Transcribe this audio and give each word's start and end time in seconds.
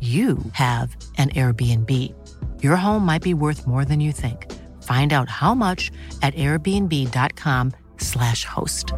you 0.00 0.38
have 0.52 0.96
an 1.18 1.30
Airbnb. 1.30 1.90
Your 2.62 2.76
home 2.76 3.04
might 3.04 3.22
be 3.22 3.34
worth 3.34 3.66
more 3.66 3.84
than 3.84 4.00
you 4.00 4.12
think. 4.12 4.46
Find 4.84 5.12
out 5.12 5.28
how 5.28 5.54
much 5.54 5.90
at 6.22 6.36
airbnb.com/slash 6.36 8.44
host. 8.44 8.94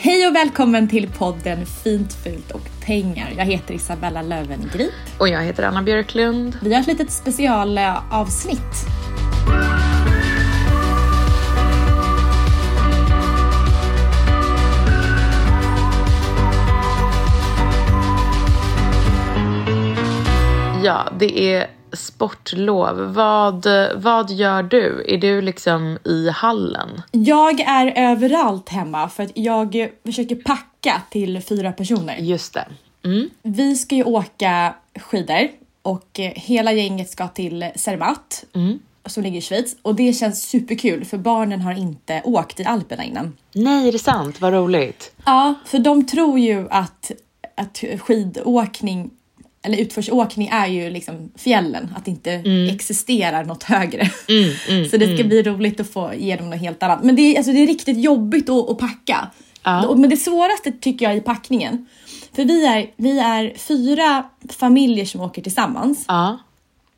Hej 0.00 0.26
och 0.26 0.34
välkommen 0.34 0.88
till 0.88 1.08
podden 1.08 1.66
Fint, 1.66 2.12
fult 2.12 2.50
och 2.50 2.68
pengar. 2.86 3.34
Jag 3.36 3.44
heter 3.44 3.74
Isabella 3.74 4.22
Löwengrip. 4.22 4.92
Och 5.18 5.28
jag 5.28 5.42
heter 5.42 5.62
Anna 5.62 5.82
Björklund. 5.82 6.58
Vi 6.62 6.74
har 6.74 6.80
ett 6.80 6.86
litet 6.86 7.12
specialavsnitt. 7.12 8.86
Ja, 20.88 21.12
det 21.18 21.54
är 21.54 21.66
sportlov. 21.92 22.96
Vad, 23.14 23.66
vad 23.96 24.30
gör 24.30 24.62
du? 24.62 25.04
Är 25.08 25.18
du 25.18 25.40
liksom 25.42 25.98
i 26.04 26.28
hallen? 26.30 27.02
Jag 27.12 27.60
är 27.60 27.92
överallt 27.96 28.68
hemma 28.68 29.08
för 29.08 29.22
att 29.22 29.30
jag 29.34 29.88
försöker 30.04 30.36
packa 30.36 31.02
till 31.10 31.42
fyra 31.42 31.72
personer. 31.72 32.16
Just 32.16 32.54
det. 32.54 32.66
Mm. 33.04 33.30
Vi 33.42 33.74
ska 33.76 33.94
ju 33.94 34.04
åka 34.04 34.74
skidor 35.00 35.48
och 35.82 36.08
hela 36.34 36.72
gänget 36.72 37.10
ska 37.10 37.28
till 37.28 37.70
Zermatt 37.76 38.44
Mm. 38.54 38.78
som 39.06 39.22
ligger 39.22 39.38
i 39.38 39.42
Schweiz 39.42 39.76
och 39.82 39.94
det 39.94 40.12
känns 40.12 40.42
superkul 40.42 41.04
för 41.04 41.18
barnen 41.18 41.60
har 41.60 41.72
inte 41.78 42.22
åkt 42.24 42.60
i 42.60 42.64
Alperna 42.64 43.04
innan. 43.04 43.36
Nej, 43.52 43.88
är 43.88 43.92
det 43.92 43.98
sant? 43.98 44.40
Vad 44.40 44.52
roligt. 44.52 45.12
Ja, 45.26 45.54
för 45.64 45.78
de 45.78 46.06
tror 46.06 46.38
ju 46.38 46.66
att, 46.70 47.10
att 47.56 47.84
skidåkning 48.00 49.10
eller 49.62 49.78
utförsåkning 49.78 50.48
är 50.52 50.66
ju 50.66 50.90
liksom 50.90 51.32
fjällen, 51.36 51.88
att 51.96 52.04
det 52.04 52.10
inte 52.10 52.32
existerar 52.74 53.44
något 53.44 53.62
högre. 53.62 54.06
så 54.90 54.96
det 54.96 55.14
ska 55.16 55.24
bli 55.24 55.42
roligt 55.42 55.80
att 55.80 55.90
få 55.92 56.12
ge 56.18 56.36
dem 56.36 56.50
något 56.50 56.60
helt 56.60 56.82
annat. 56.82 57.04
Men 57.04 57.16
det 57.16 57.22
är, 57.22 57.36
alltså, 57.36 57.52
det 57.52 57.58
är 57.62 57.66
riktigt 57.66 57.98
jobbigt 57.98 58.48
att, 58.48 58.70
att 58.70 58.78
packa. 58.78 59.30
Ja. 59.62 59.94
Men 59.96 60.10
det 60.10 60.16
svåraste 60.16 60.72
tycker 60.72 61.06
jag 61.06 61.16
är 61.16 61.20
packningen. 61.20 61.86
För 62.36 62.44
vi 62.44 62.66
är, 62.66 62.90
vi 62.96 63.18
är 63.18 63.52
fyra 63.58 64.24
familjer 64.58 65.04
som 65.04 65.20
åker 65.20 65.42
tillsammans. 65.42 66.04
Ja. 66.08 66.38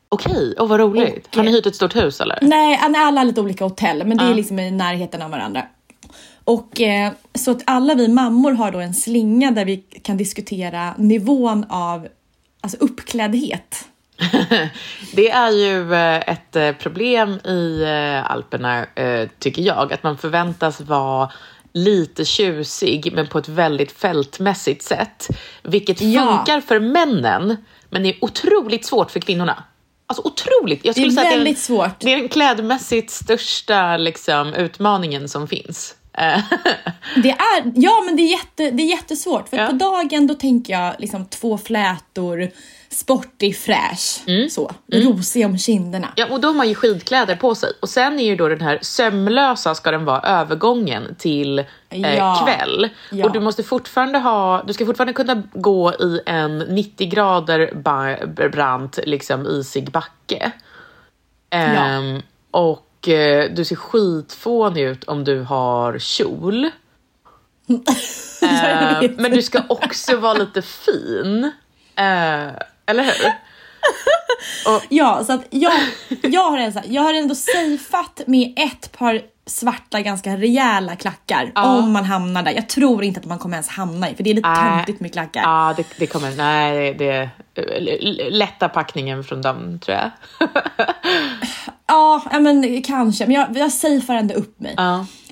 Okej, 0.09 0.53
och 0.59 0.69
vad 0.69 0.79
roligt. 0.79 1.27
Och- 1.27 1.35
Har 1.35 1.43
ni 1.43 1.51
hyrt 1.51 1.65
ett 1.65 1.75
stort 1.75 1.95
hus 1.95 2.21
eller? 2.21 2.39
Nej, 2.41 2.79
alla 2.81 3.19
har 3.19 3.25
lite 3.25 3.41
olika 3.41 3.63
hotell, 3.63 4.07
men 4.07 4.17
det 4.17 4.23
är 4.23 4.29
Ja. 4.29 4.35
liksom 4.35 4.59
i 4.59 4.71
närheten 4.71 5.21
av 5.21 5.31
varandra. 5.31 5.65
Och 6.43 6.81
eh, 6.81 7.11
så 7.35 7.51
att 7.51 7.61
alla 7.65 7.95
vi 7.95 8.07
mammor 8.07 8.51
har 8.51 8.71
då 8.71 8.79
en 8.79 8.93
slinga 8.93 9.51
där 9.51 9.65
vi 9.65 9.77
kan 9.77 10.17
diskutera 10.17 10.93
nivån 10.97 11.65
av 11.69 12.07
alltså 12.61 12.77
uppkläddhet. 12.77 13.87
Det 15.13 15.29
är 15.29 15.51
ju 15.51 15.93
eh, 15.93 16.29
ett 16.29 16.55
eh, 16.55 16.71
problem 16.71 17.33
i 17.33 17.81
eh, 17.83 18.31
Alperna, 18.31 18.85
tycker 19.39 19.61
jag, 19.61 19.93
att 19.93 20.03
man 20.03 20.17
förväntas 20.17 20.81
vara 20.81 21.31
lite 21.73 22.25
tjusig, 22.25 23.13
men 23.13 23.27
på 23.27 23.37
ett 23.37 23.47
väldigt 23.47 23.91
fältmässigt 23.91 24.83
sätt. 24.83 25.27
Vilket 25.63 26.01
Ja. 26.01 26.21
funkar 26.25 26.61
för 26.61 26.79
männen, 26.79 27.57
men 27.89 28.05
är 28.05 28.15
otroligt 28.21 28.85
svårt 28.85 29.11
för 29.11 29.19
kvinnorna. 29.19 29.63
Alltså 30.07 30.27
otroligt. 30.27 30.85
Jag 30.85 30.95
Det 30.95 31.01
är 31.01 31.03
skulle 31.03 31.11
säga 31.11 31.27
att 31.27 31.33
väldigt 31.35 31.55
det 31.57 31.61
svårt. 31.61 31.99
Det 31.99 32.13
är 32.13 32.17
den 32.17 32.29
klädmässigt 32.29 33.11
största 33.11 33.97
liksom, 33.97 34.53
utmaningen 34.53 35.29
som 35.29 35.47
finns. 35.47 35.95
Eh, 36.13 36.39
Det 37.23 37.29
är, 37.31 37.71
ja 37.75 38.01
men 38.05 38.15
det 38.15 38.21
är, 38.21 38.31
jätte, 38.31 38.71
det 38.71 38.83
är 38.83 38.87
jättesvårt 38.89 39.49
för 39.49 39.57
Ja. 39.57 39.65
på 39.67 39.71
dagen 39.71 40.27
då 40.27 40.33
tänker 40.33 40.73
jag 40.73 40.95
liksom 40.99 41.25
två 41.25 41.57
flätor, 41.57 42.49
sportig, 42.89 43.57
fräsch, 43.57 44.21
så, 44.51 44.71
rosig 44.93 45.45
om 45.45 45.57
kinderna. 45.57 46.07
Ja, 46.15 46.25
och 46.29 46.41
då 46.41 46.47
har 46.47 46.55
man 46.55 46.69
ju 46.69 46.75
skidkläder 46.75 47.35
på 47.35 47.55
sig. 47.55 47.69
Och 47.81 47.89
sen 47.89 48.19
är 48.19 48.23
ju 48.23 48.35
då 48.35 48.47
den 48.47 48.61
här 48.61 48.79
sömlösa 48.81 49.75
ska 49.75 49.91
den 49.91 50.05
vara 50.05 50.21
övergången 50.21 51.15
till 51.19 51.59
eh, 51.89 52.15
Ja. 52.15 52.45
kväll. 52.47 52.89
Ja. 53.11 53.25
Och 53.25 53.31
du 53.31 53.39
måste 53.39 53.63
fortfarande 53.63 54.19
ha, 54.19 54.63
du 54.67 54.73
ska 54.73 54.85
fortfarande 54.85 55.13
kunna 55.13 55.43
gå 55.53 55.93
i 55.93 56.19
en 56.25 56.57
90 56.59 57.09
grader 57.09 57.71
ba- 57.75 58.47
brant, 58.49 58.99
liksom 59.05 59.45
isig 59.47 59.91
backe. 59.91 60.51
Ehm, 61.49 62.21
Och 62.51 62.87
eh, 63.09 63.51
du 63.51 63.65
ser 63.65 63.75
skitfånig 63.75 64.83
ut 64.83 65.03
om 65.03 65.23
du 65.23 65.41
har 65.41 65.99
kjol. 65.99 66.69
Eh, 68.43 69.11
men 69.17 69.31
du 69.31 69.41
ska 69.41 69.63
också 69.69 70.17
vara 70.17 70.33
lite 70.33 70.61
fin. 70.61 71.43
Eh, 71.95 72.49
eller 72.85 73.03
hur? 73.03 73.31
Ja, 74.89 75.23
så 75.25 75.33
att 75.33 75.41
jag, 75.49 75.71
jag, 76.23 76.51
har 76.51 76.57
här- 76.57 76.83
jag 76.87 77.01
har 77.01 77.13
ändå 77.13 77.35
safeat 77.35 78.21
med 78.27 78.53
ett 78.57 78.91
par 78.91 79.21
svarta 79.45 80.01
ganska 80.01 80.37
rejäla 80.37 80.95
klackar 80.95 81.51
om 81.55 81.91
man 81.91 82.05
hamnar 82.05 82.43
där. 82.43 82.51
Jag 82.51 82.69
tror 82.69 83.03
inte 83.03 83.19
att 83.19 83.25
man 83.25 83.39
kommer 83.39 83.55
ens 83.55 83.67
hamna 83.67 84.09
i 84.09 84.15
för 84.15 84.23
det 84.23 84.29
är 84.29 84.33
lite 84.33 84.47
töntigt 84.77 84.99
med 84.99 85.11
klackar. 85.13 85.41
Ja, 85.41 85.73
det, 85.77 85.85
det 85.97 86.07
kommer... 86.07 86.35
Nej, 86.35 86.93
det, 86.93 87.29
det 87.53 87.61
l- 87.61 88.21
lätta 88.31 88.69
packningen 88.69 89.23
från 89.23 89.41
dem, 89.41 89.79
tror 89.79 89.97
jag. 89.97 90.11
Ja, 91.87 92.21
men 92.39 92.81
kanske. 92.83 93.25
Men 93.25 93.35
jag, 93.35 93.57
jag 93.57 93.71
safear 93.71 94.15
ändå 94.17 94.33
upp 94.33 94.59
mig. 94.59 94.73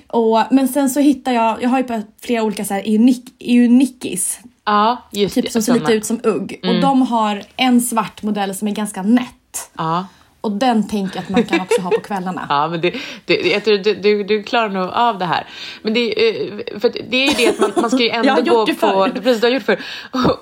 Och, 0.06 0.42
men 0.50 0.68
sen 0.68 0.90
så 0.90 1.00
hittar 1.00 1.32
jag, 1.32 1.62
jag 1.62 1.68
har 1.68 1.78
ju 1.78 2.02
flera 2.22 2.42
olika 2.42 2.64
så 2.64 2.74
här 2.74 2.82
eunic, 2.86 3.20
eunikis, 3.40 4.40
ja, 4.64 5.02
just 5.12 5.34
typ 5.34 5.44
det. 5.44 5.50
som 5.52 5.62
ser 5.62 5.74
lite 5.74 5.92
ut 5.92 6.06
som 6.06 6.20
ugg. 6.24 6.60
Och 6.62 6.80
de 6.80 7.02
har 7.02 7.42
en 7.56 7.80
svart 7.80 8.22
modell 8.22 8.54
som 8.54 8.68
är 8.68 8.72
ganska 8.72 9.02
nätt. 9.02 9.70
Ja, 9.78 10.06
Och 10.40 10.52
den 10.52 10.88
tänker 10.88 11.16
jag 11.16 11.22
att 11.22 11.28
man 11.28 11.44
kan 11.44 11.60
också 11.60 11.80
ha 11.80 11.90
på 11.90 12.00
kvällarna. 12.00 12.46
Ja, 12.48 12.68
men 12.68 12.80
det, 12.80 12.94
det, 13.24 13.34
jag 13.34 13.64
tror 13.64 13.78
du, 13.78 13.94
du, 13.94 14.24
du 14.24 14.42
klarar 14.42 14.68
nog 14.68 14.88
av 14.92 15.18
det 15.18 15.24
här. 15.24 15.46
Men 15.82 15.94
det, 15.94 16.28
eh, 16.28 16.80
för 16.80 16.92
det 17.10 17.16
är 17.16 17.26
ju 17.28 17.34
det 17.36 17.48
att 17.48 17.58
man, 17.60 17.72
man 17.76 17.90
ska 17.90 18.02
ju 18.02 18.10
ändå 18.26 18.42
gå 18.42 18.66
på... 18.66 19.08
Precis, 19.22 19.40
du 19.40 19.46
har 19.46 19.54
gjort 19.54 19.66
det 19.66 19.76
förr. 19.76 19.80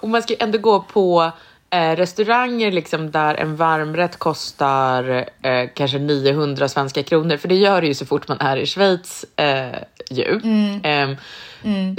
Och 0.00 0.08
man 0.08 0.22
ska 0.22 0.32
ju 0.32 0.38
ändå 0.40 0.58
gå 0.58 0.80
på 0.80 1.32
eh, 1.70 1.96
restauranger 1.96 2.72
liksom 2.72 3.10
där 3.10 3.34
en 3.34 3.56
varmrätt 3.56 4.18
kostar 4.18 5.28
eh, 5.42 5.68
kanske 5.74 5.98
900 5.98 6.68
svenska 6.68 7.02
kronor. 7.02 7.36
För 7.36 7.48
det 7.48 7.54
gör 7.54 7.80
det 7.80 7.86
ju 7.86 7.94
så 7.94 8.06
fort 8.06 8.28
man 8.28 8.40
är 8.40 8.56
i 8.56 8.66
Schweiz 8.66 9.24
eh, 9.36 9.78
ju. 10.10 10.40
Ehm, 10.82 11.16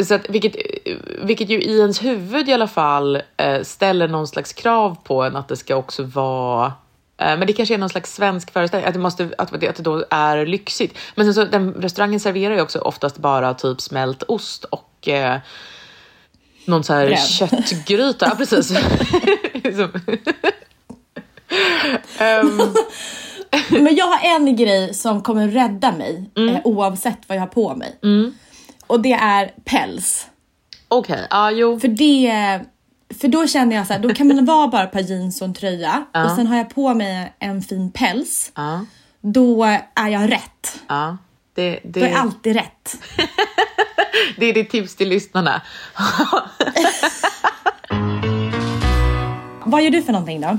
Så 0.05 0.13
att, 0.15 0.29
vilket, 0.29 0.55
vilket 1.21 1.49
ju 1.49 1.61
i 1.61 1.79
ens 1.79 2.03
huvud 2.03 2.49
i 2.49 2.53
alla 2.53 2.67
fall 2.67 3.21
eh, 3.37 3.61
ställer 3.63 4.07
någon 4.07 4.27
slags 4.27 4.53
krav 4.53 4.97
på 5.03 5.23
en 5.23 5.35
att 5.35 5.47
det 5.47 5.57
ska 5.57 5.75
också 5.75 6.03
vara 6.03 6.65
eh, 7.17 7.37
men 7.37 7.47
det 7.47 7.53
kanske 7.53 7.73
är 7.73 7.77
någon 7.77 7.89
slags 7.89 8.15
svensk 8.15 8.51
föreställning, 8.53 8.87
att 8.87 8.93
det, 8.93 8.99
måste, 8.99 9.29
att, 9.37 9.59
det- 9.61 9.67
att 9.69 9.75
det 9.75 9.83
då 9.83 10.05
är 10.09 10.45
lyxigt. 10.45 10.97
Men 11.15 11.25
sen 11.25 11.33
så, 11.33 11.45
den 11.51 11.73
restaurangen 11.73 12.19
serverar 12.19 12.55
ju 12.55 12.61
också 12.61 12.79
oftast 12.79 13.17
bara 13.17 13.53
typ 13.53 13.81
smält 13.81 14.23
ost 14.27 14.63
och 14.63 15.07
eh, 15.07 15.37
någon 16.65 16.83
så 16.83 16.93
här 16.93 17.05
Bröd. 17.07 17.19
köttgryta. 17.19 18.25
Ja, 18.25 18.35
precis. 18.35 18.71
Ehm, 22.19 22.59
Men 23.69 23.95
jag 23.95 24.05
har 24.05 24.35
en 24.35 24.55
grej 24.55 24.93
som 24.93 25.21
kommer 25.21 25.47
rädda 25.47 25.91
mig 25.91 26.29
Mm. 26.37 26.55
eh, 26.55 26.61
oavsett 26.63 27.17
vad 27.27 27.35
jag 27.37 27.41
har 27.41 27.47
på 27.47 27.75
mig. 27.75 27.95
Och 28.87 28.99
det 28.99 29.13
är 29.13 29.51
päls. 29.65 30.27
Okej, 30.87 31.27
ja 31.29 31.51
jo. 31.51 31.79
För 31.79 31.87
det... 31.87 32.59
För 33.21 33.27
då 33.27 33.47
känner 33.47 33.75
jag 33.75 33.87
så 33.87 33.93
här, 33.93 33.99
då 33.99 34.13
kan 34.13 34.27
man 34.27 34.45
vara 34.45 34.67
bara 34.67 34.83
ett 34.83 34.91
par 34.91 34.99
jeans 34.99 35.41
och 35.41 35.47
en 35.47 35.53
tröja 35.53 36.05
och 36.25 36.31
sen 36.35 36.47
har 36.47 36.57
jag 36.57 36.69
på 36.75 36.93
mig 36.93 37.33
en 37.39 37.61
fin 37.61 37.91
päls. 37.91 38.51
Ja, 38.55 38.85
Då 39.21 39.63
är 39.95 40.07
jag 40.09 40.31
rätt. 40.31 40.79
ja. 40.87 41.17
Det, 41.55 41.79
Då 41.83 41.99
är 41.99 42.09
det, 42.09 42.15
alltid 42.17 42.55
rätt. 42.55 42.97
det 44.37 44.45
är 44.45 44.53
ditt 44.53 44.69
tips 44.69 44.95
till 44.95 45.09
lyssnarna. 45.09 45.61
Vad 49.65 49.83
gör 49.83 49.89
du 49.91 50.01
för 50.01 50.11
någonting 50.11 50.41
då? 50.41 50.57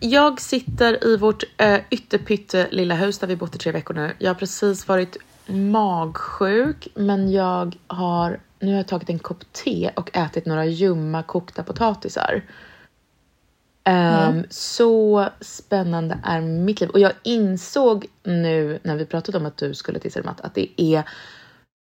Jag 0.00 0.40
sitter 0.40 1.06
i 1.06 1.16
vårt 1.16 1.42
uh, 1.42 1.78
ytterpytte 1.90 2.68
lilla 2.70 2.94
hus 2.94 3.18
där 3.18 3.26
vi 3.26 3.36
bott 3.36 3.54
i 3.54 3.58
tre 3.58 3.72
veckor 3.72 3.94
nu. 3.94 4.12
Jag 4.18 4.30
har 4.30 4.34
precis 4.34 4.88
varit 4.88 5.16
magsjuk, 5.46 6.88
men 6.94 7.32
jag 7.32 7.76
har 7.86 8.40
nu 8.60 8.70
har 8.70 8.76
jag 8.76 8.88
tagit 8.88 9.10
en 9.10 9.18
kopp 9.18 9.52
te 9.52 9.90
och 9.96 10.16
ätit 10.16 10.46
några 10.46 10.64
ljumma 10.64 11.22
kokta 11.22 11.62
potatisar. 11.62 12.42
Em, 13.84 14.44
Så 14.50 15.28
spännande 15.40 16.18
är 16.24 16.40
mitt 16.40 16.80
liv. 16.80 16.90
Och 16.90 17.00
jag 17.00 17.12
insåg 17.22 18.06
nu 18.22 18.78
när 18.82 18.96
vi 18.96 19.06
pratade 19.06 19.38
om 19.38 19.46
att 19.46 19.56
du 19.56 19.74
skulle 19.74 19.98
till 19.98 20.12
Cermat 20.12 20.40
att 20.40 20.54
det 20.54 20.80
är 20.82 21.04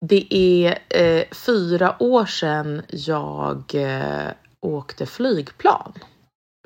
det 0.06 0.34
är 0.34 0.80
eh, 0.90 1.24
fyra 1.32 1.96
år 2.00 2.26
sedan 2.26 2.82
jag 2.90 3.64
eh, 3.76 4.32
åkte 4.60 5.06
flygplan. 5.06 5.94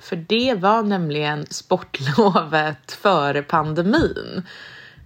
För 0.02 0.16
det 0.16 0.54
var 0.54 0.84
nämligen 0.84 1.46
sportlovet 1.50 2.92
före 3.02 3.42
pandemin. 3.42 4.44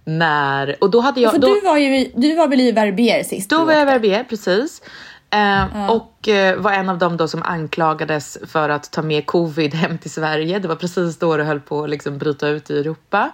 När, 0.04 0.76
och 0.80 0.90
då 0.90 1.00
hade 1.00 1.20
jag... 1.20 1.32
För 1.32 1.38
då, 1.38 1.54
du, 1.54 1.60
var 1.60 1.76
ju, 1.76 2.10
du 2.16 2.34
var 2.36 2.48
väl 2.48 2.60
i 2.60 2.72
Verbier 2.72 3.22
sist? 3.22 3.50
då 3.50 3.64
var 3.64 3.72
jag 3.72 3.82
åkte? 3.82 3.92
Verbier, 3.92 4.24
precis. 4.24 4.82
Eh, 5.30 5.90
Och 5.90 6.28
eh, 6.28 6.56
var 6.56 6.72
en 6.72 6.88
av 6.88 6.98
dem 6.98 7.16
då 7.16 7.28
som 7.28 7.42
anklagades 7.42 8.38
för 8.46 8.68
att 8.68 8.92
ta 8.92 9.02
med 9.02 9.26
covid 9.26 9.74
hem 9.74 9.98
till 9.98 10.10
Sverige. 10.10 10.58
Det 10.58 10.68
var 10.68 10.76
precis 10.76 11.18
då 11.18 11.36
det 11.36 11.44
höll 11.44 11.60
på 11.60 11.84
att 11.84 11.90
liksom 11.90 12.18
bryta 12.18 12.48
ut 12.48 12.70
i 12.70 12.78
Europa. 12.78 13.30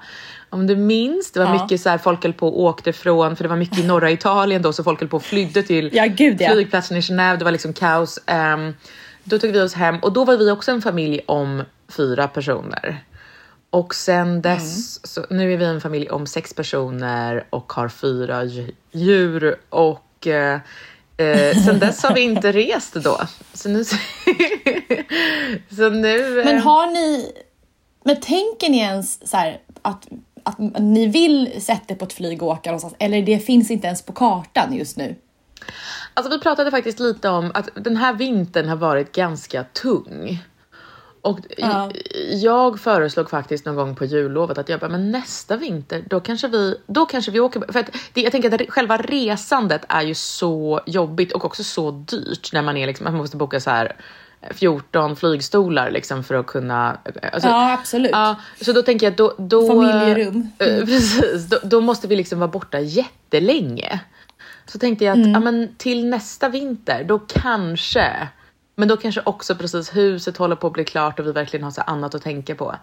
Om 0.51 0.67
du 0.67 0.77
minns, 0.77 1.33
det 1.33 1.41
var 1.41 1.47
Ja. 1.47 1.62
mycket 1.62 1.81
så 1.81 1.89
här, 1.89 1.99
folk 1.99 2.23
höll 2.23 2.33
på 2.33 2.49
och 2.49 2.61
åkte 2.61 2.93
från, 2.93 3.37
för 3.37 3.45
det 3.45 3.49
var 3.49 3.56
mycket 3.56 3.79
i 3.79 3.87
norra 3.87 4.11
Italien 4.11 4.62
då, 4.62 4.73
så 4.73 4.85
folk 4.85 5.01
höll 5.01 5.09
på 5.09 5.17
och 5.17 5.23
flydde 5.23 5.62
till 5.62 5.91
Ja, 5.93 6.06
gud, 6.06 6.43
flygplatsen 6.53 6.97
i 6.97 7.01
Genève. 7.01 7.37
Det 7.37 7.45
var 7.45 7.53
liksom 7.53 7.73
kaos. 7.73 8.19
Ehm, 8.27 8.75
då 9.25 9.38
tog 9.38 9.50
vi 9.53 9.61
oss 9.61 9.75
hem 9.75 9.99
och 9.99 10.12
då 10.12 10.25
var 10.25 10.37
vi 10.37 10.50
också 10.50 10.71
en 10.71 10.82
familj 10.82 11.21
om 11.26 11.62
fyra 11.88 12.29
personer. 12.29 13.05
Och 13.71 13.94
sen 13.94 14.43
dess, 14.43 15.06
så 15.12 15.26
nu 15.31 15.53
är 15.53 15.56
vi 15.56 15.65
en 15.65 15.81
familj 15.81 16.11
om 16.11 16.26
sex 16.26 16.55
personer 16.55 17.47
och 17.50 17.73
har 17.73 17.88
fyra 17.88 18.44
dj- 18.44 18.75
djur 18.93 19.56
och 19.69 20.26
eh, 20.26 20.61
eh, 21.17 21.56
sen 21.65 21.79
dess 21.79 22.03
har 22.03 22.15
vi 22.15 22.21
inte 22.21 22.53
rest 22.62 22.94
då. 22.94 23.21
Så 23.53 23.69
nu... 23.69 23.85
så 25.77 25.88
nu 25.91 26.41
eh, 26.41 26.44
Men 26.44 26.59
har 26.59 26.87
ni... 26.87 27.32
Men 28.05 28.20
tänker 28.20 28.70
ni 28.70 28.79
ens 28.79 29.29
så 29.31 29.37
här 29.37 29.59
att, 29.82 30.09
att 30.43 30.59
ni 30.79 31.06
vill 31.06 31.62
sätta 31.62 31.94
er 31.94 31.99
på 31.99 32.05
ett 32.05 32.12
flyg 32.12 32.43
och 32.43 32.49
åka 32.49 32.70
någonstans? 32.70 32.94
Eller 32.99 33.23
det 33.23 33.38
finns 33.38 33.70
inte 33.70 33.87
ens 33.87 34.03
på 34.03 34.12
kartan 34.12 34.75
just 34.77 34.97
nu? 34.97 35.15
Alltså 36.14 36.31
vi 36.31 36.38
pratade 36.38 36.70
faktiskt 36.70 37.00
lite 37.00 37.28
om 37.28 37.50
att 37.55 37.69
den 37.75 37.96
här 37.96 38.12
vintern 38.14 38.69
har 38.69 38.76
varit 38.76 39.12
ganska 39.12 39.64
tung. 39.64 40.44
Och 41.20 41.40
Ja. 41.56 41.90
jag 42.43 42.81
föreslog 42.81 43.31
faktiskt 43.31 43.64
någon 43.66 43.75
gång 43.76 43.96
på 43.96 44.05
jullovet 44.05 44.58
att 44.58 44.69
jag 44.69 44.81
bara, 44.81 44.90
men 44.90 45.11
nästa 45.11 45.56
vinter, 45.56 46.05
då 46.11 46.20
kanske 46.20 46.49
vi, 46.49 46.76
då 46.87 47.06
kanske 47.06 47.31
vi 47.31 47.40
åker. 47.40 47.72
För 47.72 47.81
att 47.81 47.90
det, 48.12 48.20
jag 48.20 48.32
tänker 48.32 48.55
att 48.55 48.70
själva 48.70 48.96
resandet 48.96 49.82
är 49.88 50.02
ju 50.02 50.14
så 50.14 50.81
jobbigt 50.87 51.32
och 51.32 51.44
också 51.44 51.64
så 51.64 51.90
dyrt 51.90 52.52
när 52.52 52.62
man 52.62 52.76
är 52.76 52.87
liksom, 52.87 53.05
man 53.05 53.14
måste 53.14 53.37
boka 53.37 53.60
så 53.60 53.70
här 53.70 53.96
14 54.50 55.17
flygstolar 55.17 55.90
liksom 55.90 56.25
för 56.25 56.34
att 56.34 56.46
kunna. 56.46 56.99
Alltså, 57.32 57.49
Ja, 57.49 57.72
absolut. 57.72 58.10
Ja, 58.12 58.37
så 58.60 58.72
då 58.72 58.82
tänker 58.82 59.06
jag 59.06 59.17
då, 59.17 59.34
då 59.38 59.67
Familjerum. 59.67 60.50
Eh, 60.58 60.67
precis, 60.84 61.46
då, 61.46 61.58
då 61.62 61.81
måste 61.81 62.08
vi 62.08 62.17
liksom 62.17 62.38
vara 62.38 62.50
borta 62.50 62.81
jättelänge. 62.81 64.00
Så 64.75 64.79
tänkte 64.79 65.05
jag 65.05 65.17
Mm. 65.17 65.29
att 65.31 65.32
ja, 65.35 65.41
men 65.50 65.75
till 65.79 66.06
nästa 66.06 66.49
vinter, 66.49 67.05
då 67.05 67.19
kanske, 67.19 68.29
men 68.76 68.88
då 68.88 68.97
kanske 68.97 69.21
också 69.25 69.55
precis 69.56 69.97
huset 69.97 70.37
håller 70.37 70.56
på 70.56 70.67
att 70.67 70.73
bli 70.73 70.85
klart 70.85 71.19
och 71.21 71.26
vi 71.26 71.32
verkligen 71.32 71.65
har 71.65 71.71
så 71.71 71.81
annat 71.81 72.15
att 72.15 72.23
tänka 72.23 72.55
på. 72.55 72.75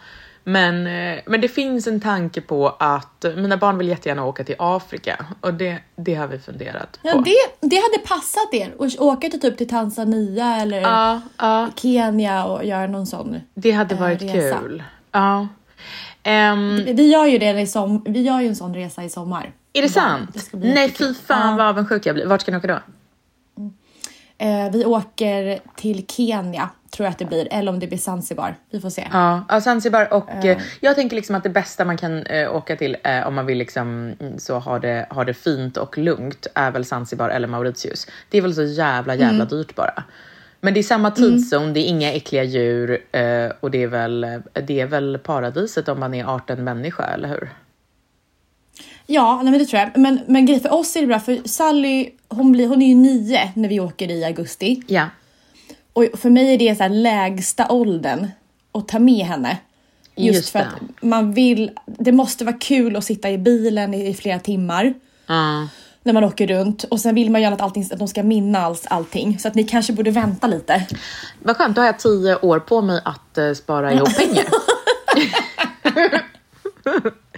Men, 0.44 0.88
eh, 0.88 1.20
men 1.26 1.42
det 1.42 1.48
finns 1.48 1.88
en 1.88 2.02
tanke 2.02 2.42
på 2.42 2.70
att 2.80 3.26
mina 3.36 3.58
barn 3.58 3.78
vill 3.78 3.88
jättegärna 3.88 4.26
åka 4.26 4.44
till 4.44 4.56
Afrika 4.60 5.26
och 5.42 5.54
det, 5.54 5.78
det 5.96 6.16
har 6.16 6.28
vi 6.28 6.40
funderat 6.40 7.00
Ja, 7.02 7.12
på. 7.14 7.22
det, 7.22 7.68
det 7.68 7.76
hade 7.76 7.98
passat 8.08 8.54
er 8.54 8.74
att 8.80 9.00
åka 9.00 9.30
till 9.30 9.42
typ 9.42 9.58
till 9.58 9.70
Tanzania 9.70 10.56
eller 10.62 10.82
ja, 10.82 11.22
ja, 11.38 11.70
Kenya 11.76 12.46
och 12.46 12.66
göra 12.66 12.88
någon 12.88 13.08
sån. 13.08 13.36
det 13.54 13.72
hade 13.72 13.96
eh, 13.96 14.02
varit 14.02 14.22
resa. 14.22 14.60
kul. 14.60 14.84
Ja. 15.12 15.48
Ehm, 16.24 16.86
Vi 16.86 17.12
gör 17.12 17.26
ju 17.26 17.38
det 17.38 17.60
i 17.62 17.68
som, 17.68 18.04
vi 18.08 18.22
gör 18.22 18.42
ju 18.42 18.48
en 18.48 18.56
sån 18.56 18.74
resa 18.76 19.04
i 19.04 19.10
sommar. 19.10 19.52
Är 19.74 19.82
det 19.82 19.90
sant? 19.90 20.50
Det 20.52 20.58
Nej 20.58 20.92
fy 20.92 21.14
fan 21.14 21.50
Ja. 21.52 21.56
vad 21.58 21.68
avundsjuk 21.68 22.06
jag 22.06 22.16
blir. 22.16 22.26
Vart 22.26 22.42
ska 22.42 22.52
ni 22.52 22.58
åka 22.58 22.68
då? 22.68 22.80
Eh, 24.38 24.72
vi 24.72 24.86
åker 24.86 25.60
till 25.76 26.06
Kenya, 26.08 26.70
tror 26.96 27.06
jag 27.06 27.12
att 27.12 27.20
det 27.20 27.26
blir. 27.26 27.48
Eller 27.52 27.72
om 27.72 27.80
det 27.80 27.88
blir 27.88 27.98
Zanzibar. 27.98 28.56
Vi 28.70 28.80
får 28.82 28.90
se. 28.90 29.08
Ja, 29.12 29.46
ja 29.50 29.62
Zanzibar 29.62 30.14
och 30.14 30.46
eh, 30.46 30.58
jag 30.80 30.96
tänker 30.96 31.16
liksom 31.16 31.36
att 31.36 31.44
det 31.44 31.50
bästa 31.50 31.86
man 31.86 31.98
kan 31.98 32.26
eh, 32.26 32.56
åka 32.56 32.76
till 32.76 32.98
eh, 33.04 33.28
om 33.28 33.36
man 33.36 33.46
vill 33.46 33.58
liksom 33.58 34.14
mm, 34.20 34.40
så 34.40 34.60
ha 34.60 34.80
det, 34.80 35.08
ha 35.10 35.24
det 35.24 35.34
fint 35.34 35.78
och 35.78 35.98
lugnt 35.98 36.48
är 36.56 36.72
väl 36.72 36.86
Zanzibar 36.86 37.30
eller 37.30 37.48
Mauritius. 37.48 38.08
Det 38.30 38.38
är 38.38 38.42
väl 38.42 38.56
så 38.56 38.64
jävla 38.64 39.16
jävla 39.16 39.46
dyrt 39.46 39.76
bara. 39.76 40.04
Men 40.64 40.74
det 40.74 40.80
är 40.80 40.84
samma 40.84 41.12
tidszon, 41.12 41.74
det 41.74 41.80
är 41.80 41.86
inga 41.88 42.14
äckliga 42.14 42.44
djur 42.44 42.98
eh, 43.12 43.52
och 43.60 43.72
det 43.72 43.84
är, 43.84 43.88
väl, 43.88 44.42
det 44.54 44.80
är 44.82 44.86
väl 44.86 45.18
paradiset 45.18 45.88
om 45.88 46.00
man 46.00 46.14
är 46.14 46.36
arten 46.36 46.64
människa, 46.64 47.04
eller 47.04 47.30
hur? 47.30 47.50
Ja, 49.14 49.42
nej, 49.44 49.52
men 49.52 49.60
det 49.60 49.66
tror 49.66 49.80
jag. 49.82 49.98
Men, 49.98 50.20
men 50.28 50.46
grej 50.46 50.60
för 50.60 50.74
oss 50.74 50.96
är 50.96 51.02
det 51.02 51.08
bra, 51.08 51.20
för 51.20 51.40
Sally 51.46 52.10
hon, 52.30 52.52
blir, 52.52 52.68
hon 52.68 52.82
är 52.82 52.88
ju 52.88 52.96
nio 52.96 53.52
när 53.56 53.70
vi 53.70 53.80
åker 53.80 54.12
i 54.12 54.24
augusti. 54.26 54.82
Ja. 54.88 55.06
Och 55.94 56.06
för 56.18 56.30
mig 56.30 56.54
är 56.54 56.58
det 56.58 56.76
så 56.78 56.88
lägsta 56.88 57.68
åldern 57.72 58.28
att 58.72 58.88
ta 58.88 59.00
med 59.00 59.26
henne. 59.26 59.58
Just, 60.16 60.36
Just 60.38 60.50
för 60.50 60.60
det. 60.60 60.66
att 60.66 61.04
man 61.04 61.34
vill, 61.34 61.72
det 61.86 62.12
måste 62.12 62.46
vara 62.46 62.58
kul 62.58 62.96
att 62.96 63.04
sitta 63.06 63.30
i 63.30 63.38
bilen 63.38 63.94
i, 63.94 64.08
i 64.08 64.14
flera 64.14 64.40
timmar 64.40 64.94
Ja. 65.28 65.68
när 66.04 66.14
man 66.14 66.24
åker 66.24 66.48
runt 66.48 66.84
och 66.84 67.00
sen 67.00 67.16
vill 67.16 67.32
man 67.32 67.42
gärna 67.42 67.56
att, 67.56 67.62
allting, 67.62 67.84
att 67.92 68.00
de 68.00 68.08
ska 68.08 68.24
minnas 68.24 68.86
allting. 68.88 69.40
Så 69.40 69.48
att 69.48 69.56
ni 69.56 69.64
kanske 69.64 69.94
borde 69.94 70.12
vänta 70.12 70.48
lite. 70.48 70.88
Vad 71.40 71.58
skönt, 71.58 71.76
då 71.76 71.82
har 71.82 71.86
jag 71.86 72.00
tio 72.00 72.36
år 72.36 72.60
på 72.60 72.82
mig 72.82 73.02
att 73.06 73.38
eh, 73.38 73.54
spara 73.54 73.94
ihop 73.94 74.10
pengar. 74.18 74.44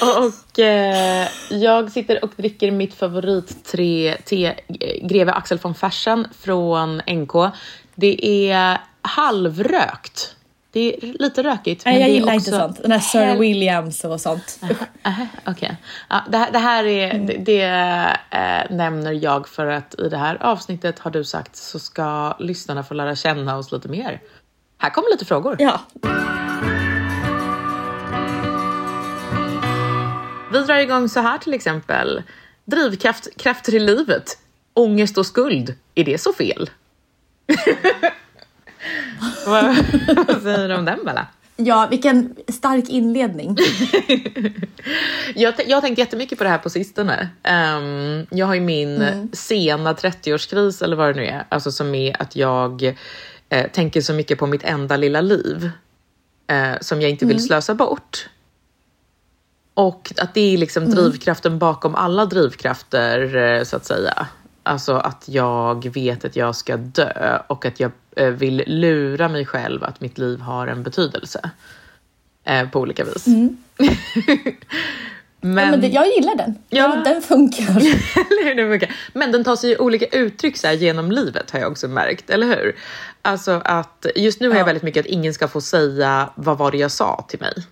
och 0.00 0.58
eh, 0.58 1.28
jag 1.50 1.90
sitter 1.92 2.24
och 2.24 2.30
dricker 2.36 2.70
mitt 2.70 2.94
favorit 2.94 3.64
te, 3.64 4.16
te 4.24 4.46
eh, 4.46 4.54
Greve 5.06 5.32
Axel 5.32 5.58
von 5.58 5.74
Fersen 5.74 6.28
från 6.40 6.96
NK. 6.96 7.32
Det 7.94 8.26
är 8.50 8.78
halvrökt. 9.02 10.34
Det 10.70 10.96
är 10.96 11.12
lite 11.18 11.42
rökigt. 11.42 11.84
Nej, 11.84 12.00
jag 12.00 12.10
gillar 12.10 12.26
också 12.26 12.50
inte 12.50 12.50
sånt. 12.50 12.82
Den 12.82 12.92
här 12.92 12.98
Sir 12.98 13.38
Williams 13.38 14.04
och 14.04 14.20
sånt. 14.20 14.60
Aha, 15.02 15.26
Okej. 15.46 15.76
Ja, 16.08 16.20
det, 16.30 16.38
här, 16.38 16.50
det 16.52 16.58
här 16.58 16.84
är, 16.84 17.14
Mm. 17.14 17.26
det, 17.26 17.34
det 17.36 17.62
eh, 18.30 18.76
nämner 18.76 19.12
jag 19.12 19.48
för 19.48 19.66
att 19.66 19.94
i 20.00 20.08
det 20.08 20.16
här 20.18 20.42
avsnittet 20.42 20.98
har 20.98 21.10
du 21.10 21.24
sagt 21.24 21.56
så 21.56 21.78
ska 21.78 22.36
lyssnarna 22.38 22.82
få 22.82 22.94
lära 22.94 23.16
känna 23.16 23.56
oss 23.56 23.72
lite 23.72 23.88
mer. 23.88 24.20
Här 24.78 24.90
kommer 24.90 25.10
lite 25.10 25.24
frågor. 25.24 25.56
Ja. 25.58 25.80
Vi 30.52 30.58
drar 30.58 30.76
igång 30.76 31.08
så 31.08 31.20
här 31.20 31.38
till 31.38 31.54
exempel. 31.54 32.22
Drivkrafter 32.64 33.74
i 33.74 33.78
livet. 33.78 34.38
Ångest 34.74 35.18
och 35.18 35.26
skuld. 35.26 35.74
Är 35.94 36.04
det 36.04 36.18
så 36.18 36.32
fel? 36.32 36.70
vad, 39.46 39.76
vad 40.26 40.42
säger 40.42 40.68
du 40.68 40.74
om 40.74 40.84
den 40.84 41.04
Bella? 41.04 41.26
Ja, 41.56 41.86
vilken 41.90 42.34
stark 42.48 42.88
inledning. 42.88 43.54
jag, 45.34 45.54
jag 45.66 45.76
har 45.76 45.80
tänkt 45.80 45.98
jättemycket 45.98 46.38
på 46.38 46.44
det 46.44 46.50
här 46.50 46.58
på 46.58 46.70
sistone. 46.70 47.28
Um, 47.44 48.26
jag 48.38 48.46
har 48.46 48.54
ju 48.54 48.60
min 48.60 49.02
mm. 49.02 49.28
sena 49.32 49.92
30-årskris 49.92 50.84
eller 50.84 50.96
vad 50.96 51.08
det 51.08 51.20
nu 51.20 51.26
är, 51.26 51.44
alltså 51.48 51.72
som 51.72 51.94
är 51.94 52.22
att 52.22 52.36
jag 52.36 52.94
eh, 53.48 53.70
tänker 53.70 54.00
så 54.00 54.14
mycket 54.14 54.38
på 54.38 54.46
mitt 54.46 54.64
enda 54.64 54.96
lilla 54.96 55.20
liv 55.20 55.70
eh, 56.46 56.74
som 56.80 57.00
jag 57.00 57.10
inte 57.10 57.26
vill 57.26 57.36
mm. 57.36 57.46
slösa 57.46 57.74
bort. 57.74 58.28
Och 59.78 60.12
att 60.16 60.34
det 60.34 60.54
är 60.54 60.58
liksom 60.58 60.82
mm. 60.82 60.94
drivkraften 60.94 61.58
bakom 61.58 61.94
alla 61.94 62.26
drivkrafter 62.26 63.36
eh, 63.36 63.62
så 63.62 63.76
att 63.76 63.84
säga. 63.84 64.26
Alltså 64.62 64.94
att 64.94 65.24
jag 65.26 65.94
vet 65.94 66.24
att 66.24 66.36
jag 66.36 66.56
ska 66.56 66.76
dö 66.76 67.38
och 67.46 67.66
att 67.66 67.80
jag 67.80 67.90
eh, 68.16 68.28
vill 68.28 68.64
lura 68.66 69.28
mig 69.28 69.46
själv 69.46 69.84
att 69.84 70.00
mitt 70.00 70.18
liv 70.18 70.40
har 70.40 70.66
en 70.66 70.82
betydelse. 70.82 71.50
Eh, 72.44 72.68
på 72.70 72.80
olika 72.80 73.04
vis. 73.04 73.26
Mm. 73.26 73.56
men, 75.40 75.64
ja, 75.64 75.70
men 75.70 75.80
det, 75.80 75.88
jag 75.88 76.06
gillar 76.06 76.34
den. 76.34 76.54
Ja. 76.68 76.88
Den, 76.88 77.04
den 77.04 77.22
funkar. 77.22 77.74
den 78.56 78.70
funkar. 78.70 78.96
Men 79.12 79.32
den 79.32 79.44
tar 79.44 79.56
sig 79.56 79.78
olika 79.78 80.06
uttryck 80.06 80.56
så 80.56 80.66
här, 80.66 80.74
genom 80.74 81.12
livet 81.12 81.50
har 81.50 81.60
jag 81.60 81.70
också 81.70 81.88
märkt, 81.88 82.30
eller 82.30 82.46
hur? 82.46 82.76
Alltså 83.22 83.60
att 83.64 84.06
just 84.16 84.40
nu 84.40 84.48
har 84.48 84.56
jag 84.56 84.64
väldigt 84.64 84.84
mycket 84.84 85.00
att 85.00 85.12
ingen 85.12 85.34
ska 85.34 85.48
få 85.48 85.60
säga 85.60 86.30
vad 86.34 86.58
var 86.58 86.70
det 86.70 86.78
jag 86.78 86.90
sa 86.90 87.26
till 87.28 87.40
mig. 87.40 87.64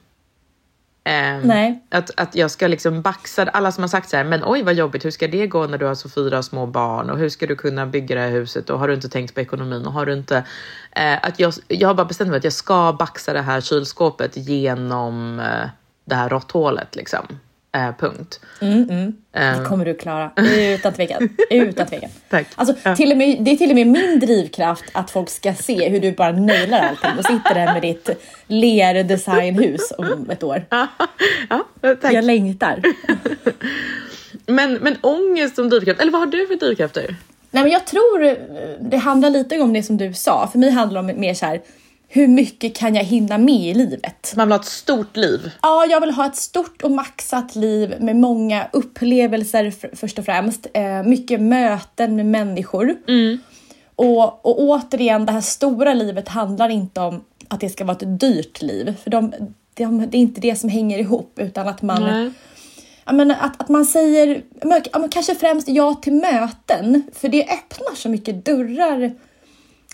Um, 1.06 1.40
Nej. 1.42 1.82
Att, 1.88 2.10
att 2.16 2.34
jag 2.34 2.50
ska 2.50 2.66
liksom 2.66 3.02
baxa, 3.02 3.42
alla 3.42 3.72
som 3.72 3.82
har 3.82 3.88
sagt 3.88 4.08
så 4.08 4.16
här, 4.16 4.24
men 4.24 4.42
oj 4.44 4.62
vad 4.62 4.74
jobbigt, 4.74 5.04
hur 5.04 5.10
ska 5.10 5.28
det 5.28 5.46
gå 5.46 5.66
när 5.66 5.78
du 5.78 5.86
har 5.86 5.94
så 5.94 6.08
fyra 6.08 6.42
små 6.42 6.66
barn 6.66 7.10
och 7.10 7.18
hur 7.18 7.28
ska 7.28 7.46
du 7.46 7.56
kunna 7.56 7.86
bygga 7.86 8.14
det 8.14 8.20
här 8.20 8.30
huset 8.30 8.70
och 8.70 8.78
har 8.78 8.88
du 8.88 8.94
inte 8.94 9.08
tänkt 9.08 9.34
på 9.34 9.40
ekonomin 9.40 9.86
och 9.86 9.92
har 9.92 10.06
du 10.06 10.12
inte... 10.12 10.36
Uh, 10.98 11.26
att 11.26 11.40
jag, 11.40 11.52
jag 11.68 11.88
har 11.88 11.94
bara 11.94 12.06
bestämt 12.06 12.30
mig 12.30 12.36
att 12.36 12.44
jag 12.44 12.52
ska 12.52 12.92
baxa 12.92 13.32
det 13.32 13.42
här 13.42 13.60
kylskåpet 13.60 14.36
genom 14.36 15.38
uh, 15.38 15.68
det 16.04 16.14
här 16.14 16.28
råtthålet 16.28 16.96
liksom. 16.96 17.26
Eh, 17.76 17.92
punkt. 17.98 18.40
Mm, 18.60 18.90
mm. 18.90 19.14
Det 19.32 19.64
kommer 19.68 19.84
du 19.84 19.94
klara, 19.94 20.30
utan 20.36 20.92
tvekan. 20.92 21.28
Utan 21.50 21.86
tvekan. 21.86 22.10
Tack. 22.28 22.46
Alltså, 22.54 22.74
ja. 22.82 22.96
till 22.96 23.12
och 23.12 23.18
med, 23.18 23.44
det 23.44 23.50
är 23.50 23.56
till 23.56 23.70
och 23.70 23.74
med 23.74 23.86
min 23.86 24.20
drivkraft 24.20 24.84
att 24.92 25.10
folk 25.10 25.28
ska 25.28 25.54
se 25.54 25.88
hur 25.88 26.00
du 26.00 26.12
bara 26.12 26.32
nailar 26.32 26.80
allting 26.80 27.18
och 27.18 27.24
sitter 27.24 27.54
där 27.54 27.72
med 27.72 27.82
ditt 27.82 28.10
lerdesignhus 28.46 29.92
om 29.98 30.30
ett 30.30 30.42
år. 30.42 30.64
Ja, 31.48 31.64
ja, 31.80 31.96
tack. 32.00 32.12
Jag 32.12 32.24
längtar. 32.24 32.82
men, 34.46 34.74
men 34.74 34.96
ångest 35.00 35.56
som 35.56 35.68
drivkraft, 35.68 36.00
eller 36.00 36.12
vad 36.12 36.20
har 36.20 36.26
du 36.26 36.46
för 36.46 36.54
drivkrafter? 36.54 37.16
Nej, 37.50 37.62
men 37.62 37.72
jag 37.72 37.86
tror 37.86 38.36
det 38.90 38.96
handlar 38.96 39.30
lite 39.30 39.60
om 39.60 39.72
det 39.72 39.82
som 39.82 39.96
du 39.96 40.12
sa. 40.14 40.48
För 40.52 40.58
mig 40.58 40.70
handlar 40.70 41.02
det 41.02 41.12
om 41.12 41.20
mer 41.20 41.34
så 41.34 41.46
här 41.46 41.60
hur 42.16 42.28
mycket 42.28 42.76
kan 42.76 42.94
jag 42.94 43.04
hinna 43.04 43.38
med 43.38 43.54
i 43.54 43.74
livet? 43.74 44.32
Man 44.36 44.48
vill 44.48 44.52
ha 44.52 44.60
ett 44.60 44.66
stort 44.66 45.16
liv? 45.16 45.50
Ja, 45.62 45.86
jag 45.86 46.00
vill 46.00 46.10
ha 46.10 46.26
ett 46.26 46.36
stort 46.36 46.82
och 46.82 46.90
maxat 46.90 47.56
liv 47.56 47.94
med 48.00 48.16
många 48.16 48.66
upplevelser 48.72 49.72
först 49.96 50.18
och 50.18 50.24
främst. 50.24 50.66
Eh, 50.74 51.02
mycket 51.02 51.40
möten 51.40 52.16
med 52.16 52.26
människor. 52.26 52.96
Mm. 53.08 53.38
Och, 53.96 54.46
och 54.46 54.60
återigen, 54.60 55.26
det 55.26 55.32
här 55.32 55.40
stora 55.40 55.94
livet 55.94 56.28
handlar 56.28 56.68
inte 56.68 57.00
om 57.00 57.24
att 57.48 57.60
det 57.60 57.68
ska 57.68 57.84
vara 57.84 57.96
ett 57.96 58.20
dyrt 58.20 58.62
liv. 58.62 58.94
För 59.02 59.10
de, 59.10 59.32
de, 59.74 60.10
det 60.10 60.16
är 60.16 60.20
inte 60.20 60.40
det 60.40 60.56
som 60.56 60.68
hänger 60.68 60.98
ihop, 60.98 61.38
utan 61.38 61.68
att 61.68 61.82
man 61.82 62.02
Nej. 62.02 62.30
menar, 63.16 63.36
att, 63.40 63.60
att 63.60 63.68
man 63.68 63.84
säger 63.84 64.42
kanske 65.10 65.34
främst 65.34 65.68
ja 65.68 65.94
till 65.94 66.12
möten, 66.12 67.02
för 67.12 67.28
det 67.28 67.42
öppnar 67.42 67.94
så 67.94 68.08
mycket 68.08 68.44
dörrar 68.44 69.12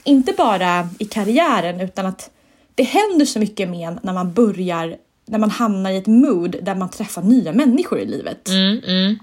inte 0.05 0.33
bara 0.33 0.89
i 0.99 1.05
karriären 1.05 1.81
utan 1.81 2.07
att 2.07 2.31
det 2.75 2.83
händer 2.83 3.25
så 3.25 3.39
mycket 3.39 3.69
med 3.69 3.99
när 4.03 4.13
man 4.13 4.33
börjar, 4.33 4.97
när 5.27 5.39
man 5.39 5.51
hamnar 5.51 5.91
i 5.91 5.97
ett 5.97 6.07
mood 6.07 6.57
där 6.63 6.75
man 6.75 6.91
träffar 6.91 7.23
nya 7.23 7.53
människor 7.53 7.99
i 7.99 8.07
livet. 8.07 8.49
Mm, 8.49 8.81
mm. 8.87 9.19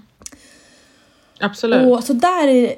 Absolut. 1.40 1.92
Och 1.92 2.04
så 2.04 2.12
där 2.12 2.48
är, 2.48 2.74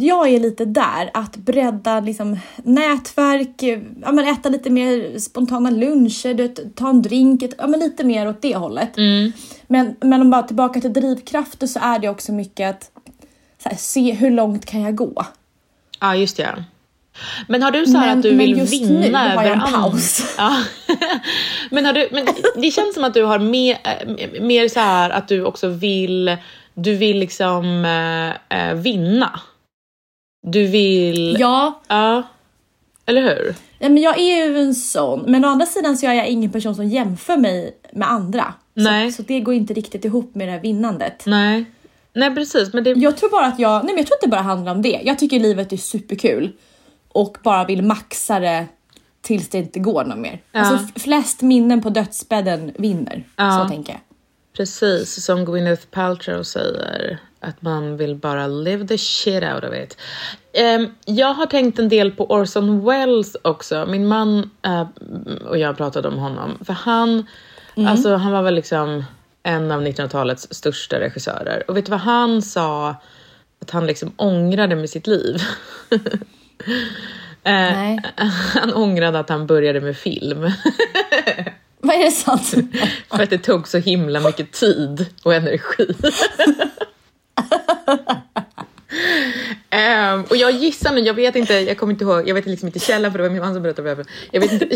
jag 0.00 0.28
är 0.28 0.40
lite 0.40 0.64
där, 0.64 1.10
att 1.14 1.36
bredda 1.36 2.00
liksom, 2.00 2.38
nätverk, 2.56 3.62
ja, 4.02 4.12
men 4.12 4.28
äta 4.28 4.48
lite 4.48 4.70
mer 4.70 5.18
spontana 5.18 5.70
luncher, 5.70 6.68
ta 6.74 6.90
en 6.90 7.02
drink, 7.02 7.44
ja, 7.58 7.66
men 7.66 7.80
lite 7.80 8.04
mer 8.04 8.28
åt 8.28 8.42
det 8.42 8.56
hållet. 8.56 8.96
Mm. 8.96 9.32
Men, 9.66 9.96
men 10.00 10.20
om 10.20 10.30
bara 10.30 10.42
tillbaka 10.42 10.80
till 10.80 10.92
drivkrafter 10.92 11.66
så 11.66 11.78
är 11.82 11.98
det 11.98 12.08
också 12.08 12.32
mycket 12.32 12.70
att 12.70 12.90
här, 13.64 13.76
se 13.76 14.12
hur 14.12 14.30
långt 14.30 14.66
kan 14.66 14.80
jag 14.80 14.94
gå? 14.94 15.26
Ja, 16.00 16.16
just 16.16 16.36
det. 16.36 16.64
Men 17.48 17.62
har 17.62 17.70
du 17.70 17.86
så 17.86 17.92
men, 17.98 18.18
att 18.18 18.22
du 18.22 18.34
vill 18.36 18.54
vinna 18.54 19.32
över 19.32 19.50
andra? 19.50 19.66
paus. 19.66 20.34
Ja. 20.38 20.56
men, 21.70 21.86
har 21.86 21.92
du, 21.92 22.08
men 22.12 22.26
det 22.56 22.70
känns 22.70 22.94
som 22.94 23.04
att 23.04 23.14
du 23.14 23.22
har 23.22 23.38
mer, 23.38 23.78
eh, 23.84 24.42
mer 24.42 24.68
så 24.68 24.80
här 24.80 25.10
att 25.10 25.28
du 25.28 25.44
också 25.44 25.68
vill, 25.68 26.36
du 26.74 26.94
vill 26.94 27.18
liksom 27.18 27.84
äh, 28.48 28.74
vinna. 28.74 29.40
Du 30.46 30.66
vill... 30.66 31.36
Ja. 31.40 31.82
Ja. 31.88 32.22
Eller 33.06 33.22
hur? 33.22 33.54
Men 33.78 33.98
jag 33.98 34.18
är 34.18 34.46
ju 34.46 34.58
en 34.58 34.74
sån, 34.74 35.24
men 35.26 35.44
å 35.44 35.48
andra 35.48 35.66
sidan 35.66 35.96
så 35.96 36.06
är 36.06 36.12
jag 36.12 36.28
ingen 36.28 36.52
person 36.52 36.74
som 36.74 36.88
jämför 36.88 37.36
mig 37.36 37.76
med 37.92 38.10
andra. 38.10 38.54
Nej. 38.74 39.12
Så, 39.12 39.16
så 39.16 39.22
det 39.22 39.40
går 39.40 39.54
inte 39.54 39.74
riktigt 39.74 40.04
ihop 40.04 40.34
med 40.34 40.48
det 40.48 40.52
här 40.52 40.60
vinnandet. 40.60 41.22
Nej. 41.26 41.64
Nej 42.12 42.34
precis. 42.34 42.72
Men 42.72 42.84
det... 42.84 42.90
Jag 42.90 43.16
tror 43.16 43.30
bara 43.30 43.46
att 43.46 43.58
jag, 43.58 43.84
nej 43.84 43.94
men 43.94 43.96
jag 43.96 44.06
tror 44.06 44.16
inte 44.16 44.26
det 44.26 44.30
bara 44.30 44.40
handlar 44.40 44.72
om 44.72 44.82
det. 44.82 45.00
Jag 45.04 45.18
tycker 45.18 45.40
livet 45.40 45.72
är 45.72 45.76
superkul 45.76 46.52
och 47.14 47.36
bara 47.42 47.64
vill 47.64 47.82
maxa 47.82 48.40
det 48.40 48.66
tills 49.22 49.48
det 49.48 49.58
inte 49.58 49.80
går 49.80 50.04
något 50.04 50.18
mer. 50.18 50.42
Ja. 50.52 50.60
Alltså 50.60 51.00
flest 51.00 51.42
minnen 51.42 51.82
på 51.82 51.90
dödsbädden 51.90 52.72
vinner. 52.78 53.24
Ja. 53.36 53.60
Så 53.62 53.68
tänker 53.68 53.92
jag. 53.92 54.00
Precis, 54.56 55.24
som 55.24 55.44
Gwyneth 55.44 55.86
Paltrow 55.90 56.42
säger. 56.42 57.18
Att 57.40 57.62
man 57.62 57.96
vill 57.96 58.16
bara 58.16 58.46
live 58.46 58.86
the 58.86 58.98
shit 58.98 59.42
out 59.42 59.64
of 59.64 59.74
it. 59.74 59.96
Um, 60.78 60.94
jag 61.04 61.34
har 61.34 61.46
tänkt 61.46 61.78
en 61.78 61.88
del 61.88 62.10
på 62.10 62.30
Orson 62.30 62.84
Welles 62.84 63.36
också. 63.42 63.86
Min 63.86 64.06
man 64.06 64.50
uh, 64.66 64.86
och 65.48 65.58
jag 65.58 65.76
pratade 65.76 66.08
om 66.08 66.18
honom. 66.18 66.58
För 66.64 66.72
han, 66.72 67.26
mm. 67.74 67.88
alltså, 67.88 68.14
han 68.14 68.32
var 68.32 68.42
väl 68.42 68.54
liksom 68.54 69.04
en 69.42 69.70
av 69.70 69.82
1900-talets 69.82 70.48
största 70.50 71.00
regissörer. 71.00 71.62
Och 71.68 71.76
vet 71.76 71.86
du 71.86 71.90
vad 71.90 72.00
han 72.00 72.42
sa 72.42 72.96
att 73.60 73.70
han 73.70 73.86
liksom 73.86 74.12
ångrade 74.16 74.76
med 74.76 74.90
sitt 74.90 75.06
liv? 75.06 75.42
Eh, 77.44 77.96
han 78.54 78.74
ångrade 78.74 79.18
att 79.18 79.28
han 79.28 79.46
började 79.46 79.80
med 79.80 79.96
film. 79.96 80.40
Vad 81.78 81.96
är 81.96 82.04
det 82.04 82.10
sant? 82.10 82.54
För 83.10 83.22
att 83.22 83.30
det 83.30 83.38
tog 83.38 83.68
så 83.68 83.78
himla 83.78 84.20
mycket 84.20 84.52
tid 84.52 85.06
och 85.22 85.34
energi. 85.34 85.86
um, 90.14 90.24
och 90.30 90.36
jag 90.36 90.52
gissar 90.52 90.92
nu, 90.92 91.00
jag 91.00 91.14
vet 91.14 91.36
inte, 91.36 91.54
jag 91.54 91.78
kommer 91.78 91.92
inte 91.92 92.04
ihåg, 92.04 92.28
jag 92.28 92.34
vet 92.34 92.46
liksom 92.46 92.68
inte 92.68 92.78
källan 92.78 93.12
för 93.12 93.18
det 93.18 93.22
var 93.22 93.30
min 93.30 93.42
man 93.42 93.54
som 93.54 93.62
berättade 93.62 93.96
för 93.96 94.06
Jag 94.30 94.40
vet 94.40 94.52
inte, 94.52 94.68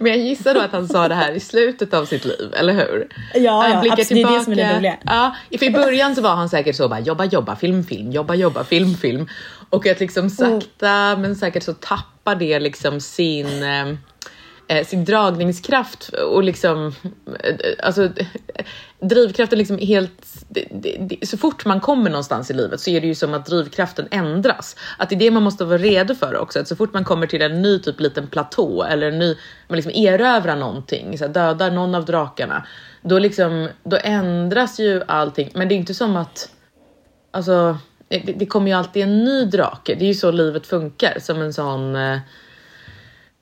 men 0.00 0.12
jag 0.12 0.20
gissar 0.20 0.54
då 0.54 0.60
att 0.60 0.72
han 0.72 0.88
sa 0.88 1.08
det 1.08 1.14
här 1.14 1.32
i 1.32 1.40
slutet 1.40 1.94
av 1.94 2.04
sitt 2.04 2.24
liv, 2.24 2.54
eller 2.56 2.72
hur? 2.72 3.08
Ja, 3.34 3.62
han 3.62 3.70
ja 3.70 3.92
absolut, 3.92 4.08
tillbaka, 4.08 4.28
det 4.28 4.34
är 4.34 4.38
det 4.38 4.44
som 4.44 4.52
är 4.52 4.56
det 4.56 4.76
roliga. 4.76 4.96
Ja, 5.04 5.36
för 5.58 5.66
i 5.66 5.70
början 5.70 6.14
så 6.14 6.22
var 6.22 6.34
han 6.34 6.48
säkert 6.48 6.76
så 6.76 6.88
bara 6.88 7.00
jobba, 7.00 7.24
jobba, 7.24 7.56
film, 7.56 7.84
film, 7.84 8.12
jobba, 8.12 8.34
jobba, 8.34 8.64
film, 8.64 8.94
film. 8.94 9.28
Och 9.70 9.86
att 9.86 10.00
liksom 10.00 10.30
sakta 10.30 11.14
oh. 11.14 11.20
men 11.20 11.36
säkert 11.36 11.62
så 11.62 11.72
tappar 11.72 12.34
det 12.34 12.60
liksom 12.60 13.00
sin 13.00 13.62
eh, 13.62 13.94
eh, 14.68 14.86
sin 14.86 15.04
dragningskraft 15.04 16.08
och 16.08 16.42
liksom, 16.42 16.94
eh, 17.44 17.54
alltså 17.82 18.08
drivkraften 19.00 19.58
liksom 19.58 19.78
helt, 19.78 20.26
så 21.22 21.38
fort 21.38 21.64
man 21.64 21.80
kommer 21.80 22.10
någonstans 22.10 22.50
i 22.50 22.54
livet 22.54 22.80
så 22.80 22.90
är 22.90 23.00
det 23.00 23.06
ju 23.06 23.14
som 23.14 23.34
att 23.34 23.46
drivkraften 23.46 24.08
ändras. 24.10 24.76
Att 24.98 25.08
det 25.08 25.14
är 25.14 25.18
det 25.18 25.30
man 25.30 25.42
måste 25.42 25.64
vara 25.64 25.78
redo 25.78 26.14
för 26.14 26.36
också, 26.36 26.60
att 26.60 26.68
så 26.68 26.76
fort 26.76 26.92
man 26.92 27.04
kommer 27.04 27.26
till 27.26 27.42
en 27.42 27.62
ny 27.62 27.78
typ 27.78 28.00
liten 28.00 28.26
platå 28.26 28.82
eller 28.82 29.08
en 29.08 29.18
ny, 29.18 29.36
man 29.68 29.76
liksom 29.76 29.92
erövrar 29.92 30.56
någonting, 30.56 31.18
så 31.18 31.24
här, 31.24 31.32
dödar 31.32 31.70
någon 31.70 31.94
av 31.94 32.04
drakarna, 32.04 32.66
då 33.02 33.18
liksom, 33.18 33.68
då 33.84 33.98
ändras 34.02 34.80
ju 34.80 35.02
allting. 35.08 35.50
Men 35.54 35.68
det 35.68 35.74
är 35.74 35.76
inte 35.76 35.94
som 35.94 36.16
att, 36.16 36.48
alltså 37.30 37.78
det, 38.08 38.18
det 38.18 38.46
kommer 38.46 38.70
ju 38.70 38.76
alltid 38.76 39.02
en 39.02 39.24
ny 39.24 39.44
drake. 39.44 39.94
Det 39.94 40.04
är 40.04 40.08
ju 40.08 40.14
så 40.14 40.30
livet 40.30 40.66
funkar, 40.66 41.18
som 41.20 41.42
en 41.42 41.52
sån 41.52 41.96
eh, 41.96 42.18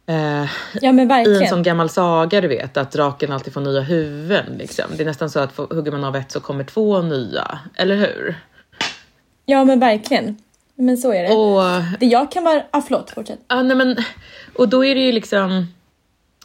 Eh, 0.08 0.46
ja, 0.80 0.92
men 0.92 1.08
verkligen. 1.08 1.42
I 1.42 1.44
en 1.44 1.50
sån 1.50 1.62
gammal 1.62 1.88
saga 1.88 2.40
du 2.40 2.48
vet, 2.48 2.76
att 2.76 2.92
draken 2.92 3.32
alltid 3.32 3.52
får 3.52 3.60
nya 3.60 3.80
huvuden. 3.80 4.56
Liksom. 4.58 4.84
Det 4.96 5.02
är 5.02 5.06
nästan 5.06 5.30
så 5.30 5.40
att 5.40 5.56
hugger 5.56 5.92
man 5.92 6.04
av 6.04 6.16
ett 6.16 6.32
så 6.32 6.40
kommer 6.40 6.64
två 6.64 7.02
nya, 7.02 7.58
eller 7.74 7.96
hur? 7.96 8.40
Ja 9.46 9.64
men 9.64 9.80
verkligen. 9.80 10.36
Men 10.74 10.96
så 10.96 11.12
är 11.12 11.22
det. 11.22 11.34
Och, 11.34 11.82
det 12.00 12.06
jag 12.06 12.32
kan 12.32 12.44
vara... 12.44 12.62
Ah, 12.70 12.80
förlåt, 12.80 13.10
fortsätt. 13.10 13.38
Ah, 13.46 13.62
nej, 13.62 13.76
men, 13.76 13.96
och 14.54 14.68
då 14.68 14.84
är 14.84 14.94
det 14.94 15.00
ju 15.00 15.12
liksom... 15.12 15.66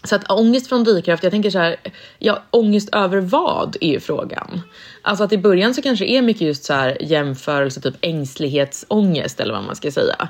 Så 0.03 0.15
att 0.15 0.31
ångest 0.31 0.67
från 0.67 0.83
drivkraft, 0.83 1.23
jag 1.23 1.31
tänker 1.31 1.49
så 1.49 1.59
här, 1.59 1.75
ja 2.19 2.43
ångest 2.51 2.89
över 2.91 3.17
vad 3.17 3.77
är 3.81 3.89
ju 3.89 3.99
frågan. 3.99 4.61
Alltså 5.01 5.23
att 5.23 5.33
i 5.33 5.37
början 5.37 5.73
så 5.73 5.81
kanske 5.81 6.05
det 6.05 6.11
är 6.11 6.21
mycket 6.21 6.41
just 6.41 6.63
så 6.63 6.73
här 6.73 6.97
jämförelse, 7.01 7.81
typ 7.81 7.95
ängslighetsångest 8.01 9.39
eller 9.39 9.53
vad 9.53 9.63
man 9.63 9.75
ska 9.75 9.91
säga. 9.91 10.29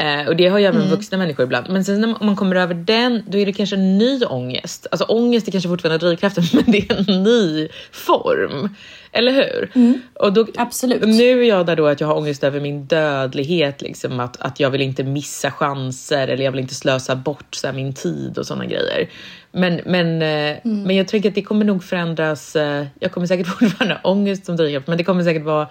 Eh, 0.00 0.28
och 0.28 0.36
det 0.36 0.48
har 0.48 0.58
ju 0.58 0.64
även 0.64 0.80
mm. 0.80 0.90
vuxna 0.90 1.18
människor 1.18 1.44
ibland. 1.44 1.66
Men 1.70 1.84
sen 1.84 2.00
när 2.00 2.24
man 2.24 2.36
kommer 2.36 2.56
över 2.56 2.74
den, 2.74 3.22
då 3.28 3.38
är 3.38 3.46
det 3.46 3.52
kanske 3.52 3.76
en 3.76 3.98
ny 3.98 4.24
ångest. 4.24 4.86
Alltså 4.90 5.04
ångest 5.04 5.48
är 5.48 5.52
kanske 5.52 5.68
fortfarande 5.68 6.06
drivkraften, 6.06 6.44
men 6.52 6.64
det 6.66 6.78
är 6.78 7.10
en 7.10 7.22
ny 7.22 7.68
form. 7.92 8.68
Eller 9.12 9.32
hur? 9.32 9.70
Mm. 9.74 10.00
Och 10.14 10.32
då, 10.32 10.46
Absolut. 10.56 11.08
Nu 11.08 11.42
är 11.42 11.48
jag 11.48 11.66
där 11.66 11.76
då 11.76 11.86
att 11.86 12.00
jag 12.00 12.08
har 12.08 12.16
ångest 12.16 12.44
över 12.44 12.60
min 12.60 12.84
dödlighet, 12.84 13.82
liksom 13.82 14.20
att, 14.20 14.40
att 14.40 14.60
jag 14.60 14.70
vill 14.70 14.80
inte 14.80 15.04
missa 15.04 15.50
chanser 15.50 16.28
eller 16.28 16.44
jag 16.44 16.52
vill 16.52 16.60
inte 16.60 16.74
slösa 16.74 17.16
bort 17.16 17.54
så 17.54 17.66
här, 17.66 17.74
min 17.74 17.94
tid 17.94 18.38
och 18.38 18.46
sådana 18.46 18.66
grejer. 18.66 19.08
Men, 19.52 19.80
men, 19.86 20.22
eh, 20.22 20.58
mm. 20.64 20.82
men 20.82 20.96
jag 20.96 21.08
tänker 21.08 21.28
att 21.28 21.34
det 21.34 21.42
kommer 21.42 21.64
nog 21.64 21.84
förändras. 21.84 22.56
Eh, 22.56 22.86
jag 23.00 23.12
kommer 23.12 23.26
säkert 23.26 23.46
fortfarande 23.58 23.94
ha 23.94 24.10
ångest 24.10 24.46
som 24.46 24.56
drivkraft, 24.56 24.86
men 24.86 24.98
det 24.98 25.04
kommer 25.04 25.24
säkert 25.24 25.44
vara 25.44 25.68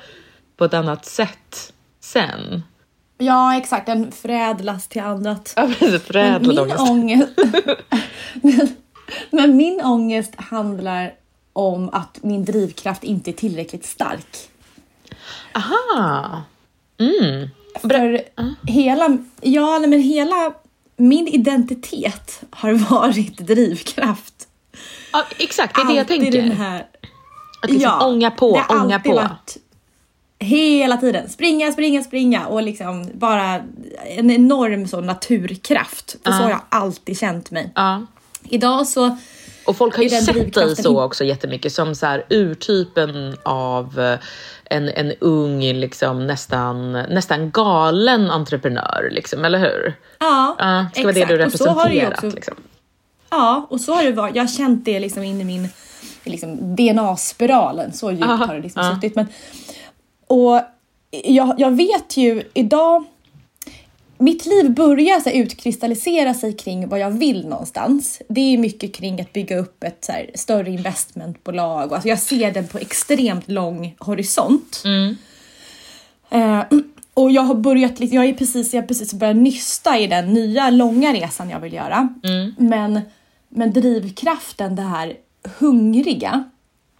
på 0.57 0.65
ett 0.65 0.73
annat 0.73 1.05
sätt 1.05 1.73
sen. 1.99 2.63
Ja, 3.17 3.57
exakt. 3.57 3.85
Den 3.85 4.11
förädlas 4.11 4.87
till 4.87 5.01
annat. 5.01 5.53
Ja, 5.55 5.69
precis. 5.79 6.01
Förädlad 6.01 6.59
ångest. 6.59 6.79
ångest 6.79 7.29
men, 8.41 8.75
men 9.29 9.57
min 9.57 9.81
ångest 9.81 10.33
handlar 10.37 11.13
om 11.59 11.89
att 11.89 12.19
min 12.23 12.45
drivkraft 12.45 13.03
inte 13.03 13.31
är 13.31 13.33
tillräckligt 13.33 13.85
stark. 13.85 14.49
Aha! 15.53 16.43
Mm. 16.99 17.49
För 17.81 18.13
uh. 18.39 18.51
hela, 18.67 19.17
ja, 19.41 19.79
men 19.79 20.01
hela 20.01 20.53
min 20.97 21.27
identitet 21.27 22.41
har 22.49 22.73
varit 22.89 23.37
drivkraft. 23.37 24.47
Ja, 25.11 25.23
exakt, 25.37 25.75
det 25.75 25.81
är 25.81 25.85
det 25.85 25.93
jag 25.93 26.07
tänker. 26.07 26.31
Den 26.31 26.51
här, 26.51 26.87
att 27.61 27.69
liksom 27.69 27.91
ja, 27.99 28.07
ånga 28.07 28.31
på, 28.31 28.63
ånga 28.69 28.99
på. 28.99 29.15
Varit, 29.15 29.57
hela 30.39 30.97
tiden 30.97 31.29
springa, 31.29 31.71
springa, 31.71 32.03
springa 32.03 32.47
och 32.47 32.63
liksom 32.63 33.09
bara 33.13 33.63
en 34.05 34.31
enorm 34.31 34.87
sån 34.87 35.05
naturkraft. 35.05 36.15
För 36.23 36.31
uh. 36.31 36.37
så 36.37 36.43
har 36.43 36.49
jag 36.49 36.61
alltid 36.69 37.19
känt 37.19 37.51
mig. 37.51 37.73
Uh. 37.77 37.99
Idag 38.43 38.87
så 38.87 39.17
och 39.69 39.77
folk 39.77 39.95
har 39.95 40.03
ju 40.03 40.09
sett 40.09 40.53
dig 40.53 40.75
så 40.75 41.03
också 41.03 41.23
jättemycket 41.23 41.73
som 41.73 41.95
så 41.95 42.05
här 42.05 42.25
urtypen 42.29 43.37
av 43.43 43.99
eh, 43.99 44.19
en, 44.65 44.89
en 44.89 45.13
ung, 45.19 45.61
liksom, 45.61 46.27
nästan, 46.27 46.91
nästan 46.91 47.51
galen 47.51 48.31
entreprenör, 48.31 49.09
liksom, 49.11 49.45
eller 49.45 49.59
hur? 49.59 49.93
Ja, 50.19 50.55
uh, 50.61 50.91
ska 50.91 51.03
vara 51.03 51.13
det 51.13 51.25
du 51.25 51.37
representerat. 51.37 52.13
Också, 52.13 52.35
liksom. 52.35 52.55
Ja, 53.29 53.67
och 53.69 53.81
så 53.81 53.93
har 53.93 54.03
det 54.03 54.11
varit. 54.11 54.35
Jag 54.35 54.43
har 54.43 54.47
känt 54.47 54.85
det 54.85 54.99
liksom 54.99 55.23
in 55.23 55.41
i 55.41 55.43
min 55.43 55.69
liksom, 56.23 56.75
DNA-spiralen. 56.75 57.93
Så 57.93 58.11
djupt 58.11 58.23
Aha, 58.23 58.45
har 58.45 58.55
det 58.55 58.61
liksom 58.61 58.81
uh. 58.81 58.95
suttit. 58.95 59.15
Men, 59.15 59.27
och 60.27 60.61
jag, 61.11 61.55
jag 61.57 61.71
vet 61.71 62.17
ju 62.17 62.43
idag 62.53 63.05
mitt 64.19 64.45
liv 64.45 64.71
börjar 64.71 65.19
så 65.19 65.29
här, 65.29 65.37
utkristallisera 65.37 66.33
sig 66.33 66.53
kring 66.53 66.87
vad 66.87 66.99
jag 66.99 67.11
vill 67.11 67.47
någonstans. 67.47 68.21
Det 68.27 68.41
är 68.41 68.57
mycket 68.57 68.95
kring 68.95 69.21
att 69.21 69.33
bygga 69.33 69.57
upp 69.57 69.83
ett 69.83 70.05
så 70.05 70.11
här, 70.11 70.29
större 70.35 70.69
investmentbolag. 70.69 71.93
Alltså, 71.93 72.09
jag 72.09 72.19
ser 72.19 72.51
det 72.51 72.63
på 72.63 72.77
extremt 72.77 73.49
lång 73.49 73.95
horisont. 73.99 74.83
Mm. 74.85 75.15
Eh, 76.29 76.63
och 77.13 77.31
jag 77.31 77.41
har 77.41 77.55
börjat, 77.55 77.99
jag 77.99 78.25
är 78.25 78.33
precis, 78.33 78.73
jag 78.73 78.87
precis 78.87 79.13
börjat 79.13 79.35
nysta 79.35 79.99
i 79.99 80.07
den 80.07 80.33
nya 80.33 80.69
långa 80.69 81.13
resan 81.13 81.49
jag 81.49 81.59
vill 81.59 81.73
göra. 81.73 82.15
Mm. 82.23 82.55
Men, 82.57 83.01
men 83.49 83.73
drivkraften, 83.73 84.75
det 84.75 84.81
här 84.81 85.13
hungriga, 85.59 86.43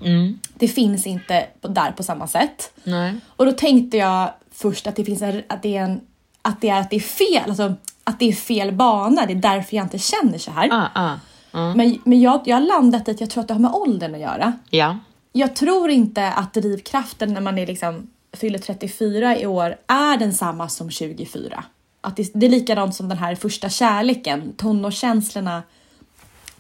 mm. 0.01 0.39
det 0.53 0.67
finns 0.67 1.07
inte 1.07 1.47
där 1.61 1.91
på 1.91 2.03
samma 2.03 2.27
sätt. 2.27 2.71
Nej. 2.83 3.15
Och 3.27 3.45
då 3.45 3.51
tänkte 3.51 3.97
jag 3.97 4.29
först 4.51 4.88
att 4.88 4.95
det 4.95 5.05
finns 5.05 5.21
en, 5.21 5.41
att 5.47 5.63
det 5.63 5.77
är 5.77 5.83
en 5.83 6.01
att 6.41 6.62
det 6.62 6.69
är 6.69 6.79
att 6.79 6.89
det 6.89 6.96
är 6.96 7.00
fel, 7.00 7.50
alltså, 7.50 7.74
att 8.03 8.19
det 8.19 8.29
är 8.29 8.34
fel 8.34 8.72
bana. 8.72 9.25
Det 9.25 9.34
är 9.34 9.36
därför 9.36 9.75
jag 9.75 9.86
inte 9.86 10.00
känner 10.00 10.38
så 10.38 10.51
här. 10.51 10.69
Ah, 10.72 10.88
ah, 10.96 11.12
ah. 11.51 11.74
Men, 11.74 12.01
men 12.03 12.22
jag, 12.22 12.41
jag 12.46 12.55
har 12.55 12.62
landat 12.62 13.08
i 13.08 13.12
att 13.12 13.22
jag 13.22 13.29
tror 13.29 13.41
att 13.41 13.48
det 13.48 13.53
har 13.53 13.62
med 13.62 13.72
åldern 13.72 14.16
att 14.16 14.22
göra. 14.22 14.53
Ja. 14.70 14.98
Jag 15.33 15.55
tror 15.55 15.90
inte 15.90 16.31
att 16.31 16.53
drivkraften 16.53 17.33
när 17.33 17.42
man 17.42 17.57
är 17.57 17.68
liksom, 17.68 18.09
fyller 18.33 18.59
34 18.59 19.40
i 19.40 19.46
år 19.46 19.75
är 19.87 20.18
densamma 20.18 20.70
som 20.70 20.92
24. 20.92 21.63
Att 22.01 22.16
det, 22.16 22.31
det 22.33 22.46
är 22.46 22.50
likadant 22.50 22.96
som 22.96 23.09
den 23.09 23.18
här 23.18 23.35
första 23.35 23.70
kärleken. 23.70 24.53
Tonårskänslorna 24.57 25.63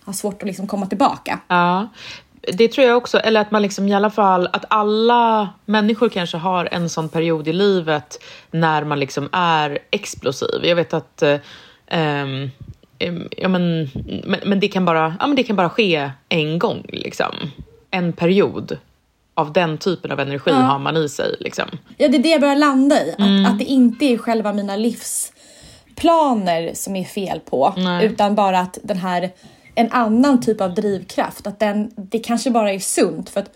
har 0.03 0.13
svårt 0.13 0.41
att 0.41 0.47
liksom 0.47 0.67
komma 0.67 0.85
tillbaka. 0.85 1.39
Ja, 1.47 1.89
det 2.41 2.67
tror 2.67 2.87
jag 2.87 2.97
också, 2.97 3.19
eller 3.19 3.41
att 3.41 3.51
man 3.51 3.61
liksom 3.61 3.87
i 3.87 3.93
alla 3.93 4.09
fall, 4.09 4.49
att 4.53 4.65
alla 4.67 5.49
människor 5.65 6.09
kanske 6.09 6.37
har 6.37 6.69
en 6.71 6.89
sån 6.89 7.09
period 7.09 7.47
i 7.47 7.53
livet 7.53 8.23
när 8.51 8.83
man 8.83 8.99
liksom 8.99 9.29
är 9.31 9.79
explosiv. 9.91 10.59
Jag 10.63 10.75
vet 10.75 10.93
att 10.93 11.23
um, 11.23 12.51
ja, 13.37 13.47
men, 13.47 13.89
men, 14.23 14.39
men, 14.45 14.59
det 14.59 14.67
kan 14.67 14.85
bara, 14.85 15.15
ja, 15.19 15.27
men 15.27 15.35
det 15.35 15.43
kan 15.43 15.55
bara 15.55 15.69
ske 15.69 16.11
en 16.29 16.59
gång. 16.59 16.85
Liksom. 16.87 17.35
En 17.91 18.13
period 18.13 18.77
av 19.33 19.53
den 19.53 19.77
typen 19.77 20.11
av 20.11 20.19
energi 20.19 20.51
ja. 20.51 20.55
har 20.55 20.79
man 20.79 20.97
i 20.97 21.09
sig. 21.09 21.35
Liksom. 21.39 21.65
Ja, 21.97 22.07
det 22.07 22.17
är 22.17 22.23
det 22.23 22.29
jag 22.29 22.41
börjar 22.41 22.55
landa 22.55 23.05
i. 23.05 23.11
Att, 23.11 23.19
mm. 23.19 23.45
att 23.45 23.59
det 23.59 23.65
inte 23.65 24.05
är 24.05 24.17
själva 24.17 24.53
mina 24.53 24.75
livsplaner 24.75 26.71
som 26.73 26.95
är 26.95 27.05
fel 27.05 27.39
på, 27.39 27.73
Nej. 27.77 28.05
utan 28.05 28.35
bara 28.35 28.59
att 28.59 28.77
den 28.83 28.97
här 28.97 29.31
en 29.79 29.91
annan 29.91 30.41
typ 30.41 30.61
av 30.61 30.73
drivkraft. 30.73 31.47
Att 31.47 31.59
den, 31.59 31.91
det 31.95 32.19
kanske 32.19 32.51
bara 32.51 32.71
är 32.71 32.79
sunt 32.79 33.29
för 33.29 33.39
att 33.39 33.55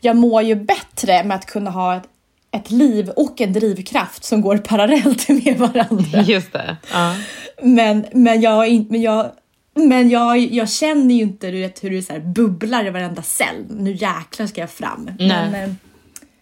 jag 0.00 0.16
mår 0.16 0.42
ju 0.42 0.54
bättre 0.54 1.24
med 1.24 1.36
att 1.36 1.46
kunna 1.46 1.70
ha 1.70 1.96
ett, 1.96 2.02
ett 2.50 2.70
liv 2.70 3.08
och 3.08 3.40
en 3.40 3.52
drivkraft 3.52 4.24
som 4.24 4.40
går 4.40 4.56
parallellt 4.56 5.28
med 5.44 5.58
varandra. 5.58 6.22
Just 6.22 6.52
det. 6.52 6.76
Ja. 6.92 7.14
Men, 7.62 8.06
men, 8.12 8.40
jag, 8.40 8.86
men, 8.90 9.02
jag, 9.02 9.26
men 9.74 10.10
jag, 10.10 10.38
jag 10.38 10.70
känner 10.70 11.14
ju 11.14 11.22
inte 11.22 11.50
du 11.50 11.60
vet, 11.60 11.84
hur 11.84 11.90
det 11.90 12.02
så 12.02 12.12
här 12.12 12.20
bubblar 12.20 12.86
i 12.86 12.90
varenda 12.90 13.22
cell. 13.22 13.64
Nu 13.68 13.92
jäklar 13.92 14.46
ska 14.46 14.60
jag 14.60 14.70
fram. 14.70 15.10
Nej. 15.18 15.28
Men, 15.28 15.54
eh, 15.54 15.70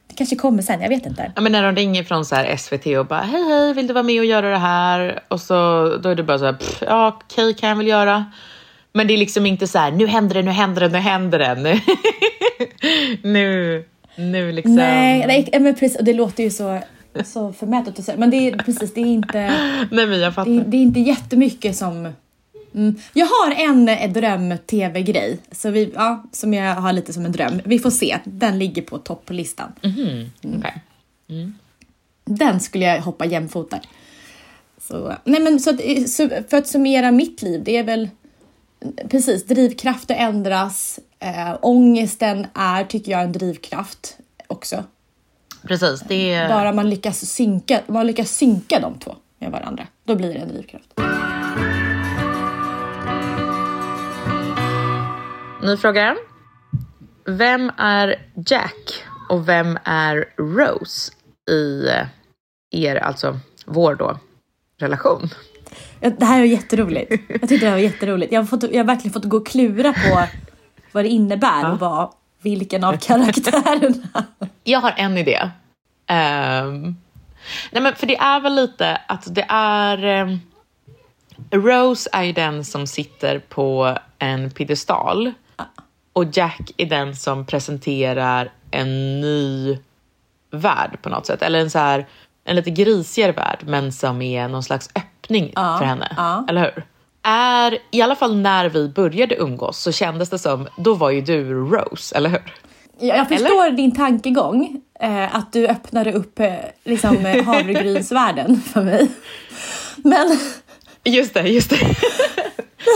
det 0.07 0.14
kanske 0.14 0.37
kommer 0.37 0.62
sen, 0.62 0.81
jag 0.81 0.88
vet 0.88 1.07
inte. 1.07 1.33
Ja, 1.35 1.40
men 1.40 1.53
när 1.53 1.62
de 1.62 1.77
ringer 1.77 2.05
från 2.05 2.25
så 2.25 2.37
SVT 2.59 2.87
och 2.87 3.07
bara 3.07 3.20
hej 3.20 3.44
hej, 3.44 3.75
vill 3.75 3.87
du 3.87 3.94
vara 3.94 4.03
med 4.03 4.20
och 4.20 4.27
göra 4.27 4.51
det 4.51 4.59
här? 4.59 5.20
Och 5.29 5.40
så 5.40 5.55
då 6.03 6.09
är 6.09 6.14
det 6.14 6.22
bara 6.22 6.38
så 6.38 6.44
här, 6.44 6.57
ja 6.81 7.09
okej 7.09 7.44
okay, 7.44 7.55
kan 7.55 7.68
jag 7.68 7.77
väl 7.77 7.87
göra. 7.87 8.25
Men 8.93 9.07
det 9.07 9.15
är 9.15 9.19
liksom 9.19 9.47
inte 9.47 9.67
så 9.67 9.79
här, 9.79 9.93
nu 9.93 10.07
händer 10.07 10.35
det, 10.35 10.43
nu 10.43 10.51
händer 10.51 10.81
det, 10.81 10.89
nu 10.89 10.99
händer 10.99 11.39
det. 11.39 11.55
Nu, 13.23 13.85
nu, 14.17 14.53
liksom. 14.53 14.75
Nej, 14.75 15.27
nej 15.27 15.61
men 15.61 15.75
precis, 15.75 15.99
och 15.99 16.05
det 16.05 16.13
låter 16.13 16.43
ju 16.43 16.51
så, 16.51 16.81
så 17.25 17.53
förmätet 17.53 17.99
att 17.99 18.05
säga. 18.05 18.19
Men 18.19 18.31
det 18.31 18.37
är 18.37 18.57
precis, 18.57 18.95
det 18.95 19.01
är 19.01 19.07
inte. 19.07 19.39
nej, 19.91 20.07
men 20.07 20.21
jag 20.21 20.35
fattar. 20.35 20.51
Det, 20.51 20.61
det 20.61 20.77
är 20.77 20.83
inte 20.83 21.01
jättemycket 21.01 21.77
som 21.77 22.13
Mm. 22.75 22.95
Jag 23.13 23.27
har 23.27 23.55
en, 23.55 23.89
en 23.89 24.13
dröm-tv-grej 24.13 25.39
så 25.51 25.71
vi, 25.71 25.93
ja, 25.95 26.25
som 26.33 26.55
jag 26.55 26.75
har 26.75 26.93
lite 26.93 27.13
som 27.13 27.25
en 27.25 27.33
dröm. 27.33 27.61
Vi 27.65 27.79
får 27.79 27.91
se. 27.91 28.19
Den 28.25 28.59
ligger 28.59 28.83
på 28.83 28.99
topp 28.99 29.27
på 29.27 29.33
listan. 29.33 29.73
Mm. 29.83 30.31
Okay. 30.59 30.73
Mm. 31.29 31.55
Den 32.25 32.61
skulle 32.61 32.85
jag 32.85 33.01
hoppa 33.01 33.25
jämfota. 33.27 33.81
Så, 34.81 35.15
nej 35.25 35.41
men, 35.41 35.61
så, 35.61 35.77
så, 36.07 36.29
för 36.49 36.57
att 36.57 36.67
summera 36.67 37.11
mitt 37.11 37.43
liv, 37.43 37.63
det 37.65 37.77
är 37.77 37.85
väl 37.85 38.09
precis, 39.09 39.47
drivkrafter 39.47 40.14
ändras. 40.14 41.01
Äh, 41.18 41.57
ångesten 41.62 42.47
är, 42.55 42.85
tycker 42.85 43.12
jag, 43.12 43.23
en 43.23 43.33
drivkraft 43.33 44.16
också. 44.47 44.85
Precis. 45.62 46.01
Det 46.01 46.33
är... 46.33 46.49
Bara 46.49 46.73
man 46.73 46.90
lyckas, 46.90 47.27
synka, 47.27 47.81
man 47.87 48.07
lyckas 48.07 48.31
synka 48.31 48.81
de 48.81 48.99
två 48.99 49.16
med 49.38 49.51
varandra, 49.51 49.87
då 50.05 50.14
blir 50.14 50.35
det 50.35 50.40
en 50.40 50.49
drivkraft. 50.49 50.92
Ny 55.62 55.77
fråga. 55.77 56.16
Vem 57.25 57.73
är 57.77 58.16
Jack 58.47 59.05
och 59.29 59.49
vem 59.49 59.79
är 59.85 60.29
Rose 60.37 61.12
i 61.51 61.88
er, 62.71 62.97
alltså 62.97 63.38
vår 63.66 63.95
då, 63.95 64.18
relation? 64.79 65.29
Det 66.03 66.25
här 66.25 66.41
är 66.41 66.45
jätteroligt. 66.45 67.11
Jag 67.29 67.41
tyckte 67.41 67.57
det 67.57 67.67
här 67.67 67.73
var 67.73 67.79
jätteroligt. 67.79 68.33
Jag 68.33 68.41
har, 68.41 68.47
fått, 68.47 68.62
jag 68.62 68.79
har 68.79 68.85
verkligen 68.85 69.12
fått 69.12 69.25
gå 69.25 69.37
och 69.37 69.47
klura 69.47 69.93
på 69.93 70.23
vad 70.93 71.05
det 71.05 71.09
innebär 71.09 71.73
och 71.73 71.79
vad, 71.79 72.12
vilken 72.41 72.85
av 72.85 72.97
karaktärerna. 72.97 74.25
Jag 74.65 74.81
har 74.81 74.95
en 74.97 75.19
idé. 75.19 75.51
Um, 76.11 76.97
nej 77.71 77.83
men 77.83 77.95
för 77.95 78.07
det 78.07 78.17
är 78.17 78.41
väl 78.41 78.55
lite 78.55 79.01
att 79.09 79.35
det 79.35 79.47
är... 79.49 80.23
Um, 80.23 80.41
Rose 81.51 82.11
är 82.12 82.23
ju 82.23 82.33
den 82.33 82.65
som 82.65 82.87
sitter 82.87 83.38
på 83.38 83.99
en 84.19 84.51
piedestal 84.51 85.33
och 86.12 86.25
Jack 86.33 86.71
är 86.77 86.87
den 86.87 87.17
som 87.17 87.47
presenterar 87.47 88.51
en 88.71 89.21
ny 89.21 89.79
värld 90.51 90.99
på 91.03 91.09
något 91.09 91.27
sätt. 91.27 91.43
Eller 91.43 91.59
en 91.61 91.71
så 91.71 91.79
här, 91.79 92.07
en 92.45 92.57
lite 92.57 92.71
grisigare 92.71 93.33
värld 93.33 93.59
men 93.67 93.93
som 93.93 94.23
är 94.23 94.49
någon 94.49 94.63
slags 94.63 94.91
öppning 94.95 95.53
ja, 95.55 95.79
för 95.79 95.85
henne. 95.85 96.15
Ja. 96.17 96.47
Eller 96.49 96.61
hur? 96.61 96.85
är, 97.23 97.79
i 97.91 98.03
alla 98.03 98.17
fall 98.17 98.37
när 98.37 98.69
vi 98.69 98.89
började 98.89 99.35
umgås 99.35 99.79
så 99.79 99.93
kändes 99.93 100.31
det 100.31 100.39
som, 100.39 100.69
då 100.77 100.95
var 100.95 101.11
ju 101.11 101.21
du 101.21 101.55
Rose, 101.55 102.17
eller 102.17 102.31
hur? 102.31 102.55
Jag, 102.99 103.19
jag 103.19 103.29
förstår 103.29 103.71
din 103.71 103.95
tankegång, 103.95 104.81
eh, 105.01 105.37
att 105.37 105.53
du 105.53 105.69
öppnade 105.69 106.13
upp 106.13 106.41
eh, 106.41 106.55
liksom, 106.85 107.27
eh, 107.27 107.45
havregrynsvärlden 107.47 108.61
för 108.61 108.83
mig. 108.83 109.09
Men... 109.97 110.39
Just 111.05 111.35
det, 111.35 111.49
just 111.49 111.71
det. 111.71 111.77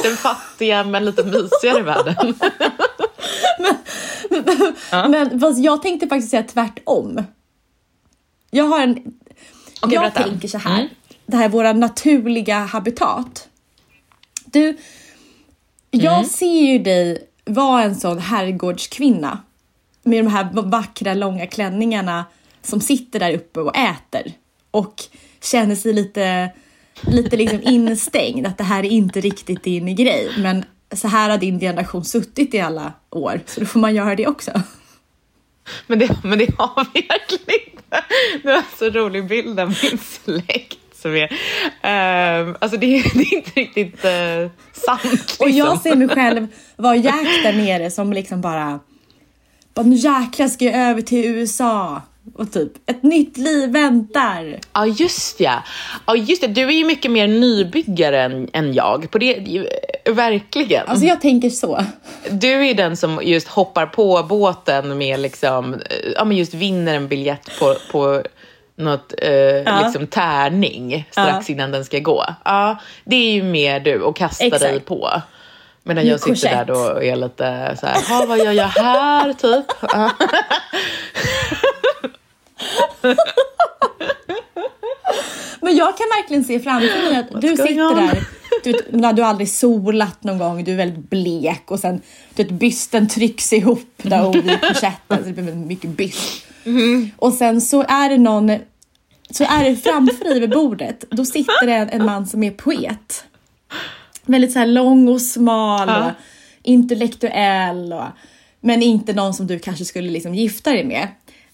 Den 0.03 0.17
fattiga 0.17 0.85
men 0.85 1.05
lite 1.05 1.25
mysigare 1.25 1.83
världen. 1.83 2.15
men, 4.31 4.75
ja. 4.91 5.09
men 5.09 5.63
jag 5.63 5.83
tänkte 5.83 6.09
faktiskt 6.09 6.31
säga 6.31 6.43
tvärtom. 6.43 7.23
Jag 8.51 8.65
har 8.65 8.81
en... 8.81 9.03
Okay, 9.83 9.95
jag 9.95 10.03
berätta. 10.03 10.23
tänker 10.23 10.49
så 10.49 10.59
här. 10.59 10.81
Mm. 10.81 10.89
Det 11.27 11.37
här 11.37 11.45
är 11.45 11.49
våra 11.49 11.73
naturliga 11.73 12.59
habitat. 12.59 13.49
Du, 14.45 14.77
jag 15.91 16.15
mm. 16.15 16.29
ser 16.29 16.61
ju 16.61 16.79
dig 16.79 17.29
vara 17.45 17.83
en 17.83 17.95
sån 17.95 18.19
herrgårdskvinna 18.19 19.39
med 20.03 20.25
de 20.25 20.31
här 20.31 20.49
vackra 20.63 21.15
långa 21.15 21.47
klänningarna 21.47 22.25
som 22.63 22.81
sitter 22.81 23.21
där 23.21 23.35
uppe 23.35 23.61
och 23.61 23.77
äter 23.77 24.33
och 24.71 25.03
känner 25.43 25.75
sig 25.75 25.93
lite, 25.93 26.51
lite 27.01 27.37
liksom 27.37 27.61
instängd, 27.65 28.47
att 28.47 28.59
det 28.59 28.65
här 28.65 28.85
är 28.85 28.89
inte 28.89 29.21
riktigt 29.21 29.63
din 29.63 29.97
grej. 29.97 30.31
Men 30.39 30.65
så 30.93 31.09
här 31.09 31.31
har 31.31 31.39
din 31.39 31.61
generation 31.61 32.05
suttit 32.05 32.55
i 32.55 32.61
alla 32.61 32.93
år, 33.11 33.41
så 33.47 33.61
då 33.61 33.67
får 33.67 33.81
man 33.81 33.95
göra 33.95 34.15
det 34.15 34.27
också. 34.27 34.63
Men 35.87 35.99
det, 35.99 36.11
men 36.25 36.39
det 36.39 36.59
har 36.59 36.87
vi 36.95 37.01
verkligen 37.01 37.61
inte. 37.67 38.05
Det 38.43 38.49
var 38.49 38.57
en 38.57 38.63
så 38.79 38.91
rolig 38.91 39.29
bild 39.29 39.61
av 39.61 39.69
min 39.69 39.99
släkt 39.99 40.79
som 40.95 41.17
är... 41.17 41.33
Uh, 42.49 42.57
alltså 42.61 42.79
det, 42.79 43.03
det, 43.15 43.23
är 43.23 43.35
inte 43.35 43.61
riktigt 43.61 44.05
uh, 44.05 44.51
sant. 44.73 45.13
Liksom. 45.13 45.47
Och 45.47 45.51
jag 45.51 45.81
ser 45.81 45.97
mig 45.97 46.09
själv 46.09 46.47
vara 46.77 46.97
Jack 46.97 47.43
där 47.43 47.53
nere 47.53 47.91
som 47.91 48.13
liksom 48.13 48.41
bara... 48.41 48.81
bara 49.75 49.87
nu 49.87 49.97
jäklar 49.97 50.49
ska 50.49 50.65
jag 50.65 50.75
över 50.75 51.03
till 51.03 51.25
USA. 51.25 52.03
Och 52.39 52.53
typ, 52.53 52.73
ett 52.87 53.03
nytt 53.03 53.37
liv 53.37 53.71
väntar. 53.71 54.59
Ja, 54.73 54.87
just 54.87 55.41
ja. 55.41 55.63
Ja, 56.07 56.17
just 56.17 56.43
det. 56.43 56.49
Du 56.49 56.63
är 56.63 56.73
ju 56.73 56.85
mycket 56.85 57.11
mer 57.11 57.29
nybyggare 57.29 58.23
än, 58.23 58.49
än 58.53 58.75
jag. 58.75 59.11
På 59.11 59.19
det, 59.19 59.67
verkligen. 60.11 60.87
Alltså 60.87 61.07
jag 61.07 61.21
tänker 61.21 61.51
så. 61.51 61.85
Du 62.31 62.67
är 62.67 62.75
den 62.75 62.97
som 62.97 63.21
just 63.23 63.49
hoppar 63.49 63.87
på 63.87 64.27
båten 64.29 64.99
med 64.99 65.21
liksom, 65.21 65.77
ja 66.15 66.25
men 66.25 66.37
just 66.37 66.55
vinner 66.55 66.95
en 66.97 67.09
biljett 67.09 67.59
på, 67.59 67.75
på 67.93 68.23
något 68.77 69.15
eh, 69.19 69.31
ja. 69.33 69.81
liksom 69.85 70.07
tärning 70.07 71.09
strax 71.11 71.49
ja. 71.49 71.55
innan 71.55 71.71
den 71.71 71.85
ska 71.85 71.99
gå. 71.99 72.25
Ja, 72.45 72.79
det 73.05 73.17
är 73.17 73.33
ju 73.33 73.43
mer 73.43 73.81
du 73.81 74.01
och 74.01 74.17
kasta 74.17 74.45
Exakt. 74.45 74.63
dig 74.63 74.81
på. 74.81 75.23
Medan 75.83 76.07
jag 76.07 76.21
sitter 76.21 76.51
där 76.51 76.65
då 76.65 76.75
och 76.75 77.05
är 77.05 77.17
lite 77.17 77.77
så 77.81 77.87
här, 77.87 78.27
vad 78.27 78.39
gör 78.39 78.53
jag 78.53 78.69
här 78.69 79.33
typ? 79.33 79.67
Men 85.61 85.77
jag 85.77 85.97
kan 85.97 86.07
verkligen 86.17 86.45
se 86.45 86.61
framför 86.61 87.11
mig 87.11 87.17
att 87.17 87.41
du 87.41 87.49
sitter 87.49 87.95
där, 87.95 88.25
du, 88.65 88.73
vet, 88.73 88.93
när 88.93 89.13
du 89.13 89.23
aldrig 89.23 89.51
solat 89.51 90.25
någon 90.25 90.39
gång, 90.39 90.65
du 90.65 90.73
är 90.73 90.77
väldigt 90.77 91.11
blek 91.11 91.71
och 91.71 91.81
sen 91.81 92.01
du 92.35 92.43
vet, 92.43 92.53
bysten 92.53 93.09
trycks 93.09 93.53
ihop 93.53 93.91
där 93.97 94.33
vid 94.33 94.61
korsetten 94.61 95.25
så 95.25 95.31
det 95.31 95.43
blir 95.43 95.55
mycket 95.55 95.91
byst. 95.91 96.47
Mm. 96.65 97.11
Och 97.17 97.33
sen 97.33 97.61
så 97.61 97.83
är 97.89 98.09
det 98.09 98.19
någon, 98.19 98.59
så 99.31 99.45
är 99.45 99.65
det 99.65 99.77
framför 99.77 100.25
dig 100.25 100.41
vid 100.41 100.51
bordet, 100.51 101.05
då 101.11 101.25
sitter 101.25 101.67
det 101.67 101.75
en, 101.75 101.89
en 101.89 102.07
man 102.07 102.27
som 102.27 102.43
är 102.43 102.51
poet. 102.51 103.25
Väldigt 104.25 104.53
så 104.53 104.59
här 104.59 104.67
lång 104.67 105.09
och 105.09 105.23
smal 105.23 105.89
ja. 105.89 106.07
och 106.07 106.13
intellektuell 106.63 107.93
och, 107.93 108.05
men 108.61 108.83
inte 108.83 109.13
någon 109.13 109.35
som 109.35 109.47
du 109.47 109.59
kanske 109.59 109.85
skulle 109.85 110.11
liksom 110.11 110.35
gifta 110.35 110.73
dig 110.73 110.85
med. 110.85 111.09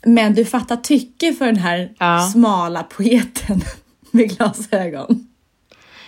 Men 0.07 0.35
du 0.35 0.45
fattar 0.45 0.77
tycke 0.77 1.33
för 1.33 1.47
den 1.47 1.57
här 1.57 1.93
ja. 1.99 2.31
smala 2.33 2.83
poeten 2.83 3.63
med 4.11 4.37
glasögon. 4.37 5.29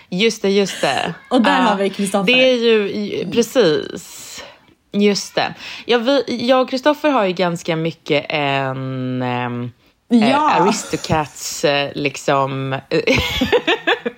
Just 0.09 0.41
det, 0.41 0.49
just 0.49 0.81
det. 0.81 1.13
Och 1.29 1.41
där 1.41 1.59
uh, 1.59 1.65
har 1.65 1.75
vi 1.75 1.89
Kristoffer. 1.89 2.33
Det 2.33 2.51
är 2.51 2.55
ju, 2.55 3.31
precis. 3.31 4.43
Just 4.91 5.35
det. 5.35 5.53
Ja, 5.85 5.97
vi, 5.97 6.47
jag 6.47 6.61
och 6.61 6.69
Kristoffer 6.69 7.09
har 7.09 7.25
ju 7.25 7.33
ganska 7.33 7.75
mycket 7.75 8.25
en... 8.29 9.21
Um, 9.21 9.71
ja. 10.07 10.17
eh, 10.27 10.61
Aristocats 10.61 11.65
eh, 11.65 11.91
liksom... 11.95 12.79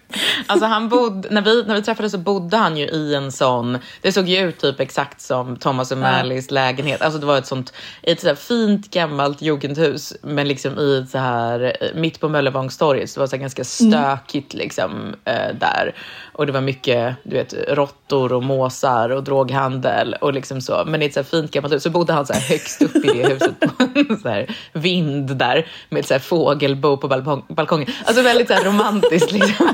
alltså 0.48 0.66
han 0.66 0.90
bodde, 0.90 1.30
när 1.30 1.42
vi, 1.42 1.64
när 1.64 1.76
vi 1.76 1.82
träffades 1.82 2.12
så 2.12 2.18
bodde 2.18 2.58
han 2.58 2.78
ju 2.78 2.86
i 2.86 3.16
en 3.16 3.32
sån, 3.32 3.78
det 4.02 4.12
såg 4.12 4.28
ju 4.28 4.38
ut 4.38 4.60
typ 4.60 4.80
exakt 4.80 5.22
som 5.22 5.58
Thomas 5.58 5.92
och 5.92 5.98
Mallys 5.98 6.46
ja. 6.50 6.54
lägenhet. 6.54 7.02
Alltså 7.02 7.20
det 7.20 7.26
var 7.26 7.38
ett 7.38 7.48
sånt, 7.48 7.74
ett 8.02 8.22
så 8.22 8.36
fint 8.36 8.92
gammalt 8.92 9.42
jugendhus 9.42 10.14
men 10.22 10.48
liksom 10.48 10.80
i 10.80 10.98
ett 10.98 11.10
så 11.10 11.18
här, 11.18 11.78
eh, 11.82 11.88
mitt 11.96 12.20
på 12.20 12.30
Möllevångstorget, 12.30 13.10
så 13.10 13.20
det 13.20 13.20
var 13.20 13.28
så 13.28 13.38
ganska 13.38 13.86
mm. 13.86 13.92
stökigt 13.92 14.54
mm. 14.54 14.64
liksom 14.64 15.16
äh, 15.26 15.56
där. 15.60 15.96
Och 16.34 16.46
det 16.46 16.52
var 16.52 16.62
mycket, 16.62 17.16
du 17.24 17.36
vet, 17.36 17.54
råttor 17.68 18.34
och 18.34 18.44
måsar 18.44 19.10
och 19.10 19.24
droghandel 19.24 20.16
och 20.22 20.34
liksom 20.34 20.62
så. 20.62 20.84
Men 20.88 21.02
i 21.02 21.06
ett 21.06 21.14
så 21.14 21.24
fint 21.24 21.52
gammalt 21.52 21.74
hus 21.74 21.84
så 21.84 21.90
bodde 21.90 22.14
han 22.14 22.26
så 22.26 22.34
här 22.34 22.42
högst 22.42 22.82
upp 22.82 22.96
i 22.96 23.08
det 23.08 23.30
huset 23.30 23.60
på 23.60 23.84
en 23.96 24.20
så 24.24 24.30
här 24.30 24.56
vind 24.74 25.36
där 25.36 25.68
med 25.90 26.00
ett 26.00 26.08
så 26.08 26.14
här 26.14 26.20
fågelbo 26.20 26.98
på 26.98 27.08
balkong, 27.08 27.46
balkongen. 27.50 27.90
Alltså 28.06 28.22
väldigt 28.22 28.48
så 28.48 28.54
romantiskt 28.54 29.32
liksom. 29.32 29.74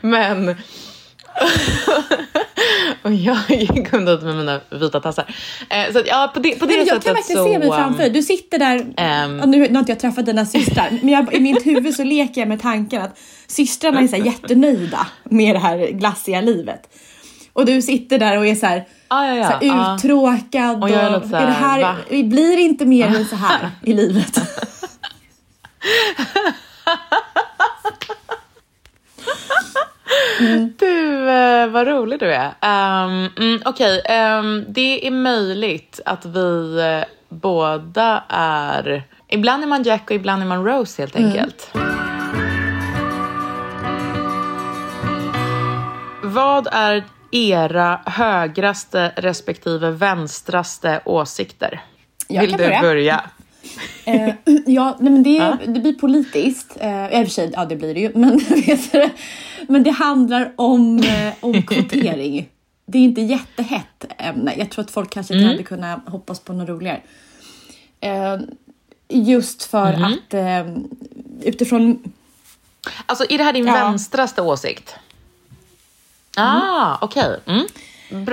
Men... 0.00 0.56
och 3.02 3.12
jag 3.12 3.38
gick 3.48 3.92
undan 3.92 4.24
med 4.24 4.36
mina 4.36 4.60
vita 4.70 5.00
tassar. 5.00 5.34
Eh, 5.70 5.92
så 5.92 5.98
att, 5.98 6.06
ja, 6.06 6.30
på 6.34 6.40
det, 6.40 6.58
på 6.58 6.66
det 6.66 6.76
men 6.76 6.86
jag 6.86 7.02
kan 7.02 7.14
verkligen 7.14 7.44
se 7.44 7.58
mig 7.58 7.68
framför 7.68 8.06
um, 8.06 8.12
Du 8.12 8.22
sitter 8.22 8.58
där, 8.58 8.78
um, 9.24 9.50
nu, 9.50 9.58
nu 9.58 9.72
har 9.72 9.78
inte 9.78 9.92
jag 9.92 9.98
träffat 9.98 10.26
dina 10.26 10.46
systrar, 10.46 10.98
men 11.02 11.08
jag, 11.08 11.34
i 11.34 11.40
mitt 11.40 11.66
huvud 11.66 11.94
så 11.94 12.04
leker 12.04 12.40
jag 12.40 12.48
med 12.48 12.62
tanken 12.62 13.02
att 13.02 13.18
systrarna 13.46 14.00
är 14.00 14.08
så 14.08 14.16
här 14.16 14.24
jättenöjda 14.24 15.06
med 15.24 15.54
det 15.54 15.58
här 15.58 15.86
glassiga 15.86 16.40
livet. 16.40 16.94
Och 17.52 17.66
du 17.66 17.82
sitter 17.82 18.18
där 18.18 18.38
och 18.38 18.46
är 18.46 18.54
så 18.54 18.66
här, 18.66 18.86
ah, 19.08 19.26
ja, 19.26 19.36
ja. 19.36 19.44
Så 19.44 19.66
här 19.66 19.96
uttråkad. 19.96 20.82
Och, 20.82 20.90
jag 20.90 21.02
är, 21.02 21.16
och, 21.16 21.28
så 21.28 21.36
här, 21.36 21.42
är 21.42 21.46
det 21.46 21.52
här, 21.52 22.22
blir 22.22 22.58
inte 22.58 22.86
mer 22.86 23.06
än 23.06 23.24
så 23.24 23.36
här 23.36 23.70
i 23.82 23.92
livet? 23.92 24.38
Mm. 30.40 30.72
Du, 30.78 31.30
eh, 31.30 31.66
vad 31.68 31.86
rolig 31.86 32.20
du 32.20 32.32
är. 32.32 32.46
Um, 32.46 33.30
mm, 33.36 33.62
Okej, 33.64 33.98
okay. 33.98 33.98
um, 33.98 34.46
ehm, 34.46 34.64
det 34.68 35.06
är 35.06 35.10
möjligt 35.10 36.00
att 36.04 36.24
vi 36.24 36.80
uh, 36.80 37.04
båda 37.28 38.24
är... 38.28 39.02
Ibland 39.28 39.62
är 39.62 39.66
man 39.66 39.82
Jack 39.82 40.10
och 40.10 40.16
ibland 40.16 40.42
är 40.42 40.46
man 40.46 40.64
Rose 40.64 41.02
helt 41.02 41.16
mm. 41.16 41.28
enkelt. 41.28 41.70
Mm. 41.74 41.88
Vad 46.22 46.68
är 46.72 47.04
era 47.32 48.00
högraste 48.06 49.12
respektive 49.16 49.90
vänstraste 49.90 51.00
åsikter? 51.04 51.80
Jag 52.28 52.40
Vill 52.40 52.52
du 52.52 52.58
börja? 52.58 52.80
börja? 52.80 53.20
eh, 54.04 54.34
ja, 54.66 54.96
men 55.00 55.22
det, 55.22 55.30
ja. 55.30 55.56
det 55.66 55.80
blir 55.80 55.92
politiskt. 55.92 56.76
Eh, 56.80 57.20
I 57.20 57.22
och 57.22 57.26
för 57.26 57.32
sig, 57.32 57.50
ja 57.54 57.64
det 57.64 57.76
blir 57.76 57.94
det 57.94 58.00
ju. 58.00 58.10
Men, 58.14 58.40
men 59.68 59.82
det 59.82 59.90
handlar 59.90 60.52
om, 60.56 60.98
eh, 60.98 61.34
om 61.40 61.62
kvotering. 61.62 62.48
Det 62.86 62.98
är 62.98 63.02
inte 63.02 63.20
jättehett 63.20 64.04
ämne. 64.18 64.54
Jag 64.58 64.70
tror 64.70 64.84
att 64.84 64.90
folk 64.90 65.10
kanske 65.10 65.34
mm. 65.34 65.46
hade 65.46 65.62
kunnat 65.62 66.08
hoppas 66.08 66.40
på 66.40 66.52
något 66.52 66.68
roligare. 66.68 67.00
Eh, 68.00 68.36
just 69.08 69.62
för 69.62 69.92
mm. 69.92 70.12
att 70.12 70.34
eh, 70.34 70.76
utifrån... 71.42 72.12
Alltså 73.06 73.24
är 73.30 73.38
det 73.38 73.44
här 73.44 73.52
din 73.52 73.66
ja. 73.66 73.72
vänstraste 73.72 74.42
åsikt? 74.42 74.94
Ah, 76.36 76.86
mm. 76.86 76.98
okej. 77.00 77.36
Okay. 77.42 77.54
Mm. 77.54 77.66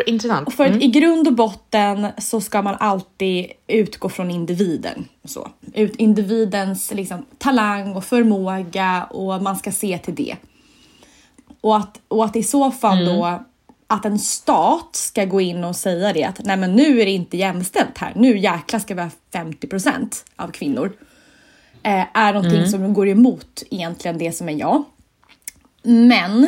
Intressant. 0.05 0.53
För 0.53 0.63
att 0.63 0.69
mm. 0.69 0.81
i 0.81 0.87
grund 0.87 1.27
och 1.27 1.33
botten 1.33 2.07
så 2.17 2.41
ska 2.41 2.61
man 2.61 2.75
alltid 2.79 3.51
utgå 3.67 4.09
från 4.09 4.31
individen. 4.31 5.07
Så. 5.23 5.49
Ut, 5.73 5.95
individens 5.95 6.93
liksom, 6.93 7.25
talang 7.37 7.95
och 7.95 8.05
förmåga 8.05 9.03
och 9.09 9.41
man 9.41 9.55
ska 9.55 9.71
se 9.71 9.97
till 9.97 10.15
det. 10.15 10.35
Och 11.65 11.77
att, 11.77 12.01
och 12.07 12.25
att 12.25 12.35
i 12.35 12.43
så 12.43 12.71
fall 12.71 13.01
mm. 13.01 13.15
då 13.15 13.39
att 13.87 14.05
en 14.05 14.19
stat 14.19 14.89
ska 14.95 15.25
gå 15.25 15.41
in 15.41 15.63
och 15.63 15.75
säga 15.75 16.13
det 16.13 16.23
att 16.23 16.39
nej 16.43 16.57
men 16.57 16.75
nu 16.75 17.01
är 17.01 17.05
det 17.05 17.11
inte 17.11 17.37
jämställt 17.37 17.97
här. 17.97 18.11
Nu 18.15 18.37
jäklar 18.37 18.79
ska 18.79 18.95
vi 18.95 19.01
ha 19.01 19.09
50% 19.31 20.23
av 20.35 20.47
kvinnor. 20.47 20.91
Eh, 21.83 22.05
är 22.13 22.33
någonting 22.33 22.57
mm. 22.57 22.69
som 22.69 22.93
går 22.93 23.07
emot 23.07 23.63
egentligen 23.71 24.17
det 24.17 24.31
som 24.31 24.49
är 24.49 24.53
jag. 24.53 24.83
Men 25.83 26.43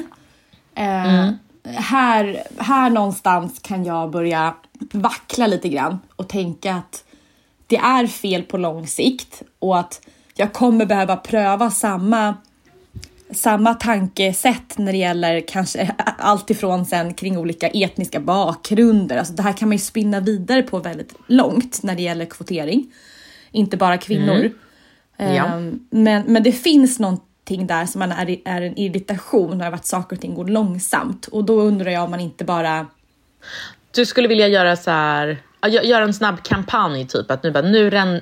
eh, 0.75 1.15
mm 1.15 1.33
här, 1.75 2.43
här 2.57 2.89
någonstans 2.89 3.59
kan 3.59 3.85
jag 3.85 4.11
börja 4.11 4.55
vackla 4.91 5.47
lite 5.47 5.69
grann 5.69 5.99
och 6.15 6.29
tänka 6.29 6.73
att 6.73 7.03
det 7.67 7.77
är 7.77 8.07
fel 8.07 8.43
på 8.43 8.57
lång 8.57 8.87
sikt 8.87 9.41
och 9.59 9.79
att 9.79 10.01
jag 10.33 10.53
kommer 10.53 10.85
behöva 10.85 11.15
pröva 11.15 11.71
samma 11.71 12.35
samma 13.31 13.73
tankesätt 13.73 14.77
när 14.77 14.91
det 14.91 14.97
gäller 14.97 15.43
kanske 15.47 15.95
allt 16.17 16.49
ifrån 16.49 16.85
sen 16.85 17.13
kring 17.13 17.37
olika 17.37 17.67
etniska 17.67 18.19
bakgrunder. 18.19 19.17
Alltså 19.17 19.33
det 19.33 19.43
här 19.43 19.53
kan 19.53 19.67
man 19.67 19.77
ju 19.77 19.83
spinna 19.83 20.19
vidare 20.19 20.63
på 20.63 20.79
väldigt 20.79 21.13
långt 21.27 21.83
när 21.83 21.95
det 21.95 22.01
gäller 22.01 22.25
kvotering. 22.25 22.93
Inte 23.51 23.77
bara 23.77 23.97
kvinnor. 23.97 24.51
Mm. 25.17 25.35
Ja. 25.35 25.55
Um, 25.55 25.87
men, 25.89 26.23
men 26.27 26.43
det 26.43 26.51
finns 26.51 26.99
någonting 26.99 27.67
där 27.67 27.85
som 27.85 27.99
man 27.99 28.11
är, 28.11 28.39
är 28.45 28.61
en 28.61 28.77
irritation 28.77 29.61
över 29.61 29.77
att 29.77 29.85
saker 29.85 30.15
och 30.15 30.21
ting 30.21 30.33
går 30.33 30.45
långsamt. 30.45 31.27
Och 31.27 31.43
då 31.43 31.61
undrar 31.61 31.91
jag 31.91 32.03
om 32.03 32.11
man 32.11 32.19
inte 32.19 32.45
bara... 32.45 32.87
Du 33.91 34.05
skulle 34.05 34.27
vilja 34.27 34.47
göra 34.47 34.75
så 34.75 34.91
här 34.91 35.37
Göra 35.65 36.03
en 36.03 36.13
snabb 36.13 36.43
kampanj, 36.43 37.07
typ 37.07 37.31
att 37.31 37.43
nu, 37.43 37.51
bara, 37.51 37.63
nu 37.63 37.89
ren, 37.89 38.21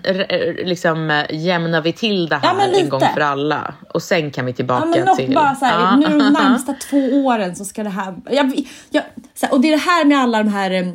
liksom, 0.66 1.10
äh, 1.10 1.26
jämnar 1.30 1.82
vi 1.82 1.94
till 1.94 2.28
det 2.28 2.36
här 2.36 2.56
ja, 2.60 2.80
en 2.80 2.90
gång 2.90 3.02
för 3.14 3.22
alla 3.22 3.74
och 3.94 4.02
sen 4.02 4.32
kan 4.32 4.46
vi 4.46 4.54
tillbaka 4.54 4.86
ja, 4.86 4.96
men 4.96 5.06
något 5.06 5.18
till... 5.18 5.36
Bara 5.36 5.56
så 5.56 5.66
här, 5.66 5.80
ja. 5.80 5.96
Nu 5.96 6.20
de 6.20 6.34
närmsta 6.34 6.74
två 6.90 6.98
åren 6.98 7.56
så 7.56 7.66
ska 7.66 7.84
det 7.84 7.90
här... 7.90 8.16
Jag, 8.30 8.68
jag, 8.90 9.04
här, 9.42 9.54
och 9.54 9.62
det 9.62 9.68
är 9.68 9.72
det 9.72 9.78
här 9.78 10.06
med 10.06 10.18
alla 10.18 10.38
de 10.38 10.50
här 10.50 10.72
äh, 10.72 10.88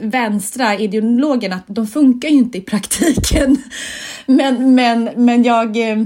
vänstra 0.00 0.74
ideologerna, 0.74 1.56
att 1.56 1.64
de 1.66 1.86
funkar 1.86 2.28
ju 2.28 2.34
inte 2.34 2.58
i 2.58 2.60
praktiken. 2.60 3.56
Men, 4.26 4.74
men, 4.74 5.10
men 5.16 5.42
jag... 5.42 5.66
Äh, 5.66 5.96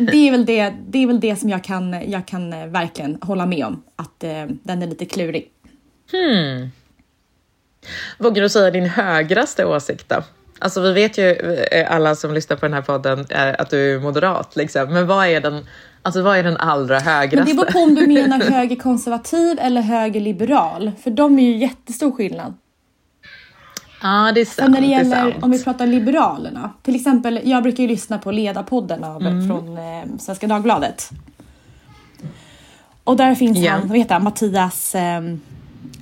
det, 0.00 0.28
är 0.28 0.30
väl 0.30 0.46
det, 0.46 0.74
det 0.88 1.02
är 1.02 1.06
väl 1.06 1.20
det 1.20 1.36
som 1.36 1.50
jag 1.50 1.64
kan, 1.64 2.10
jag 2.10 2.26
kan 2.26 2.72
verkligen 2.72 3.18
hålla 3.20 3.46
med 3.46 3.66
om, 3.66 3.82
att 3.96 4.20
den 4.62 4.82
är 4.82 4.86
lite 4.86 5.04
klurig. 5.04 5.48
Hmm. 6.12 6.70
Vågar 8.18 8.42
du 8.42 8.48
säga 8.48 8.70
din 8.70 8.86
högraste 8.86 9.64
åsikt 9.64 10.08
då? 10.08 10.22
Alltså 10.58 10.80
vi 10.80 10.92
vet 10.92 11.18
ju 11.18 11.30
eh, 11.72 11.92
alla 11.94 12.14
som 12.14 12.34
lyssnar 12.34 12.56
på 12.56 12.66
den 12.66 12.72
här 12.72 12.82
podden 12.82 13.26
eh, 13.30 13.54
att 13.58 13.70
du 13.70 13.94
är 13.94 14.00
moderat, 14.00 14.56
liksom. 14.56 14.92
men 14.92 15.06
vad 15.06 15.26
är 15.26 15.40
den, 15.40 15.66
alltså, 16.02 16.22
vad 16.22 16.38
är 16.38 16.42
den 16.42 16.56
allra 16.56 16.98
högraste? 16.98 17.36
Men 17.36 17.46
det 17.46 17.54
beror 17.54 17.72
på 17.72 17.78
om 17.78 17.94
du 17.94 18.06
menar 18.06 18.38
högerkonservativ 18.50 19.58
eller 19.60 19.80
högerliberal, 19.80 20.92
för 21.02 21.10
de 21.10 21.38
är 21.38 21.42
ju 21.42 21.56
jättestor 21.56 22.12
skillnad. 22.12 22.54
Ja, 24.02 24.32
det 24.34 24.40
är 24.40 24.44
sant. 24.44 24.54
Sen 24.54 24.72
när 24.72 24.80
det 24.80 24.86
gäller, 24.86 25.24
det 25.24 25.34
om 25.42 25.50
vi 25.50 25.64
pratar 25.64 25.86
Liberalerna, 25.86 26.70
till 26.82 26.94
exempel, 26.94 27.40
jag 27.44 27.62
brukar 27.62 27.82
ju 27.82 27.88
lyssna 27.88 28.18
på 28.18 28.30
Ledarpodden 28.30 29.04
av, 29.04 29.22
mm. 29.22 29.48
från 29.48 29.78
eh, 29.78 30.18
Svenska 30.18 30.46
Dagbladet. 30.46 31.10
Och 33.04 33.16
där 33.16 33.34
finns 33.34 33.58
yeah. 33.58 33.78
han, 33.78 33.88
vad 33.88 33.98
heter 33.98 34.14
han, 34.14 34.24
Mattias, 34.24 34.94
eh, 34.94 35.22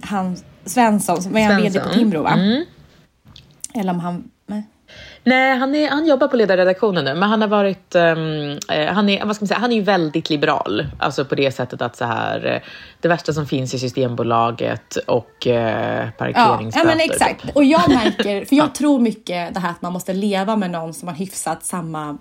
han 0.01 0.37
Svensson, 0.65 1.23
som 1.23 1.37
är 1.37 1.47
han 1.47 1.63
vd 1.63 1.81
på 1.81 1.89
Timbro 1.89 2.23
va? 2.23 2.33
Mm. 2.33 2.65
Eller 3.75 3.91
om 3.91 4.01
han... 4.01 4.31
Nej. 4.47 4.65
Nej, 5.25 5.57
han, 5.57 5.75
är, 5.75 5.91
han 5.91 6.07
jobbar 6.07 6.29
på 6.29 6.37
ledarredaktionen 6.37 7.05
nu, 7.05 7.15
men 7.15 7.29
han 7.29 7.41
har 7.41 7.49
varit, 7.49 7.95
um, 7.95 8.59
han 8.95 9.09
är, 9.09 9.25
vad 9.25 9.37
ska 9.37 9.43
man 9.43 9.49
säga, 9.49 9.59
han 9.59 9.73
är 9.73 9.83
väldigt 9.83 10.31
liberal. 10.31 10.87
Alltså 10.99 11.25
på 11.25 11.35
det 11.35 11.53
sättet 11.53 11.83
att 11.83 11.97
så 11.97 12.05
här, 12.05 12.47
eh, 12.47 12.61
det 13.01 13.09
värsta 13.09 13.33
som 13.33 13.47
finns 13.47 13.75
i 13.75 13.79
Systembolaget 13.79 14.97
och 14.97 15.47
uh, 15.47 15.53
parkeringsböter. 16.19 16.71
Ja, 16.75 16.75
ja, 16.75 16.85
men 16.85 17.01
exakt. 17.01 17.57
Och 17.57 17.65
jag 17.65 17.89
märker, 17.89 18.45
för 18.45 18.57
jag 18.57 18.75
tror 18.75 19.01
mycket 19.01 19.55
det 19.55 19.61
här 19.61 19.71
att 19.71 19.83
man 19.83 19.93
måste 19.93 20.13
leva 20.13 20.57
med 20.57 20.71
någon 20.71 20.95
som 20.95 21.09
har 21.09 21.15
hyfsat 21.15 21.65
samma 21.65 22.19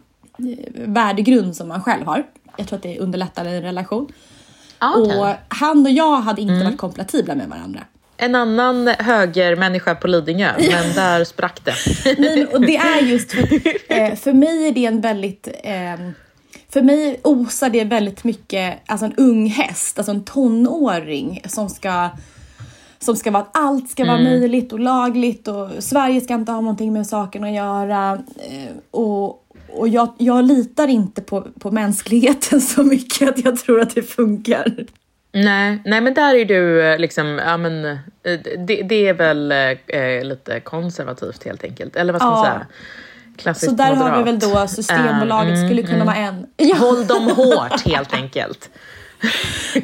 värdegrund 0.74 1.56
som 1.56 1.68
man 1.68 1.84
själv 1.84 2.06
har. 2.06 2.24
Jag 2.58 2.68
tror 2.68 2.78
att 2.78 2.84
det 2.84 3.00
underlättar 3.00 3.46
en 3.46 3.62
relation. 3.62 4.08
Ah, 4.80 4.98
okay. 4.98 5.20
Och 5.20 5.36
han 5.48 5.86
och 5.86 5.92
jag 5.92 6.22
hade 6.22 6.42
inte 6.42 6.54
mm. 6.54 6.66
varit 6.66 6.78
kompatibla 6.78 7.36
med 7.36 7.50
varandra 7.50 7.80
en 8.22 8.36
annan 8.36 8.88
högermänniska 8.88 9.96
på 9.96 10.08
Lidingö, 10.08 10.52
men 10.58 10.96
där 10.96 11.24
sprack 11.24 11.62
det. 11.64 11.74
Nej, 12.18 12.46
och 12.46 12.62
det 12.62 12.78
är 12.78 13.02
just 13.02 13.32
för, 13.32 13.54
eh, 13.88 14.16
för 14.16 14.34
mig 14.34 14.68
är 14.68 14.72
det 14.72 14.86
en 14.86 15.02
väldigt 15.02 15.48
eh, 15.64 16.10
för 16.70 16.82
mig 16.82 17.20
osar 17.24 17.70
det 17.70 17.84
väldigt 17.84 18.24
mycket, 18.24 18.80
alltså 18.86 19.06
en 19.06 19.16
ung 19.18 19.48
häst, 19.48 19.98
alltså 19.98 20.12
en 20.12 20.24
tonåring 20.24 21.42
som 21.48 21.70
ska 21.70 22.10
som 23.00 23.16
ska 23.16 23.32
vara 23.32 23.44
att 23.44 23.58
allt 23.58 23.90
ska 23.90 24.06
vara 24.06 24.18
mm. 24.18 24.32
möjligt 24.32 24.74
och 24.74 24.80
lagligt 24.80 25.48
och 25.48 25.70
Sverige 25.80 26.22
ska 26.22 26.34
inte 26.34 26.52
ha 26.52 26.62
någonting 26.62 26.94
med 26.94 27.08
saken 27.08 27.44
att 27.44 27.54
göra. 27.54 28.24
Eh, 28.38 28.76
och 28.92 29.38
och 29.74 29.88
jag, 29.88 30.14
jag 30.18 30.46
litar 30.46 30.88
inte 30.88 31.22
på, 31.22 31.42
på 31.42 31.72
mänskligheten 31.72 32.62
så 32.62 32.84
mycket 32.84 33.30
att 33.30 33.46
jag 33.46 33.60
tror 33.60 33.82
att 33.82 33.96
det 33.96 34.04
funkar. 34.04 34.86
Nej, 35.32 35.80
nej 35.86 36.02
men 36.02 36.13
där 36.13 36.36
är 36.36 36.46
du 36.46 36.84
eh, 36.84 37.00
liksom, 37.00 37.41
ja 37.46 37.58
men 37.58 37.86
eh, 37.86 38.00
det, 38.67 38.82
det 38.82 39.08
är 39.08 39.13
väl 39.13 39.52
eh, 39.52 40.24
lite 40.24 40.60
konservativt 40.60 41.44
helt 41.44 41.63
enkelt. 41.63 41.96
Eller 41.96 42.13
vad 42.13 42.22
ska 42.22 42.30
ja. 42.30 42.36
man 42.36 42.46
säga? 42.46 42.67
Klassiskt 43.38 43.70
Så 43.70 43.76
där 43.76 43.96
moderat. 43.96 44.12
har 44.12 44.17
vi 44.17 44.24
väl 44.24 44.39
då 44.39 44.67
Systembolaget 44.67 45.56
mm, 45.56 45.67
skulle 45.67 45.82
kunna 45.82 45.96
mm. 45.96 46.08
vara 46.08 46.17
en. 46.17 46.46
Ja. 46.58 46.76
Håll 46.76 47.08
dem 47.08 47.28
hårt 47.30 47.86
helt 47.86 48.13
enkelt. 48.13 48.70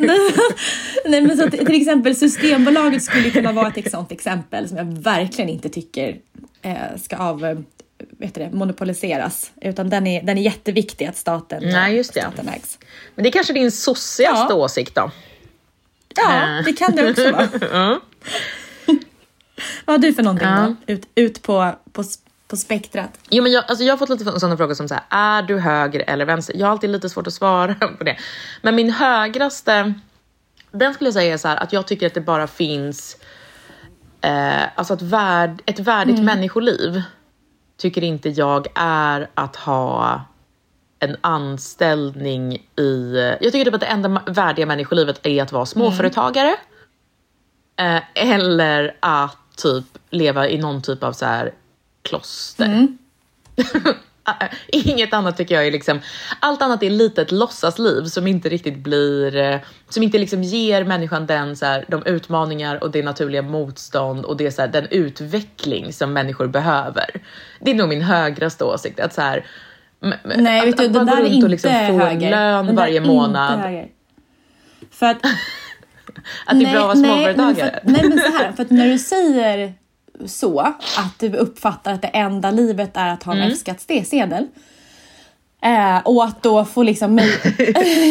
nej 1.06 1.22
men 1.22 1.38
så 1.38 1.50
till 1.50 1.82
exempel 1.82 2.16
Systembolaget 2.16 3.04
skulle 3.04 3.30
kunna 3.30 3.52
vara 3.52 3.74
ett 3.76 3.92
sånt 3.92 4.12
exempel 4.12 4.68
som 4.70 4.78
jag 4.78 4.86
verkligen 4.86 5.50
inte 5.50 5.70
tycker 5.70 6.18
eh, 6.62 6.98
ska 6.98 7.18
av 7.18 7.64
vet 8.10 8.36
det, 8.36 8.52
monopoliseras. 8.52 9.52
Utan 9.62 9.90
den 9.90 10.08
är, 10.08 10.24
den 10.24 10.38
är 10.38 10.42
jätteviktig 10.42 11.06
att 11.06 11.18
staten, 11.18 11.64
Nej, 11.64 11.96
just 11.96 12.14
det. 12.14 12.22
staten 12.22 12.50
ägs. 12.50 12.80
Men 13.16 13.24
det 13.24 13.30
är 13.30 13.32
kanske 13.32 13.54
din 13.54 13.72
sossigaste 13.72 14.54
ja. 14.54 14.56
åsikt 14.56 14.96
då? 14.96 15.12
Ja, 16.18 16.62
det 16.66 16.74
kan 16.74 16.96
det 16.96 17.10
också 17.10 17.32
vara. 17.32 17.48
Vad 19.86 19.94
har 19.94 19.98
du 19.98 20.14
för 20.14 20.24
någonting 20.24 20.48
ja. 20.48 20.74
då? 20.88 20.94
Ut, 20.94 21.08
ut 21.16 21.42
på, 21.42 21.76
på, 21.92 22.04
på 22.48 22.58
spektrat. 22.58 23.20
Jo, 23.30 23.44
men 23.44 23.52
jag, 23.52 23.64
alltså 23.68 23.84
jag 23.84 23.94
har 23.94 23.98
fått 23.98 24.10
lite 24.10 24.40
sådana 24.40 24.58
frågor 24.58 24.74
som 24.74 24.88
så 24.88 24.94
här, 24.94 25.04
är 25.10 25.42
du 25.42 25.60
höger 25.60 26.04
eller 26.08 26.26
vänster? 26.26 26.56
Jag 26.58 26.68
har 26.68 26.72
alltid 26.72 26.90
lite 26.90 27.10
svårt 27.10 27.28
att 27.28 27.34
svara 27.34 27.74
på 27.98 28.04
det. 28.04 28.18
Men 28.62 28.76
min 28.76 28.90
högraste, 28.90 29.94
den 30.72 30.94
skulle 30.94 31.08
jag 31.08 31.14
säga 31.14 31.34
är 31.34 31.38
så 31.38 31.48
här, 31.48 31.58
att 31.58 31.74
jag 31.74 31.88
tycker 31.88 32.08
att 32.08 32.14
det 32.14 32.22
bara 32.22 32.48
finns 32.48 33.18
eh, 34.22 34.64
alltså 34.76 34.94
ett, 34.94 35.02
värd, 35.02 35.62
ett 35.66 35.80
värdigt 35.80 36.20
mm. 36.20 36.26
människoliv 36.26 37.02
tycker 37.78 38.04
inte 38.04 38.30
jag 38.30 38.68
är 38.76 39.30
att 39.34 39.56
ha 39.56 40.22
en 41.00 41.18
anställning 41.22 42.54
i... 42.76 43.14
Jag 43.42 43.52
tycker 43.52 43.66
typ 43.66 43.74
att 43.74 43.82
det 43.82 43.88
enda 43.88 44.22
värdiga 44.28 44.66
människolivet 44.66 45.26
är 45.26 45.44
att 45.44 45.52
vara 45.52 45.66
småföretagare. 45.66 46.56
Mm. 47.76 47.96
Eh, 47.98 48.04
eller 48.16 48.98
att 49.00 49.38
typ 49.58 49.86
leva 50.10 50.48
i 50.48 50.58
någon 50.58 50.82
typ 50.82 51.04
av 51.04 51.14
så 51.14 51.26
här 51.26 51.54
kloster. 52.02 52.66
Mm. 52.66 52.98
Inget 54.68 55.14
annat 55.14 55.38
tycker 55.38 55.56
jag 55.56 55.68
är 55.68 55.72
liksom... 55.72 56.00
Allt 56.40 56.62
annat 56.62 56.84
är 56.84 56.90
lite 56.90 57.22
ett 57.22 57.32
låtsasliv 57.32 58.04
som 58.04 58.28
inte 58.28 58.50
riktigt 58.50 58.78
blir... 58.78 59.36
Eh, 59.36 59.60
som 59.90 60.04
inte 60.04 60.18
liksom 60.18 60.44
ger 60.44 60.84
människan 60.84 61.26
den, 61.26 61.56
så 61.56 61.66
här, 61.66 61.86
de 61.88 62.06
utmaningar 62.06 62.84
och 62.84 62.92
det 62.92 63.04
naturliga 63.04 63.42
motstånd 63.42 64.26
och 64.26 64.38
det, 64.38 64.52
så 64.52 64.62
här, 64.62 64.70
den 64.70 64.88
utveckling 64.92 65.94
som 65.94 66.14
människor 66.14 66.48
behöver. 66.48 67.10
Det 67.60 67.72
är 67.72 67.76
nog 67.76 67.90
min 67.90 68.02
högraste 68.02 68.64
åsikt. 68.64 69.00
Att 69.00 69.14
så 69.14 69.22
här, 69.22 69.46
Nej, 70.00 70.66
vet 70.66 70.78
du, 70.78 70.86
att, 70.86 70.94
det 70.94 71.06
där 71.06 71.18
är 71.18 71.26
inte 71.26 71.46
och 71.46 71.50
liksom 71.50 71.72
får 71.72 72.00
höger. 72.00 72.32
lön 72.32 72.76
varje 72.76 73.02
månad. 73.02 73.86
För 74.92 75.06
att... 75.06 75.18
att 76.46 76.60
det 76.60 76.66
är 76.66 76.72
bra 76.72 76.92
att 76.92 76.98
vara 76.98 77.16
småföretagare? 77.16 77.80
Nej, 77.84 78.02
nej, 78.02 78.10
men 78.10 78.20
så 78.20 78.38
här, 78.38 78.52
för 78.52 78.64
att 78.64 78.70
när 78.70 78.88
du 78.88 78.98
säger 78.98 79.74
så, 80.26 80.60
att 80.98 81.20
du 81.20 81.38
uppfattar 81.38 81.94
att 81.94 82.02
det 82.02 82.08
enda 82.08 82.52
livet 82.52 82.98
är 82.98 83.08
att 83.08 83.24
ha 83.24 83.34
en 83.34 83.40
mm. 83.40 83.52
F-skattsedel. 83.52 84.48
Eh, 85.62 85.98
och 86.06 86.24
att 86.24 86.44
då 86.44 86.66
få 86.66 86.84
liksom... 86.84 87.18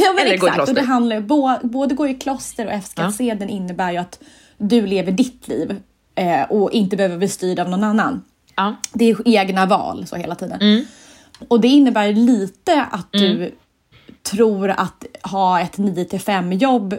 ja, 0.05 0.13
men 0.17 0.27
exakt, 0.27 0.69
och 0.69 0.75
det 0.75 0.83
handlar 0.83 1.21
bo, 1.21 1.51
både 1.63 1.95
gå 1.95 2.09
i 2.09 2.15
kloster 2.15 2.67
och 2.67 2.73
F-skattsedeln 2.73 3.51
ja. 3.51 3.57
innebär 3.57 3.93
ju 3.93 3.99
att 3.99 4.21
du 4.59 4.87
lever 4.87 5.13
ditt 5.13 5.49
liv 5.49 5.81
eh, 6.15 6.43
och 6.43 6.73
inte 6.73 6.97
behöver 6.97 7.17
bli 7.17 7.29
styrd 7.29 7.59
av 7.59 7.71
någon 7.71 7.85
annan. 7.85 8.23
Ja. 8.57 8.77
Det 8.93 9.11
är 9.11 9.17
egna 9.25 9.67
val 9.67 10.07
så 10.07 10.17
hela 10.17 10.35
tiden. 10.35 10.61
Mm. 10.61 10.85
Och 11.49 11.61
det 11.61 11.69
innebär 11.69 12.13
lite 12.13 12.83
att 12.83 13.15
mm. 13.15 13.39
du 13.39 13.55
tror 14.23 14.71
att 14.71 15.05
ha 15.23 15.61
ett 15.61 15.79
9 15.79 16.05
till 16.05 16.21
5 16.21 16.53
jobb 16.53 16.95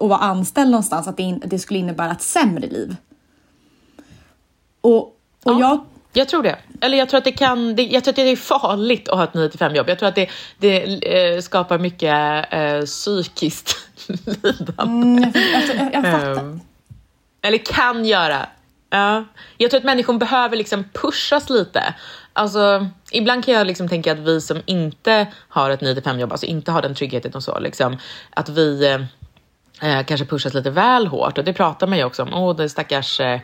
och 0.00 0.08
vara 0.08 0.18
anställd 0.18 0.70
någonstans, 0.70 1.08
att 1.08 1.16
det, 1.16 1.22
in, 1.22 1.42
det 1.46 1.58
skulle 1.58 1.78
innebära 1.78 2.12
ett 2.12 2.22
sämre 2.22 2.66
liv. 2.66 2.96
Och, 4.80 4.96
och 5.02 5.12
ja, 5.44 5.60
jag... 5.60 5.84
Jag 6.16 6.28
tror 6.28 6.42
det. 6.42 6.58
Eller 6.80 6.98
jag 6.98 7.08
tror 7.08 7.18
att 7.18 7.24
det 7.24 7.32
kan, 7.32 7.76
det, 7.76 7.82
jag 7.82 8.04
tror 8.04 8.12
att 8.12 8.16
det 8.16 8.22
är 8.22 8.36
farligt 8.36 9.08
att 9.08 9.16
ha 9.16 9.24
ett 9.24 9.34
9 9.34 9.48
till 9.48 9.58
5 9.58 9.74
jobb. 9.74 9.88
Jag 9.88 9.98
tror 9.98 10.08
att 10.08 10.14
det, 10.14 10.30
det 10.58 11.34
eh, 11.34 11.40
skapar 11.40 11.78
mycket 11.78 12.46
eh, 12.50 12.80
psykiskt 12.80 13.76
lidande. 14.06 14.72
Mm, 14.82 15.32
jag, 15.34 15.76
jag, 15.76 15.94
jag 15.94 16.12
fattar. 16.12 16.38
Um, 16.38 16.60
eller 17.42 17.58
kan 17.58 18.04
göra. 18.04 18.46
Ja. 18.90 19.24
Jag 19.56 19.70
tror 19.70 19.78
att 19.78 19.84
människor 19.84 20.18
behöver 20.18 20.56
liksom 20.56 20.84
pushas 20.92 21.50
lite. 21.50 21.94
Alltså, 22.36 22.86
ibland 23.12 23.44
kan 23.44 23.54
jag 23.54 23.66
liksom 23.66 23.88
tänka 23.88 24.12
att 24.12 24.18
vi 24.18 24.40
som 24.40 24.62
inte 24.66 25.26
har 25.48 25.70
ett 25.70 25.80
9-5 25.80 26.20
jobb, 26.20 26.32
alltså 26.32 26.46
inte 26.46 26.72
har 26.72 26.82
den 26.82 26.94
tryggheten 26.94 27.32
och 27.34 27.42
så, 27.42 27.58
liksom, 27.58 27.98
att 28.30 28.48
vi 28.48 28.84
eh, 29.82 30.04
kanske 30.06 30.26
pushas 30.26 30.54
lite 30.54 30.70
väl 30.70 31.06
hårt. 31.06 31.38
Och 31.38 31.44
det 31.44 31.52
pratar 31.52 31.86
man 31.86 31.98
ju 31.98 32.04
också 32.04 32.22
om. 32.22 32.34
Åh, 32.34 32.50
oh, 32.50 32.56
det 32.56 32.68
stackars 32.68 33.20
eh, 33.20 33.40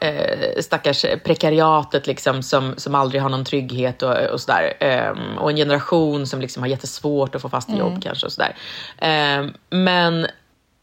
eh, 0.00 0.60
stackars 0.60 1.06
prekariatet 1.24 2.06
liksom, 2.06 2.42
som, 2.42 2.74
som 2.76 2.94
aldrig 2.94 3.22
har 3.22 3.28
någon 3.28 3.44
trygghet 3.44 4.02
och, 4.02 4.16
och 4.16 4.40
sådär. 4.40 4.72
Eh, 4.80 5.38
och 5.38 5.50
en 5.50 5.56
generation 5.56 6.26
som 6.26 6.40
liksom 6.40 6.62
har 6.62 6.68
jättesvårt 6.68 7.34
att 7.34 7.42
få 7.42 7.48
fast 7.48 7.70
jobb 7.70 7.88
mm. 7.88 8.00
kanske 8.00 8.26
och 8.26 8.32
sådär. 8.32 8.56
Eh, 8.98 9.46
men, 9.70 10.26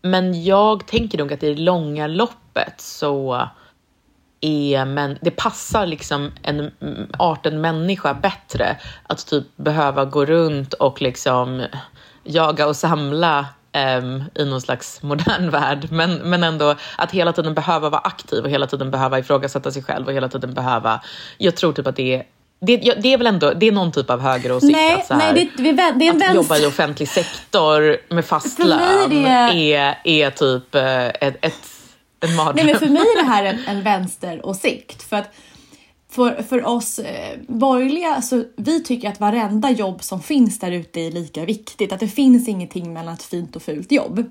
men 0.02 0.44
jag 0.44 0.88
tänker 0.88 1.18
nog 1.18 1.34
att 1.34 1.44
i 1.44 1.54
det 1.54 1.62
långa 1.62 2.08
loppet 2.08 2.82
så 2.82 3.48
är, 4.42 4.86
men 4.86 5.18
det 5.22 5.32
passar 5.32 5.86
liksom 5.86 6.32
en 6.42 6.72
arten 7.18 7.62
människa 7.62 8.14
bättre 8.14 8.78
att 9.04 9.28
typ 9.28 9.58
behöva 9.58 10.06
gå 10.06 10.26
runt 10.26 10.74
och 10.74 11.02
liksom 11.02 11.66
jaga 12.24 12.68
och 12.68 12.76
samla 12.76 13.46
um, 14.00 14.24
i 14.36 14.46
någon 14.46 14.62
slags 14.62 15.02
modern 15.02 15.50
värld. 15.52 15.88
Men, 15.92 16.16
men 16.16 16.44
ändå 16.44 16.76
att 16.98 17.12
hela 17.12 17.34
tiden 17.34 17.54
behöva 17.54 17.90
vara 17.90 18.02
aktiv 18.02 18.44
och 18.44 18.50
hela 18.50 18.68
tiden 18.68 18.92
behöva 18.92 19.20
ifrågasätta 19.20 19.72
sig 19.72 19.84
själv 19.84 20.08
och 20.08 20.14
hela 20.14 20.30
tiden 20.30 20.54
behöva... 20.54 21.02
Jag 21.38 21.56
tror 21.56 21.74
typ 21.74 21.88
att 21.88 21.96
det 21.96 22.16
är 22.16 22.24
det, 22.62 22.78
det, 22.78 23.14
är 23.14 23.18
väl 23.18 23.28
ändå 23.28 23.54
det 23.54 23.68
är 23.68 23.72
någon 23.72 23.92
typ 23.92 24.10
av 24.10 24.20
högeråsikt 24.20 24.72
nej, 24.72 24.94
att, 24.94 25.06
så 25.06 25.14
här, 25.14 25.34
nej, 25.34 25.52
det, 25.58 25.64
det 25.74 26.08
är 26.08 26.14
en 26.14 26.24
att 26.24 26.36
jobba 26.36 26.58
i 26.58 26.66
offentlig 26.66 27.10
sektor 27.10 27.98
med 28.14 28.26
fast 28.26 28.60
lön 28.60 29.26
är, 29.26 29.98
är 30.04 30.30
typ 30.30 30.76
eh, 30.76 31.08
ett, 31.08 31.38
ett, 31.42 31.54
en 32.20 32.36
mardröm. 32.36 32.56
Nej, 32.56 32.66
men 32.66 32.80
för 32.80 32.90
mig 32.90 33.02
är 33.02 33.24
det 33.24 33.30
här 33.30 33.46
en, 33.46 33.60
en 33.68 33.84
vänsteråsikt. 33.84 35.04
För 35.04 35.16
att 35.16 35.34
för, 36.12 36.44
för 36.44 36.66
oss 36.66 37.00
eh, 37.00 37.40
borgerliga, 37.48 38.22
så 38.22 38.44
vi 38.58 38.84
tycker 38.84 39.10
att 39.10 39.20
varenda 39.20 39.70
jobb 39.70 40.04
som 40.04 40.22
finns 40.22 40.60
där 40.60 40.72
ute 40.72 41.02
är 41.02 41.12
lika 41.12 41.46
viktigt. 41.46 41.92
Att 41.92 42.00
det 42.00 42.08
finns 42.08 42.48
ingenting 42.48 42.94
mellan 42.94 43.14
ett 43.14 43.24
fint 43.24 43.56
och 43.56 43.62
fult 43.62 43.92
jobb. 43.92 44.24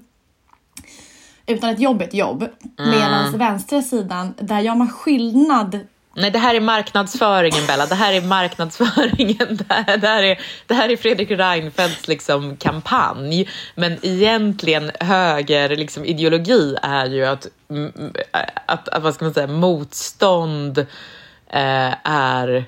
Utan 1.47 1.71
ett 1.71 1.81
jobb 1.81 2.03
är 2.03 2.07
ett 2.07 2.15
jobb. 2.15 2.43
Mm. 2.79 2.91
Medan 2.91 3.39
vänstra 3.39 3.83
sidan, 3.83 4.35
där 4.41 4.61
gör 4.61 4.75
man 4.75 4.89
skillnad 4.89 5.79
Nej, 6.17 6.31
det 6.31 6.39
här 6.39 6.55
är 6.55 6.61
marknadsföringen 6.61 7.67
Bella. 7.67 7.87
Det 7.87 7.95
här 7.95 8.13
är 8.13 8.21
marknadsföringen. 8.21 9.47
Det 9.69 9.75
här, 9.75 9.97
det 9.97 10.09
här, 10.09 10.23
är, 10.23 10.41
det 10.67 10.75
här 10.75 10.89
är 10.89 10.97
Fredrik 10.97 11.31
Reinfeldts 11.31 12.09
liksom, 12.09 12.57
kampanj. 12.57 13.49
Men 13.75 13.99
egentligen 14.03 14.91
höger 15.01 15.77
liksom, 15.77 16.05
ideologi 16.05 16.77
är 16.83 17.07
ju 17.07 17.25
att, 17.25 17.47
att, 18.67 18.89
att 18.89 19.03
vad 19.03 19.15
ska 19.15 19.25
man 19.25 19.35
säga, 19.35 19.47
motstånd 19.47 20.79
eh, 21.51 21.95
är 22.05 22.65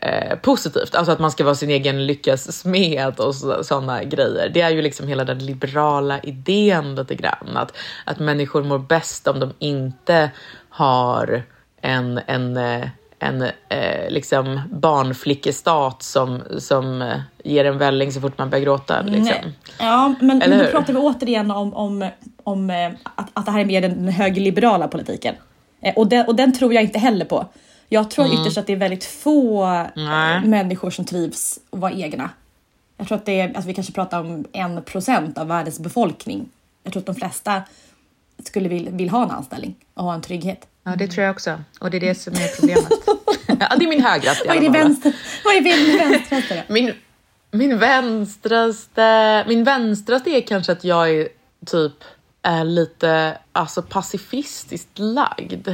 eh, 0.00 0.36
positivt. 0.38 0.94
Alltså 0.94 1.12
att 1.12 1.18
man 1.18 1.30
ska 1.30 1.44
vara 1.44 1.54
sin 1.54 1.70
egen 1.70 2.06
lyckas 2.06 2.52
smed 2.52 3.20
och 3.20 3.34
sådana 3.66 4.04
grejer. 4.04 4.48
Det 4.48 4.60
är 4.60 4.70
ju 4.70 4.82
liksom 4.82 5.08
hela 5.08 5.24
den 5.24 5.46
liberala 5.46 6.20
idén 6.20 6.94
lite 6.94 7.14
grann. 7.14 7.56
Att, 7.56 7.76
att 8.04 8.18
människor 8.18 8.62
mår 8.62 8.78
bäst 8.78 9.28
om 9.28 9.40
de 9.40 9.52
inte 9.58 10.30
har 10.68 11.42
en, 11.80 12.20
en, 12.26 12.56
eh, 12.56 12.88
en 13.18 13.42
eh, 13.68 14.10
liksom 14.10 14.60
barnflickestat 14.72 16.02
som, 16.02 16.42
som 16.58 17.02
eh, 17.02 17.20
ger 17.44 17.64
en 17.64 17.78
välling 17.78 18.12
så 18.12 18.20
fort 18.20 18.38
man 18.38 18.50
börjar 18.50 18.64
gråta. 18.64 19.02
Liksom. 19.02 19.52
Ja, 19.78 20.14
men, 20.20 20.38
men 20.38 20.58
då 20.58 20.66
pratar 20.66 20.92
vi 20.92 20.98
återigen 20.98 21.50
om, 21.50 21.74
om, 21.74 22.08
om 22.44 22.70
eh, 22.70 22.90
att, 23.14 23.30
att 23.34 23.46
det 23.46 23.52
här 23.52 23.60
är 23.60 23.64
mer 23.64 23.80
den 23.80 24.08
högerliberala 24.08 24.88
politiken. 24.88 25.34
Och 25.96 26.06
den, 26.06 26.26
och 26.26 26.36
den 26.36 26.52
tror 26.52 26.74
jag 26.74 26.82
inte 26.82 26.98
heller 26.98 27.24
på. 27.24 27.46
Jag 27.88 28.10
tror 28.10 28.26
mm. 28.26 28.40
ytterst 28.40 28.58
att 28.58 28.66
det 28.66 28.72
är 28.72 28.76
väldigt 28.76 29.04
få 29.04 29.66
Nej. 29.96 30.40
människor 30.44 30.90
som 30.90 31.04
trivs 31.04 31.58
att 31.70 31.78
vara 31.78 31.92
egna. 31.92 32.30
Jag 32.96 33.08
tror 33.08 33.18
att 33.18 33.26
det 33.26 33.40
är, 33.40 33.48
alltså 33.48 33.68
vi 33.68 33.74
kanske 33.74 33.92
pratar 33.92 34.20
om 34.20 34.44
en 34.52 34.82
procent 34.82 35.38
av 35.38 35.46
världens 35.46 35.80
befolkning. 35.80 36.48
Jag 36.82 36.92
tror 36.92 37.00
att 37.00 37.06
de 37.06 37.14
flesta 37.14 37.62
skulle 38.44 38.68
vilja 38.68 38.90
vill 38.90 39.10
ha 39.10 39.24
en 39.24 39.30
anställning 39.30 39.74
och 39.94 40.04
ha 40.04 40.14
en 40.14 40.22
trygghet. 40.22 40.66
Ja, 40.84 40.96
det 40.96 41.08
tror 41.08 41.24
jag 41.24 41.32
också. 41.32 41.64
Och 41.80 41.90
det 41.90 41.96
är 41.96 42.00
det 42.00 42.14
som 42.14 42.32
är 42.32 42.56
problemet. 42.60 42.92
ja, 43.46 43.76
det 43.76 43.84
är 43.84 43.88
min 43.88 44.04
högraste 44.04 44.48
Vad 44.48 44.56
är 44.56 44.60
din 44.60 44.72
vänster, 44.72 45.12
vad 45.44 45.54
är 45.54 45.60
din 45.60 45.98
vänstraste 45.98 46.64
min, 46.68 46.94
min 47.50 47.78
vänstraste, 47.78 49.44
min 49.48 49.64
vänstraste 49.64 50.30
är 50.30 50.40
kanske 50.40 50.72
att 50.72 50.84
jag 50.84 51.10
är 51.10 51.28
typ 51.66 51.92
är 52.42 52.64
lite 52.64 53.38
alltså 53.52 53.82
pacifistiskt 53.82 54.98
lagd. 54.98 55.68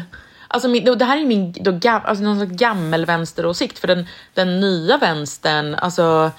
Alltså 0.49 0.69
min, 0.69 0.99
det 0.99 1.05
här 1.05 1.21
är 1.21 1.27
min 1.27 1.53
då, 1.53 1.73
gam, 1.73 2.03
alltså 2.05 2.25
någon 2.25 2.37
slags 2.37 2.61
gammelvänsteråsikt 2.61 3.79
för 3.79 3.89
den, 3.89 4.07
den 4.35 4.61
nya 4.61 4.99
vänstern, 4.99 5.75
alltså 5.75 6.31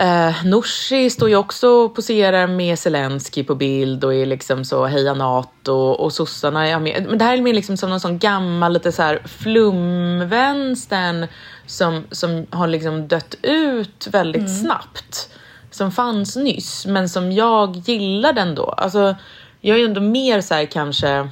Eh, 0.00 0.44
Norsi 0.44 1.10
står 1.10 1.28
ju 1.28 1.36
också 1.36 1.68
och 1.68 1.94
poserar 1.94 2.46
med 2.46 2.78
Zelensky 2.78 3.44
på 3.44 3.54
bild 3.54 4.04
och 4.04 4.14
är 4.14 4.26
liksom 4.26 4.64
så 4.64 4.86
heja 4.86 5.14
NATO 5.14 5.74
och 5.74 6.12
sossarna 6.12 6.68
är 6.68 6.80
med. 6.80 7.06
Men 7.08 7.18
det 7.18 7.24
här 7.24 7.38
är 7.38 7.42
mer 7.42 7.54
liksom 7.54 7.76
som 7.76 7.90
någon 7.90 8.00
sån 8.00 8.18
gammal 8.18 8.72
lite 8.72 8.92
så 8.92 9.02
här 9.02 9.22
flumvänstern 9.26 11.26
som, 11.66 12.04
som 12.10 12.46
har 12.50 12.68
liksom 12.68 13.08
dött 13.08 13.34
ut 13.42 14.08
väldigt 14.10 14.40
mm. 14.40 14.54
snabbt. 14.54 15.30
Som 15.70 15.92
fanns 15.92 16.36
nyss 16.36 16.86
men 16.86 17.08
som 17.08 17.32
jag 17.32 17.76
gillar 17.76 18.38
ändå. 18.38 18.66
Alltså 18.66 19.16
jag 19.60 19.80
är 19.80 19.84
ändå 19.84 20.00
mer 20.00 20.40
så 20.40 20.54
här 20.54 20.64
kanske 20.64 21.28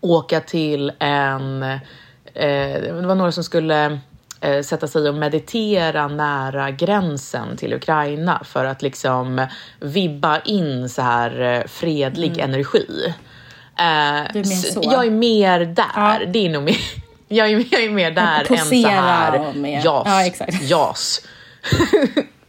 åka 0.00 0.40
till 0.40 0.92
en, 0.98 1.62
eh, 1.62 1.80
det 2.82 3.02
var 3.06 3.14
några 3.14 3.32
som 3.32 3.44
skulle 3.44 3.98
sätta 4.62 4.86
sig 4.86 5.08
och 5.08 5.14
meditera 5.14 6.08
nära 6.08 6.70
gränsen 6.70 7.56
till 7.56 7.74
Ukraina 7.74 8.42
för 8.44 8.64
att 8.64 8.82
liksom 8.82 9.46
vibba 9.80 10.40
in 10.40 10.88
så 10.88 11.02
här 11.02 11.40
eh, 11.40 11.66
fredlig 11.66 12.38
mm. 12.38 12.50
energi. 12.50 13.14
Eh, 13.78 14.32
du 14.32 14.40
är 14.40 14.44
så. 14.44 14.80
Jag 14.82 15.06
är 15.06 15.10
mer 15.10 15.60
där. 15.60 15.84
Ja. 15.94 16.18
Det 16.26 16.46
är 16.46 16.50
nog 16.50 16.62
mer, 16.62 16.76
jag, 17.28 17.50
är, 17.50 17.64
jag 17.70 17.84
är 17.84 17.90
mer 17.90 18.10
där 18.10 18.52
än 18.52 18.66
så 18.66 18.88
här 18.88 19.52
mer. 19.54 19.84
jas. 19.84 20.02
Ja, 20.06 20.26
exakt. 20.26 20.62
jas. 20.70 21.22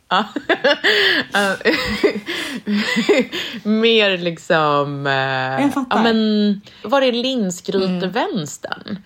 mer 3.64 4.18
liksom... 4.18 5.08
Eh, 5.08 5.64
jag 5.64 5.74
fattar. 5.74 5.98
Ja, 5.98 6.04
men, 6.04 6.62
var 6.84 7.02
är 7.02 7.12
linsgrytevänstern? 7.12 8.82
Mm. 8.86 9.02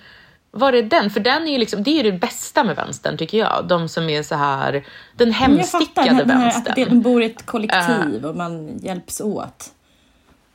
Var 0.52 0.74
är 0.74 0.84
den? 0.84 1.10
För 1.10 1.20
den 1.20 1.48
är 1.48 1.52
ju 1.52 1.58
liksom, 1.58 1.84
det 1.84 1.92
är 1.92 2.04
ju 2.04 2.12
det 2.12 2.18
bästa 2.18 2.64
med 2.64 2.76
vänstern 2.76 3.18
tycker 3.18 3.38
jag. 3.38 3.66
De 3.68 3.90
som 3.90 4.10
är 4.10 4.24
så 4.24 4.36
här, 4.36 4.84
den 5.18 5.32
hemstickade 5.32 6.08
jag 6.08 6.18
fattar, 6.18 6.26
vänstern. 6.26 6.84
Att 6.84 6.90
de 6.90 7.02
bor 7.02 7.24
i 7.24 7.26
ett 7.26 7.46
kollektiv 7.46 8.16
uh, 8.16 8.26
och 8.26 8.36
man 8.36 8.78
hjälps 8.78 9.22
åt. 9.22 9.72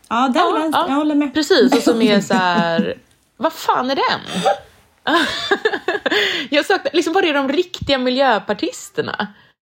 Ja, 0.09 0.31
den 0.35 0.43
ja, 0.43 0.59
vänstern, 0.59 0.85
ja, 0.87 0.89
jag 0.89 0.97
håller 0.97 1.15
med. 1.15 1.35
Precis, 1.35 1.73
och 1.77 1.83
som 1.83 2.03
är 2.03 2.21
så 2.21 2.35
här, 2.35 2.99
vad 3.37 3.53
fan 3.53 3.91
är 3.91 3.95
den? 3.95 4.21
jag 6.51 6.67
saknar, 6.67 6.93
liksom 6.93 7.13
var 7.13 7.23
är 7.23 7.35
de 7.35 7.49
riktiga 7.49 7.99
miljöpartisterna? 7.99 9.27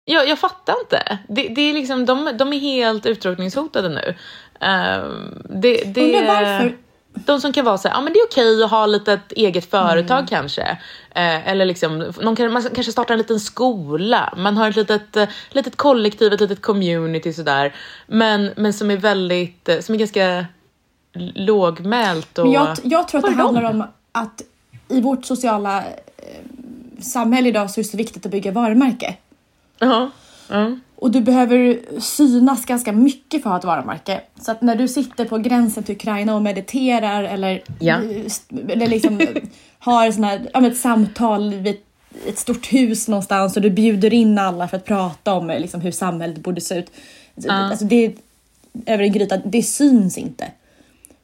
Jag, 0.04 0.28
jag 0.28 0.38
fattar 0.38 0.74
inte. 0.80 1.18
Det, 1.28 1.48
det 1.48 1.60
är 1.60 1.72
liksom, 1.74 2.06
de, 2.06 2.30
de 2.38 2.52
är 2.52 2.58
helt 2.58 3.06
utrotningshotade 3.06 3.88
nu. 3.88 4.14
Uh, 4.66 5.10
det, 5.60 5.84
det, 5.84 6.04
Undrar 6.04 6.26
varför? 6.26 6.76
De 7.12 7.40
som 7.40 7.52
kan 7.52 7.64
vara 7.64 7.78
så 7.78 7.88
här, 7.88 7.94
ja 7.94 8.00
men 8.00 8.12
det 8.12 8.18
är 8.18 8.26
okej 8.26 8.64
att 8.64 8.70
ha 8.70 8.86
lite 8.86 9.12
ett 9.12 9.32
eget 9.32 9.70
företag 9.70 10.18
mm. 10.18 10.26
kanske. 10.26 10.62
Eh, 11.10 11.48
eller 11.48 11.64
liksom, 11.64 12.12
någon 12.20 12.36
kan, 12.36 12.52
man 12.52 12.62
kanske 12.62 12.92
startar 12.92 13.14
en 13.14 13.18
liten 13.18 13.40
skola, 13.40 14.34
man 14.36 14.56
har 14.56 14.70
ett 14.70 14.76
litet, 14.76 15.16
eh, 15.16 15.28
litet 15.50 15.76
kollektiv, 15.76 16.32
ett 16.32 16.40
litet 16.40 16.62
community 16.62 17.32
sådär. 17.32 17.74
Men, 18.06 18.50
men 18.56 18.72
som 18.72 18.90
är 18.90 18.96
väldigt, 18.96 19.68
eh, 19.68 19.80
som 19.80 19.94
är 19.94 19.98
ganska 19.98 20.46
lågmält 21.34 22.38
och... 22.38 22.44
Men 22.44 22.52
jag, 22.52 22.78
jag 22.82 23.08
tror 23.08 23.18
att 23.18 23.36
det 23.36 23.42
handlar 23.42 23.62
om 23.62 23.84
att 24.12 24.42
i 24.88 25.00
vårt 25.00 25.24
sociala 25.24 25.78
eh, 25.78 25.84
samhälle 27.00 27.48
idag 27.48 27.70
så 27.70 27.80
är 27.80 27.82
det 27.82 27.90
så 27.90 27.96
viktigt 27.96 28.26
att 28.26 28.32
bygga 28.32 28.52
varumärke. 28.52 29.16
Ja. 29.78 29.86
Uh 29.86 29.92
-huh. 29.92 30.04
uh 30.04 30.10
-huh. 30.50 30.80
Och 31.00 31.10
du 31.10 31.20
behöver 31.20 31.80
synas 32.00 32.64
ganska 32.64 32.92
mycket 32.92 33.42
för 33.42 33.50
att 33.50 33.52
ha 33.52 33.58
ett 33.58 33.64
varumärke. 33.64 34.20
Så 34.40 34.52
att 34.52 34.62
när 34.62 34.76
du 34.76 34.88
sitter 34.88 35.24
på 35.24 35.38
gränsen 35.38 35.84
till 35.84 35.94
Ukraina 35.94 36.34
och 36.34 36.42
mediterar 36.42 37.24
eller, 37.24 37.62
ja. 37.78 38.00
eller 38.68 38.86
liksom 38.86 39.20
har 39.78 40.12
såna 40.12 40.26
här, 40.26 40.50
ja, 40.52 40.66
ett 40.66 40.76
samtal 40.76 41.54
vid 41.54 41.76
ett 42.28 42.38
stort 42.38 42.72
hus 42.72 43.08
någonstans 43.08 43.56
och 43.56 43.62
du 43.62 43.70
bjuder 43.70 44.14
in 44.14 44.38
alla 44.38 44.68
för 44.68 44.76
att 44.76 44.84
prata 44.84 45.34
om 45.34 45.46
liksom, 45.46 45.80
hur 45.80 45.90
samhället 45.90 46.38
borde 46.38 46.60
se 46.60 46.78
ut. 46.78 46.90
Uh. 47.46 47.54
Alltså, 47.54 47.84
det, 47.84 48.14
över 48.86 49.04
en 49.04 49.12
gryta, 49.12 49.36
det 49.36 49.62
syns 49.62 50.18
inte. 50.18 50.44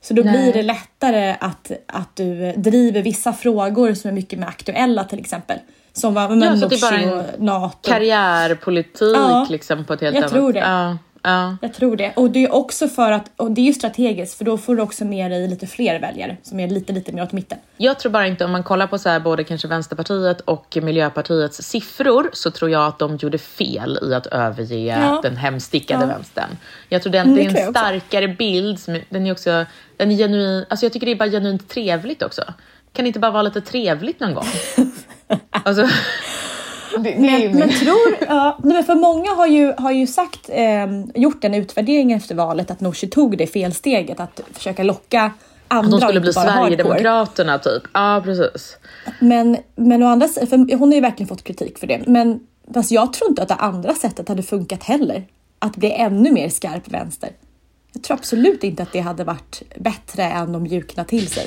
Så 0.01 0.15
då 0.15 0.23
Nej. 0.23 0.33
blir 0.33 0.53
det 0.53 0.63
lättare 0.63 1.37
att, 1.41 1.73
att 1.87 2.17
du 2.17 2.53
driver 2.53 3.03
vissa 3.03 3.33
frågor 3.33 3.95
som 3.95 4.09
är 4.11 4.15
mycket 4.15 4.39
mer 4.39 4.47
aktuella 4.47 5.05
till 5.05 5.19
exempel. 5.19 5.59
Som 5.97 6.15
var 6.15 6.29
med 6.29 6.49
ja, 6.49 6.57
så 6.57 6.69
det 6.69 6.77
är 6.77 6.81
bara 6.81 6.97
en 6.97 7.45
NATO. 7.45 7.91
karriärpolitik 7.91 9.17
ja, 9.17 9.47
liksom 9.51 9.85
på 9.85 9.93
ett 9.93 10.01
helt 10.01 10.15
jag 10.15 10.23
annat... 10.23 10.33
Tror 10.33 10.53
det. 10.53 10.59
Ja, 10.59 10.99
ja. 11.23 11.57
Jag 11.63 11.75
tror 11.75 11.97
det. 11.97 12.13
Och 12.17 12.31
det 12.31 12.45
är 12.45 12.55
också 12.55 12.89
för 12.89 13.13
att, 13.13 13.31
och 13.37 13.51
det 13.51 13.61
är 13.61 13.65
ju 13.65 13.73
strategiskt 13.73 14.39
för 14.39 14.45
då 14.45 14.59
får 14.59 14.77
du 14.77 14.83
också 14.83 15.05
med 15.05 15.31
dig 15.31 15.49
lite 15.49 15.67
fler 15.67 16.01
väljare 16.01 16.37
som 16.43 16.61
är 16.61 16.69
lite, 16.69 16.93
lite 16.93 17.13
mer 17.13 17.23
åt 17.23 17.33
mitten. 17.33 17.59
Jag 17.77 17.99
tror 17.99 18.13
bara 18.13 18.27
inte, 18.27 18.45
om 18.45 18.53
man 18.53 18.63
kollar 18.63 18.87
på 18.87 18.99
så 18.99 19.09
här, 19.09 19.21
både 19.21 19.45
kanske 19.45 19.69
Vänsterpartiet 19.69 20.41
och 20.41 20.79
Miljöpartiets 20.83 21.63
siffror 21.63 22.31
så 22.33 22.51
tror 22.51 22.71
jag 22.71 22.87
att 22.87 22.99
de 22.99 23.17
gjorde 23.17 23.39
fel 23.39 23.99
i 24.03 24.15
att 24.15 24.27
överge 24.27 24.77
ja. 24.77 25.21
den 25.23 25.37
hemstickade 25.37 26.05
ja. 26.05 26.09
vänstern. 26.09 26.57
Jag 26.89 27.03
tror 27.03 27.13
den, 27.13 27.27
mm, 27.27 27.37
det 27.37 27.61
är 27.61 27.67
en 27.67 27.73
starkare 27.73 28.29
bild, 28.29 28.81
som, 28.81 29.01
den 29.09 29.27
är 29.27 29.33
också, 29.33 29.65
den 29.97 30.11
är 30.11 30.17
genuin, 30.17 30.65
alltså 30.69 30.87
jag 30.87 30.93
tycker 30.93 31.07
det 31.07 31.13
är 31.13 31.17
bara 31.17 31.31
genuint 31.31 31.69
trevligt 31.69 32.23
också 32.23 32.43
Kan 32.97 33.05
det 33.05 33.07
inte 33.07 33.21
bara 33.21 33.31
vara 33.31 33.43
lite 33.43 33.61
trevligt 33.61 34.21
någon 34.21 34.35
gång? 34.35 34.45
alltså, 35.51 35.83
det, 36.99 36.99
det 36.99 37.19
men, 37.19 37.59
men, 37.59 37.69
tror, 37.69 38.17
ja, 38.29 38.59
för 38.87 38.95
många 38.95 39.31
har 39.31 39.47
ju, 39.47 39.75
har 39.79 39.91
ju 39.91 40.07
sagt, 40.07 40.49
eh, 40.49 40.87
gjort 41.15 41.45
en 41.45 41.55
utvärdering 41.55 42.13
efter 42.13 42.35
valet 42.35 42.71
att 42.71 42.81
Nooshi 42.81 43.09
tog 43.09 43.39
det 43.39 43.47
felsteget 43.47 44.21
att 44.21 44.41
försöka 44.53 44.83
locka 44.83 45.33
andra. 45.69 45.97
Att 45.97 46.01
de 46.01 46.07
skulle 46.07 46.21
bli 46.21 46.33
Sverigedemokraterna 46.33 47.59
typ. 47.59 47.83
Ja, 47.93 48.21
precis. 48.25 48.77
Men, 49.21 49.57
men 49.75 50.03
å 50.03 50.07
andra 50.07 50.29
för 50.29 50.77
hon 50.77 50.89
har 50.89 50.95
ju 50.95 51.01
verkligen 51.01 51.29
fått 51.29 51.45
kritik 51.45 51.79
för 51.79 51.87
det. 51.87 52.03
Men 52.07 52.41
fast 52.75 52.91
jag 52.91 53.13
tror 53.13 53.31
inte 53.31 53.43
att 53.43 53.49
det 53.49 53.55
andra 53.55 53.95
sättet 53.95 54.29
hade 54.29 54.43
funkat 54.43 54.83
heller. 54.83 55.27
Att 55.59 55.77
bli 55.77 55.93
ännu 55.93 56.33
mer 56.33 56.49
skarp 56.49 56.89
vänster. 56.89 57.31
Jag 57.93 58.03
tror 58.03 58.17
absolut 58.17 58.65
inte 58.65 58.83
att 58.83 58.93
det 58.93 59.01
hade 59.01 59.25
varit 59.25 59.63
bättre 59.77 60.23
än 60.23 60.55
att 60.55 60.63
mjukna 60.63 61.05
till 61.05 61.29
sig. 61.29 61.47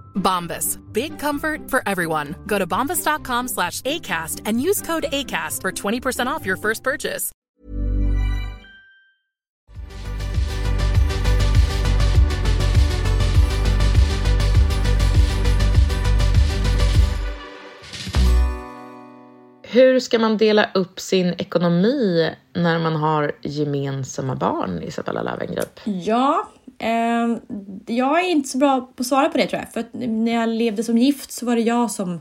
Bombas. 0.15 0.77
Big 0.93 1.19
comfort 1.19 1.69
for 1.69 1.83
everyone. 1.85 2.35
Go 2.47 2.57
to 2.57 2.65
bombas.com 2.65 3.49
slash 3.49 3.81
ACAST 3.81 4.41
and 4.45 4.61
use 4.61 4.81
code 4.81 5.03
ACAST 5.11 5.61
for 5.61 5.71
20% 5.71 6.27
off 6.27 6.45
your 6.45 6.57
first 6.57 6.83
purchase. 6.83 7.31
Hur 19.73 19.99
ska 19.99 20.19
man 20.19 20.37
dela 20.37 20.69
upp 20.73 20.99
sin 20.99 21.33
ekonomi 21.37 22.29
när 22.53 22.79
man 22.79 22.95
har 22.95 23.31
gemensamma 23.41 24.35
barn, 24.35 24.83
Isabella 24.83 25.21
Löwengrip? 25.23 25.79
Ja, 25.83 26.49
jag 27.85 28.19
är 28.19 28.29
inte 28.29 28.49
så 28.49 28.57
bra 28.57 28.81
på 28.81 29.01
att 29.01 29.07
svara 29.07 29.29
på 29.29 29.37
det 29.37 29.47
tror 29.47 29.61
jag. 29.61 29.73
För 29.73 30.07
när 30.07 30.33
jag 30.33 30.49
levde 30.49 30.83
som 30.83 30.97
gift 30.97 31.31
så 31.31 31.45
var 31.45 31.55
det 31.55 31.61
jag 31.61 31.91
som 31.91 32.19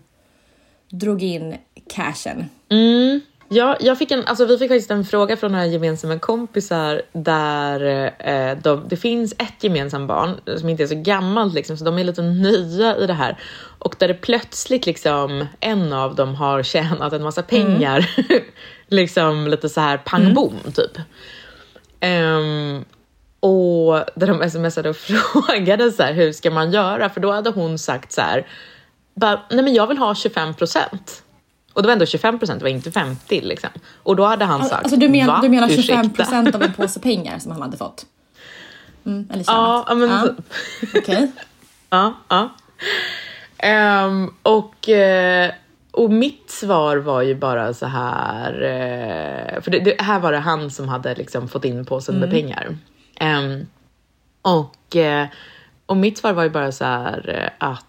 drog 0.90 1.22
in 1.22 1.56
cashen. 1.88 2.44
Mm. 2.68 3.20
Ja, 3.52 3.76
jag 3.80 3.98
fick 3.98 4.10
en, 4.10 4.24
alltså 4.26 4.46
vi 4.46 4.58
fick 4.58 4.70
faktiskt 4.70 4.90
en 4.90 5.04
fråga 5.04 5.36
från 5.36 5.52
några 5.52 5.66
gemensamma 5.66 6.18
kompisar 6.18 7.02
där 7.12 8.12
eh, 8.18 8.58
de, 8.62 8.88
det 8.88 8.96
finns 8.96 9.32
ett 9.32 9.64
gemensamt 9.64 10.08
barn 10.08 10.40
som 10.58 10.68
inte 10.68 10.82
är 10.82 10.86
så 10.86 10.94
gammalt 10.94 11.54
liksom, 11.54 11.76
så 11.76 11.84
de 11.84 11.98
är 11.98 12.04
lite 12.04 12.22
nya 12.22 12.96
i 12.96 13.06
det 13.06 13.12
här. 13.12 13.38
Och 13.78 13.94
där 13.98 14.08
det 14.08 14.14
plötsligt 14.14 14.86
liksom 14.86 15.46
en 15.60 15.92
av 15.92 16.14
dem 16.14 16.34
har 16.34 16.62
tjänat 16.62 17.12
en 17.12 17.22
massa 17.22 17.42
pengar. 17.42 18.10
Mm. 18.16 18.42
liksom 18.88 19.46
lite 19.46 19.68
så 19.68 19.80
här 19.80 19.96
pang 19.98 20.22
mm. 20.22 20.34
bom 20.34 20.56
typ. 20.74 20.98
Um, 22.02 22.84
och 23.40 24.04
där 24.14 24.26
de 24.26 24.50
smsade 24.50 24.90
och 24.90 24.96
frågade 25.36 25.92
så 25.92 26.02
här, 26.02 26.12
hur 26.12 26.32
ska 26.32 26.50
man 26.50 26.72
göra? 26.72 27.10
För 27.10 27.20
då 27.20 27.32
hade 27.32 27.50
hon 27.50 27.78
sagt 27.78 28.12
så 28.12 28.20
här, 28.20 28.46
bara, 29.14 29.40
nej 29.50 29.64
men 29.64 29.74
jag 29.74 29.86
vill 29.86 29.98
ha 29.98 30.14
25 30.14 30.54
procent. 30.54 31.22
Och 31.72 31.82
det 31.82 31.86
var 31.86 31.92
ändå 31.92 32.06
25 32.06 32.38
procent, 32.38 32.60
det 32.60 32.64
var 32.64 32.70
inte 32.70 32.90
50 32.90 33.40
liksom. 33.40 33.70
Och 34.02 34.16
då 34.16 34.24
hade 34.24 34.44
han 34.44 34.64
sagt, 34.64 34.82
alltså, 34.82 34.96
du, 34.96 35.08
men, 35.08 35.26
Va? 35.26 35.40
du 35.42 35.48
menar 35.48 35.68
25 35.68 36.10
procent 36.10 36.54
av 36.54 36.62
en 36.62 36.72
påse 36.76 37.00
pengar 37.00 37.38
som 37.38 37.52
han 37.52 37.62
hade 37.62 37.76
fått? 37.76 38.06
Mm, 39.06 39.28
eller 39.32 39.44
tjänat? 39.44 39.84
Ja, 39.88 39.94
men 39.94 40.10
ja. 40.10 40.22
Typ. 40.22 40.38
Okej. 40.88 41.00
Okay. 41.00 41.28
ja, 41.90 42.14
ja. 42.28 42.50
Um, 44.06 44.34
och, 44.42 44.88
uh, 44.88 45.50
och 45.90 46.10
mitt 46.10 46.50
svar 46.50 46.96
var 46.96 47.22
ju 47.22 47.34
bara 47.34 47.74
så 47.74 47.86
här, 47.86 48.52
uh, 48.54 49.62
för 49.62 49.70
det, 49.70 49.78
det, 49.78 50.02
här 50.02 50.20
var 50.20 50.32
det 50.32 50.38
han 50.38 50.70
som 50.70 50.88
hade 50.88 51.14
liksom 51.14 51.48
fått 51.48 51.64
in 51.64 51.84
påsen 51.84 52.16
mm. 52.16 52.28
med 52.28 52.38
pengar. 52.38 52.76
Um, 53.20 53.66
och, 54.42 54.96
uh, 54.96 55.26
och 55.86 55.96
mitt 55.96 56.18
svar 56.18 56.32
var 56.32 56.42
ju 56.42 56.50
bara 56.50 56.72
så 56.72 56.84
här 56.84 57.52
att 57.58 57.86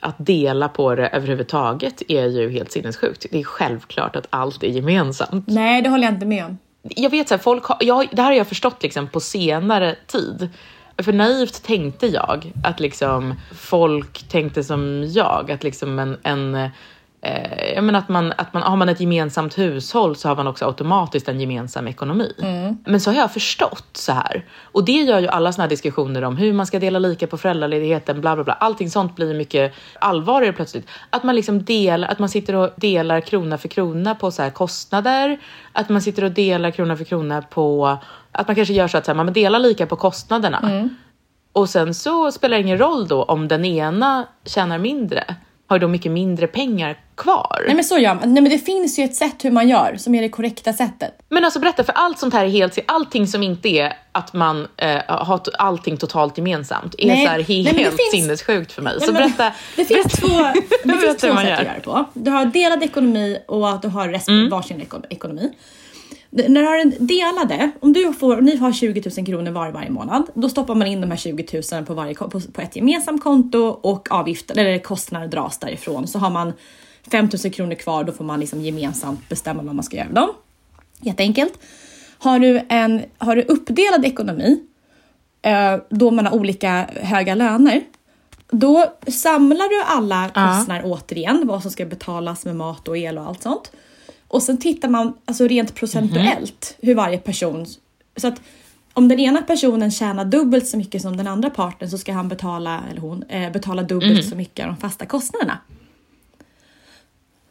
att 0.00 0.14
dela 0.18 0.68
på 0.68 0.94
det 0.94 1.08
överhuvudtaget 1.08 2.02
är 2.08 2.26
ju 2.26 2.50
helt 2.50 2.72
sinnessjukt. 2.72 3.26
Det 3.30 3.40
är 3.40 3.44
självklart 3.44 4.16
att 4.16 4.26
allt 4.30 4.62
är 4.62 4.68
gemensamt. 4.68 5.44
Nej, 5.46 5.82
det 5.82 5.88
håller 5.88 6.04
jag 6.04 6.14
inte 6.14 6.26
med 6.26 6.44
om. 6.44 6.58
Jag 6.82 7.10
vet 7.10 7.28
så 7.28 7.34
här, 7.34 7.42
folk 7.42 7.64
har, 7.64 7.76
jag, 7.80 8.08
det 8.12 8.22
här 8.22 8.30
har 8.30 8.36
jag 8.36 8.46
förstått 8.46 8.82
liksom 8.82 9.08
på 9.08 9.20
senare 9.20 9.96
tid. 10.06 10.48
För 10.98 11.12
naivt 11.12 11.62
tänkte 11.62 12.06
jag 12.06 12.52
att 12.64 12.80
liksom 12.80 13.34
folk 13.54 14.28
tänkte 14.28 14.64
som 14.64 15.04
jag, 15.08 15.50
att 15.50 15.64
liksom 15.64 15.98
en, 15.98 16.18
en 16.22 16.70
eh, 17.26 17.74
jag 17.74 17.84
menar 17.84 17.98
att 17.98 18.08
man, 18.08 18.32
att 18.36 18.52
man, 18.52 18.62
har 18.62 18.76
man 18.76 18.88
ett 18.88 19.00
gemensamt 19.00 19.58
hushåll 19.58 20.16
så 20.16 20.28
har 20.28 20.36
man 20.36 20.46
också 20.46 20.66
automatiskt 20.66 21.28
en 21.28 21.40
gemensam 21.40 21.88
ekonomi. 21.88 22.32
Mm. 22.38 22.78
Men 22.84 23.00
så 23.00 23.10
har 23.10 23.16
jag 23.16 23.32
förstått 23.32 23.88
så 23.92 24.12
här. 24.12 24.44
Och 24.62 24.84
det 24.84 24.92
gör 24.92 25.20
ju 25.20 25.28
alla 25.28 25.52
såna 25.52 25.62
här 25.62 25.68
diskussioner 25.68 26.24
om 26.24 26.36
hur 26.36 26.52
man 26.52 26.66
ska 26.66 26.78
dela 26.78 26.98
lika 26.98 27.26
på 27.26 27.36
föräldraledigheten, 27.36 28.20
bla 28.20 28.34
bla 28.34 28.44
bla. 28.44 28.52
Allting 28.52 28.90
sånt 28.90 29.16
blir 29.16 29.34
mycket 29.34 29.74
allvarligare 29.98 30.52
plötsligt. 30.52 30.88
Att 31.10 31.24
man 31.24 31.34
liksom 31.36 31.64
delar, 31.64 32.08
att 32.08 32.18
man 32.18 32.28
sitter 32.28 32.54
och 32.54 32.70
delar 32.76 33.20
krona 33.20 33.58
för 33.58 33.68
krona 33.68 34.14
på 34.14 34.30
så 34.30 34.42
här 34.42 34.50
kostnader. 34.50 35.38
Att 35.72 35.88
man 35.88 36.02
sitter 36.02 36.24
och 36.24 36.32
delar 36.32 36.70
krona 36.70 36.96
för 36.96 37.04
krona 37.04 37.42
på, 37.42 37.98
att 38.32 38.48
man 38.48 38.56
kanske 38.56 38.74
gör 38.74 38.88
så 38.88 38.98
att 38.98 39.04
så 39.04 39.10
här, 39.10 39.16
man 39.16 39.32
delar 39.32 39.58
lika 39.58 39.86
på 39.86 39.96
kostnaderna. 39.96 40.58
Mm. 40.58 40.96
Och 41.52 41.68
sen 41.68 41.94
så 41.94 42.32
spelar 42.32 42.56
det 42.56 42.62
ingen 42.62 42.78
roll 42.78 43.08
då 43.08 43.22
om 43.22 43.48
den 43.48 43.64
ena 43.64 44.26
tjänar 44.44 44.78
mindre 44.78 45.36
har 45.66 45.78
då 45.78 45.88
mycket 45.88 46.12
mindre 46.12 46.46
pengar 46.46 46.98
kvar. 47.16 47.62
Nej 47.66 47.74
men 47.74 47.84
så 47.84 47.98
gör 47.98 48.14
man. 48.14 48.34
Nej 48.34 48.42
men 48.42 48.52
det 48.52 48.58
finns 48.58 48.98
ju 48.98 49.04
ett 49.04 49.14
sätt 49.14 49.44
hur 49.44 49.50
man 49.50 49.68
gör 49.68 49.96
som 49.98 50.14
är 50.14 50.22
det 50.22 50.28
korrekta 50.28 50.72
sättet. 50.72 51.18
Men 51.28 51.44
alltså 51.44 51.60
berätta, 51.60 51.84
för 51.84 51.92
allt 51.92 52.18
sånt 52.18 52.34
här 52.34 52.44
är 52.44 52.48
helt, 52.48 52.78
allting 52.86 53.26
som 53.26 53.42
inte 53.42 53.68
är 53.68 53.96
att 54.12 54.32
man 54.32 54.68
eh, 54.76 55.00
har 55.08 55.40
allting 55.58 55.96
totalt 55.96 56.38
gemensamt 56.38 56.94
är 56.98 57.06
nej, 57.06 57.24
så 57.24 57.30
här 57.30 57.40
helt 57.40 57.72
nej, 57.72 57.84
finns, 57.84 58.10
sinnessjukt 58.10 58.72
för 58.72 58.82
mig. 58.82 58.96
Nej, 58.98 59.06
så 59.06 59.12
berätta. 59.12 59.52
Det 59.76 59.84
finns 59.84 60.12
två, 60.12 60.28
det 60.84 60.92
finns 60.92 61.16
två 61.16 61.36
sätt 61.36 61.38
att 61.38 61.44
göra 61.44 61.74
det 61.74 61.80
på. 61.84 62.04
Du 62.14 62.30
har 62.30 62.44
delad 62.44 62.82
ekonomi 62.82 63.38
och 63.48 63.70
att 63.70 63.82
du 63.82 63.88
har 63.88 64.08
rest, 64.08 64.28
mm. 64.28 64.50
varsin 64.50 64.86
ekonomi 65.10 65.52
när 66.30 66.62
du 66.62 66.66
har 66.66 66.78
en 66.78 66.94
delade, 66.98 67.70
om 67.80 67.92
du 67.92 68.12
får, 68.12 68.40
ni 68.40 68.56
har 68.56 68.72
20 68.72 69.02
000 69.16 69.26
kronor 69.26 69.50
var 69.50 69.70
varje 69.70 69.90
månad, 69.90 70.30
då 70.34 70.48
stoppar 70.48 70.74
man 70.74 70.86
in 70.86 71.00
de 71.00 71.10
här 71.10 71.18
20 71.18 71.62
000 71.72 71.84
på, 71.84 71.94
varje, 71.94 72.14
på, 72.14 72.40
på 72.52 72.60
ett 72.60 72.76
gemensamt 72.76 73.22
konto 73.22 73.58
och 73.82 74.12
avgifter 74.12 74.58
eller 74.58 74.78
kostnader 74.78 75.28
dras 75.28 75.58
därifrån. 75.58 76.06
Så 76.06 76.18
har 76.18 76.30
man 76.30 76.52
5 77.10 77.28
000 77.44 77.52
kronor 77.52 77.74
kvar, 77.74 78.04
då 78.04 78.12
får 78.12 78.24
man 78.24 78.40
liksom 78.40 78.60
gemensamt 78.60 79.28
bestämma 79.28 79.62
vad 79.62 79.74
man 79.74 79.84
ska 79.84 79.96
göra 79.96 80.06
med 80.06 80.14
dem. 80.14 80.30
Jätteenkelt. 81.00 81.58
Har 82.18 82.38
du, 82.38 82.60
en, 82.68 83.02
har 83.18 83.36
du 83.36 83.42
uppdelad 83.42 84.04
ekonomi, 84.04 84.60
eh, 85.42 85.76
då 85.88 86.10
man 86.10 86.26
har 86.26 86.34
olika 86.34 86.90
höga 86.94 87.34
löner. 87.34 87.82
Då 88.50 88.92
samlar 89.06 89.68
du 89.68 89.82
alla 89.86 90.28
kostnader 90.28 90.82
återigen, 90.84 91.46
vad 91.46 91.62
som 91.62 91.70
ska 91.70 91.86
betalas 91.86 92.44
med 92.44 92.56
mat 92.56 92.88
och 92.88 92.98
el 92.98 93.18
och 93.18 93.26
allt 93.26 93.42
sånt. 93.42 93.72
Och 94.28 94.42
sen 94.42 94.58
tittar 94.58 94.88
man 94.88 95.14
alltså 95.24 95.46
rent 95.48 95.74
procentuellt 95.74 96.76
hur 96.80 96.94
varje 96.94 97.18
person... 97.18 97.66
Så 98.16 98.28
att 98.28 98.40
om 98.92 99.08
den 99.08 99.20
ena 99.20 99.42
personen 99.42 99.90
tjänar 99.90 100.24
dubbelt 100.24 100.66
så 100.66 100.76
mycket 100.76 101.02
som 101.02 101.16
den 101.16 101.26
andra 101.26 101.50
parten 101.50 101.90
så 101.90 101.98
ska 101.98 102.12
han 102.12 102.28
betala, 102.28 102.82
eller 102.90 103.00
hon, 103.00 103.22
eh, 103.22 103.52
betala 103.52 103.82
dubbelt 103.82 104.28
så 104.28 104.36
mycket 104.36 104.66
av 104.66 104.72
de 104.72 104.76
fasta 104.80 105.06
kostnaderna. 105.06 105.58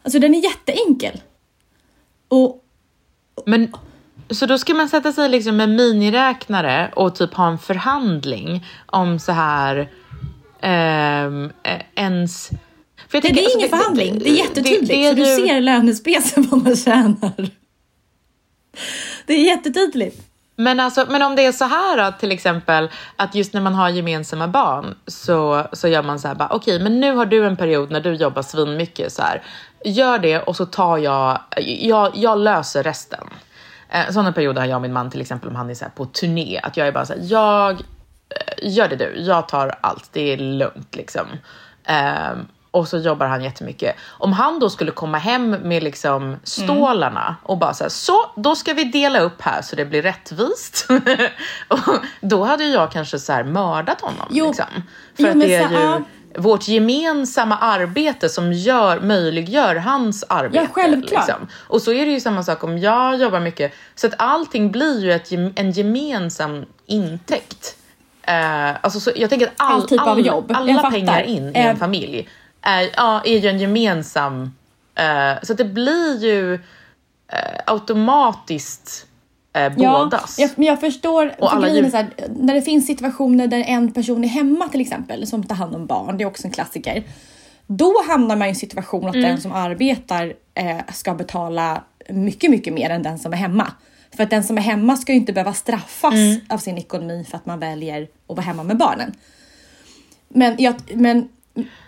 Alltså 0.03 0.19
den 0.19 0.35
är 0.35 0.43
jätteenkel. 0.43 1.21
Och 2.27 2.63
Men 3.45 3.73
så 4.29 4.45
då 4.45 4.57
ska 4.57 4.73
man 4.73 4.89
sätta 4.89 5.13
sig 5.13 5.29
liksom 5.29 5.57
med 5.57 5.69
miniräknare 5.69 6.91
och 6.95 7.15
typ 7.15 7.33
ha 7.33 7.47
en 7.47 7.57
förhandling 7.57 8.65
om 8.85 9.19
så 9.19 9.31
här 9.31 9.91
ehm, 10.61 11.51
eh, 11.63 11.81
ens... 11.95 12.49
För 13.07 13.17
det, 13.17 13.21
tänker, 13.21 13.35
det 13.35 13.41
är 13.41 13.43
alltså, 13.43 13.57
ingen 13.59 13.69
förhandling, 13.69 14.19
det 14.19 14.29
är 14.29 14.33
jättetydligt. 14.35 14.89
det 14.89 15.13
du 15.13 15.21
ju- 15.29 15.47
ser 15.47 15.61
lönespecen 15.61 16.47
vad 16.51 16.63
man 16.63 16.75
tjänar. 16.75 17.49
Det 19.25 19.33
är 19.33 19.45
jättetydligt. 19.45 20.21
Men, 20.57 20.79
alltså, 20.79 21.05
men 21.09 21.21
om 21.21 21.35
det 21.35 21.45
är 21.45 21.51
så 21.51 21.65
här 21.65 21.97
att 21.97 22.19
till 22.19 22.31
exempel 22.31 22.89
att 23.15 23.35
just 23.35 23.53
när 23.53 23.61
man 23.61 23.73
har 23.75 23.89
gemensamma 23.89 24.47
barn 24.47 24.95
så, 25.07 25.67
så 25.73 25.87
gör 25.87 26.03
man 26.03 26.19
så 26.19 26.27
här 26.27 26.47
okej 26.51 26.79
men 26.79 26.99
nu 26.99 27.15
har 27.15 27.25
du 27.25 27.45
en 27.45 27.57
period 27.57 27.91
när 27.91 28.01
du 28.01 28.13
jobbar 28.13 28.41
svinmycket 28.41 29.13
så 29.13 29.21
här. 29.21 29.43
Gör 29.85 30.19
det 30.19 30.39
och 30.39 30.55
så 30.55 30.65
tar 30.65 30.97
jag, 30.97 31.39
jag, 31.79 32.11
jag 32.15 32.37
löser 32.39 32.83
resten. 32.83 33.27
Eh, 33.89 34.11
sådana 34.11 34.31
perioder 34.31 34.61
har 34.61 34.67
jag 34.67 34.75
och 34.75 34.81
min 34.81 34.93
man 34.93 35.11
till 35.11 35.21
exempel 35.21 35.49
om 35.49 35.55
han 35.55 35.69
är 35.69 35.73
så 35.73 35.85
på 35.95 36.05
turné 36.05 36.59
att 36.63 36.77
jag 36.77 36.87
är 36.87 36.91
bara 36.91 37.05
så 37.05 37.13
här, 37.13 37.21
jag 37.23 37.71
eh, 37.71 38.69
gör 38.69 38.87
det 38.87 38.95
du, 38.95 39.13
jag 39.17 39.47
tar 39.47 39.75
allt, 39.81 40.09
det 40.13 40.33
är 40.33 40.37
lugnt 40.37 40.95
liksom. 40.95 41.27
Ehm, 41.85 42.47
och 42.75 42.87
så 42.87 42.97
jobbar 42.97 43.25
han 43.27 43.43
jättemycket. 43.43 43.95
Om 44.07 44.33
han 44.33 44.59
då 44.59 44.69
skulle 44.69 44.91
komma 44.91 45.17
hem 45.17 45.49
med 45.51 45.83
liksom 45.83 46.37
stålarna 46.43 47.35
och 47.43 47.57
bara 47.57 47.73
så 47.73 47.83
här, 47.83 47.89
så 47.89 48.31
då 48.35 48.55
ska 48.55 48.73
vi 48.73 48.83
dela 48.83 49.19
upp 49.19 49.41
här 49.41 49.61
så 49.61 49.75
det 49.75 49.85
blir 49.85 50.01
rättvist. 50.01 50.87
och 51.67 51.79
då 52.21 52.43
hade 52.43 52.63
jag 52.63 52.91
kanske 52.91 53.19
så 53.19 53.33
här 53.33 53.43
mördat 53.43 54.01
honom. 54.01 54.27
Jo. 54.29 54.47
liksom. 54.47 54.65
För 55.15 55.23
Jo, 55.23 55.29
att 55.29 55.39
det 55.41 55.55
är 55.55 55.67
så- 55.67 55.73
ju 55.73 55.79
ja. 55.79 56.01
vårt 56.37 56.67
gemensamma 56.67 57.57
arbete 57.57 58.29
som 58.29 58.53
gör, 58.53 58.99
möjliggör 58.99 59.75
hans 59.75 60.23
arbete. 60.29 60.67
självklart. 60.73 61.27
Liksom. 61.27 61.47
Och 61.67 61.81
så 61.81 61.91
är 61.93 62.05
det 62.05 62.11
ju 62.11 62.19
samma 62.19 62.43
sak 62.43 62.63
om 62.63 62.77
jag 62.77 63.15
jobbar 63.21 63.39
mycket. 63.39 63.73
Så 63.95 64.07
att 64.07 64.13
allting 64.17 64.71
blir 64.71 65.03
ju 65.03 65.11
ett, 65.13 65.31
en 65.55 65.71
gemensam 65.71 66.65
intäkt. 66.85 67.75
Eh, 68.27 68.69
alltså 68.81 68.99
så, 68.99 69.11
jag 69.15 69.29
tänker 69.29 69.47
att 69.47 69.53
all, 69.57 69.73
All 69.73 69.87
typ 69.87 70.01
av 70.01 70.07
alla, 70.07 70.21
jobb. 70.21 70.51
Alla 70.55 70.91
pengar 70.91 71.21
in 71.21 71.49
i 71.55 71.59
Eh, 71.59 71.65
en 71.65 71.77
familj 71.77 72.29
är, 72.65 72.89
ja, 72.95 73.21
är 73.25 73.37
ju 73.39 73.49
en 73.49 73.59
gemensam... 73.59 74.51
eh, 74.95 75.43
så 75.43 75.53
det 75.53 75.65
blir 75.65 76.23
ju 76.25 76.53
eh, 76.53 77.61
automatiskt 77.65 79.07
eh, 79.53 79.73
bådas. 79.73 80.39
jag, 80.39 80.49
men 80.55 80.67
jag 80.67 80.79
förstår. 80.79 81.27
Och 81.39 81.49
för 81.49 81.57
alla 81.57 81.89
så 81.89 81.97
här, 81.97 82.07
när 82.35 82.53
det 82.53 82.61
finns 82.61 82.87
situationer 82.87 83.47
där 83.47 83.63
en 83.67 83.91
person 83.91 84.23
är 84.23 84.27
hemma 84.27 84.67
till 84.69 84.81
exempel, 84.81 85.27
som 85.27 85.43
tar 85.43 85.55
hand 85.55 85.75
om 85.75 85.85
barn, 85.85 86.17
det 86.17 86.23
är 86.23 86.27
också 86.27 86.47
en 86.47 86.53
klassiker. 86.53 87.03
Då 87.67 87.93
hamnar 88.07 88.35
man 88.35 88.47
i 88.47 88.49
en 88.49 88.55
situation 88.55 89.07
att 89.09 89.15
Mm. 89.15 89.29
den 89.29 89.41
som 89.41 89.51
arbetar 89.51 90.33
eh, 90.53 90.77
ska 90.93 91.13
betala 91.13 91.83
mycket, 92.09 92.51
mycket 92.51 92.73
mer 92.73 92.89
än 92.89 93.03
den 93.03 93.19
som 93.19 93.33
är 93.33 93.37
hemma. 93.37 93.71
För 94.15 94.23
att 94.23 94.29
den 94.29 94.43
som 94.43 94.57
är 94.57 94.61
hemma 94.61 94.97
ska 94.97 95.11
ju 95.11 95.17
inte 95.17 95.33
behöva 95.33 95.53
straffas 95.53 96.13
Mm. 96.13 96.39
av 96.49 96.57
sin 96.57 96.77
ekonomi 96.77 97.25
för 97.29 97.37
att 97.37 97.45
man 97.45 97.59
väljer 97.59 98.01
att 98.03 98.35
vara 98.35 98.41
hemma 98.41 98.63
med 98.63 98.77
barnen. 98.77 99.11
Men, 100.27 100.55
jag, 100.57 100.75
men 100.93 101.29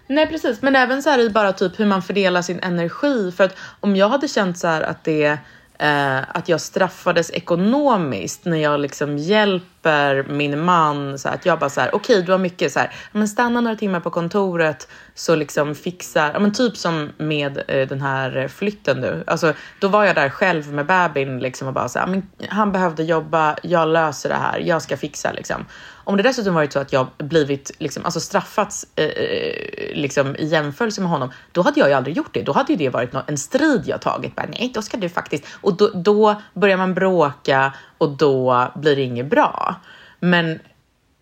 Nej 0.08 0.28
precis, 0.28 0.62
men 0.62 0.76
även 0.76 1.04
så 1.04 1.10
här 1.10 1.20
i 1.20 1.30
bara 1.30 1.54
typ 1.54 1.80
hur 1.80 1.86
man 1.86 2.02
fördelar 2.02 2.42
sin 2.42 2.60
energi. 2.60 3.32
För 3.32 3.44
att 3.44 3.58
om 3.80 3.96
jag 3.96 4.10
hade 4.10 4.28
känt 4.28 4.58
så 4.58 4.68
här 4.68 4.82
att 4.82 5.04
det 5.04 5.40
eh, 5.80 6.18
att 6.30 6.50
jag 6.50 6.62
straffades 6.62 7.32
ekonomiskt 7.32 8.46
när 8.46 8.58
jag 8.58 8.80
liksom 8.80 9.18
hjälper 9.18 10.24
min 10.24 10.64
man 10.64 11.20
så 11.20 11.28
här, 11.28 11.36
att 11.36 11.46
jag 11.46 11.60
bara 11.60 11.70
så 11.70 11.82
här 11.82 11.96
okej 11.96 12.22
du 12.22 12.32
har 12.32 12.40
mycket 12.40 12.72
så 12.72 12.80
här 12.80 12.94
men 13.12 13.28
stanna 13.28 13.62
några 13.62 13.76
timmar 13.76 14.00
på 14.00 14.10
kontoret 14.10 14.88
så 15.16 15.36
liksom 15.36 15.76
fixar 15.76 16.32
ja 16.34 16.40
men 16.40 16.54
typ 16.54 16.78
som 16.78 17.10
med 17.18 17.64
eh, 17.68 17.88
den 17.88 18.02
här 18.02 18.48
flytten 18.48 19.02
nu. 19.02 19.24
Alltså 19.28 19.54
då 19.80 19.88
var 19.88 20.06
jag 20.06 20.16
där 20.16 20.30
själv 20.30 20.74
med 20.74 20.86
bebin 20.86 21.40
liksom 21.40 21.68
och 21.68 21.74
bara 21.74 21.90
så 21.90 22.00
här 22.00 22.08
men 22.08 22.30
han 22.50 22.72
behövde 22.72 23.04
jobba 23.04 23.56
jag 23.64 23.88
löser 23.88 24.30
det 24.30 24.36
här 24.36 24.60
jag 24.60 24.82
ska 24.82 24.98
fixa 24.98 25.32
liksom 25.32 25.66
om 26.08 26.18
det 26.18 26.24
dessutom 26.24 26.54
varit 26.56 26.74
så 26.74 26.80
att 26.80 26.94
jag 26.94 27.08
blivit 27.18 27.72
liksom, 27.80 28.06
alltså 28.06 28.20
straffats 28.20 28.86
eh, 28.96 29.06
eh, 29.06 29.96
liksom, 29.96 30.36
i 30.36 30.46
jämförelse 30.46 31.02
med 31.02 31.10
honom, 31.10 31.30
då 31.52 31.62
hade 31.62 31.80
jag 31.80 31.90
ju 31.90 31.96
aldrig 31.96 32.18
gjort 32.18 32.34
det. 32.34 32.42
Då 32.42 32.52
hade 32.52 32.74
ju 32.74 32.78
det 32.78 32.90
varit 32.90 33.14
en 33.28 33.38
strid 33.38 33.82
jag 33.86 34.02
tagit. 34.02 34.36
Bara, 34.36 34.48
Nej, 34.50 34.72
då 34.74 34.82
ska 34.82 34.98
du 34.98 35.10
faktiskt... 35.10 35.44
Och 35.62 35.78
då, 35.78 35.88
då 35.94 36.42
börjar 36.54 36.78
man 36.78 36.94
bråka 36.94 37.74
och 37.98 38.10
då 38.10 38.68
blir 38.76 38.96
det 38.96 39.02
inget 39.02 39.26
bra. 39.26 39.76
Men... 40.20 40.60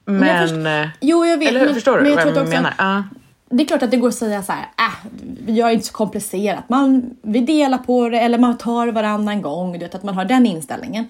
Men... 0.06 0.28
jag 0.28 0.50
först- 0.50 0.98
jo, 1.02 1.26
jag 1.26 1.38
vet, 1.38 1.50
Eller 1.50 1.60
hur? 1.60 1.66
men- 1.66 1.76
Förstår 1.76 1.98
du 1.98 2.02
men 2.04 2.10
jag 2.12 2.26
vad 2.26 2.28
jag 2.36 2.38
också- 2.42 2.52
menar? 2.54 2.74
Ja. 2.78 3.04
Det 3.50 3.64
är 3.64 3.68
klart 3.68 3.84
att 3.84 3.92
det 3.92 3.98
går 3.98 4.08
att 4.08 4.16
säga 4.16 4.44
så 4.44 4.52
här, 4.52 4.62
äh, 4.62 4.94
vi 5.46 5.54
gör 5.54 5.70
inte 5.70 5.86
så 5.86 5.94
komplicerat. 5.94 6.70
Man, 6.70 7.18
vi 7.22 7.40
delar 7.40 7.78
på 7.78 8.10
det 8.10 8.20
eller 8.20 8.38
man 8.38 8.58
tar 8.58 8.88
varannan 8.88 9.42
gång. 9.42 9.74
Du 9.74 9.80
vet, 9.80 9.96
att 9.96 10.04
man 10.04 10.16
har 10.16 10.26
den 10.26 10.46
inställningen. 10.46 11.06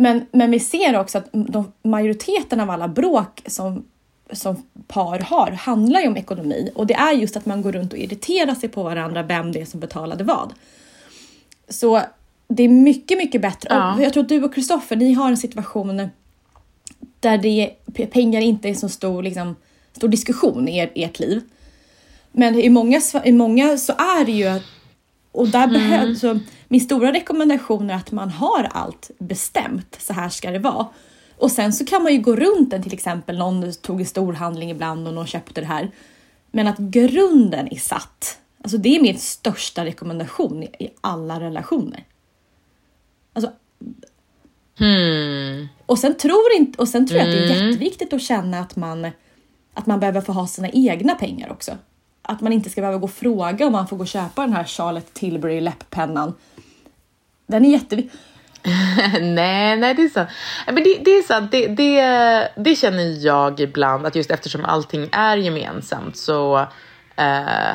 Men, 0.00 0.26
men 0.32 0.50
vi 0.50 0.60
ser 0.60 0.98
också 0.98 1.18
att 1.18 1.28
de, 1.32 1.72
majoriteten 1.82 2.60
av 2.60 2.70
alla 2.70 2.88
bråk 2.88 3.42
som, 3.46 3.84
som 4.32 4.62
par 4.88 5.18
har 5.18 5.50
handlar 5.50 6.00
ju 6.00 6.08
om 6.08 6.16
ekonomi. 6.16 6.70
Och 6.74 6.86
det 6.86 6.94
är 6.94 7.12
just 7.12 7.36
att 7.36 7.46
man 7.46 7.62
går 7.62 7.72
runt 7.72 7.92
och 7.92 7.98
irriterar 7.98 8.54
sig 8.54 8.68
på 8.68 8.82
varandra, 8.82 9.22
vem 9.22 9.52
det 9.52 9.60
är 9.60 9.64
som 9.64 9.80
betalade 9.80 10.24
vad. 10.24 10.52
Så 11.68 12.02
det 12.48 12.62
är 12.62 12.68
mycket, 12.68 13.18
mycket 13.18 13.42
bättre. 13.42 13.68
Ja. 13.70 14.02
Jag 14.02 14.12
tror 14.12 14.22
att 14.22 14.28
du 14.28 14.44
och 14.44 14.54
Kristoffer, 14.54 14.96
ni 14.96 15.12
har 15.12 15.28
en 15.28 15.36
situation 15.36 16.08
där 17.20 17.38
det, 17.38 17.70
pengar 18.10 18.40
inte 18.40 18.68
är 18.68 18.74
så 18.74 18.88
stor, 18.88 19.22
liksom, 19.22 19.56
stor 19.92 20.08
diskussion 20.08 20.68
i 20.68 20.78
er, 20.78 20.90
ert 20.94 21.18
liv. 21.18 21.42
Men 22.32 22.54
i 22.54 22.68
många, 22.68 23.00
i 23.24 23.32
många 23.32 23.78
så 23.78 23.92
är 23.92 24.24
det 24.24 24.32
ju 24.32 24.60
och 25.32 25.48
där 25.48 25.66
behövs, 25.66 26.20
så 26.20 26.38
min 26.72 26.80
stora 26.80 27.12
rekommendation 27.12 27.90
är 27.90 27.94
att 27.94 28.12
man 28.12 28.30
har 28.30 28.68
allt 28.70 29.10
bestämt. 29.18 29.96
Så 30.00 30.12
här 30.12 30.28
ska 30.28 30.50
det 30.50 30.58
vara. 30.58 30.86
Och 31.36 31.50
sen 31.52 31.72
så 31.72 31.84
kan 31.84 32.02
man 32.02 32.12
ju 32.12 32.20
gå 32.20 32.36
runt 32.36 32.70
den 32.70 32.82
till 32.82 32.92
exempel. 32.92 33.38
Någon 33.38 33.72
tog 33.72 34.00
en 34.00 34.06
storhandling 34.06 34.70
ibland 34.70 35.08
och 35.08 35.14
någon 35.14 35.26
köpte 35.26 35.60
det 35.60 35.66
här. 35.66 35.90
Men 36.50 36.66
att 36.66 36.78
grunden 36.78 37.68
är 37.70 37.78
satt. 37.78 38.38
Alltså 38.62 38.78
det 38.78 38.96
är 38.96 39.02
min 39.02 39.18
största 39.18 39.84
rekommendation 39.84 40.62
i, 40.62 40.90
alla 41.00 41.40
relationer. 41.40 42.04
Alltså, 43.32 43.52
Hmm. 44.78 45.68
och 45.86 45.98
sen 45.98 46.16
tror, 46.16 46.52
inte, 46.56 46.82
och 46.82 46.88
sen 46.88 47.08
tror 47.08 47.18
jag 47.18 47.28
att 47.28 47.34
det 47.34 47.44
är 47.44 47.66
jätteviktigt 47.66 48.12
att 48.12 48.22
känna 48.22 48.60
att 48.60 48.76
man, 48.76 49.10
att 49.74 49.86
man 49.86 50.00
behöver 50.00 50.20
få 50.20 50.32
ha 50.32 50.46
sina 50.46 50.68
egna 50.70 51.14
pengar 51.14 51.50
också. 51.50 51.72
Att 52.22 52.40
man 52.40 52.52
inte 52.52 52.70
ska 52.70 52.80
behöva 52.80 52.98
gå 52.98 53.04
och 53.04 53.10
fråga 53.10 53.66
om 53.66 53.72
man 53.72 53.88
får 53.88 53.96
gå 53.96 54.02
och 54.02 54.08
köpa 54.08 54.42
den 54.42 54.52
här 54.52 54.64
Charlotte 54.64 55.14
Tilbury 55.14 55.60
läpppennan. 55.60 56.34
Den 57.50 57.64
är 57.64 57.70
jätteviktig. 57.70 58.18
nej, 59.20 59.76
nej 59.76 59.94
det 59.94 60.02
är 60.02 60.08
sant. 60.08 60.28
Men 60.66 60.74
det, 60.74 60.98
det 61.04 61.10
är 61.10 61.22
sant, 61.22 61.50
det, 61.50 61.66
det, 61.66 62.52
det 62.56 62.74
känner 62.74 63.26
jag 63.26 63.60
ibland 63.60 64.06
att 64.06 64.14
just 64.14 64.30
eftersom 64.30 64.64
allting 64.64 65.08
är 65.12 65.36
gemensamt 65.36 66.16
så 66.16 66.58
eh, 67.16 67.70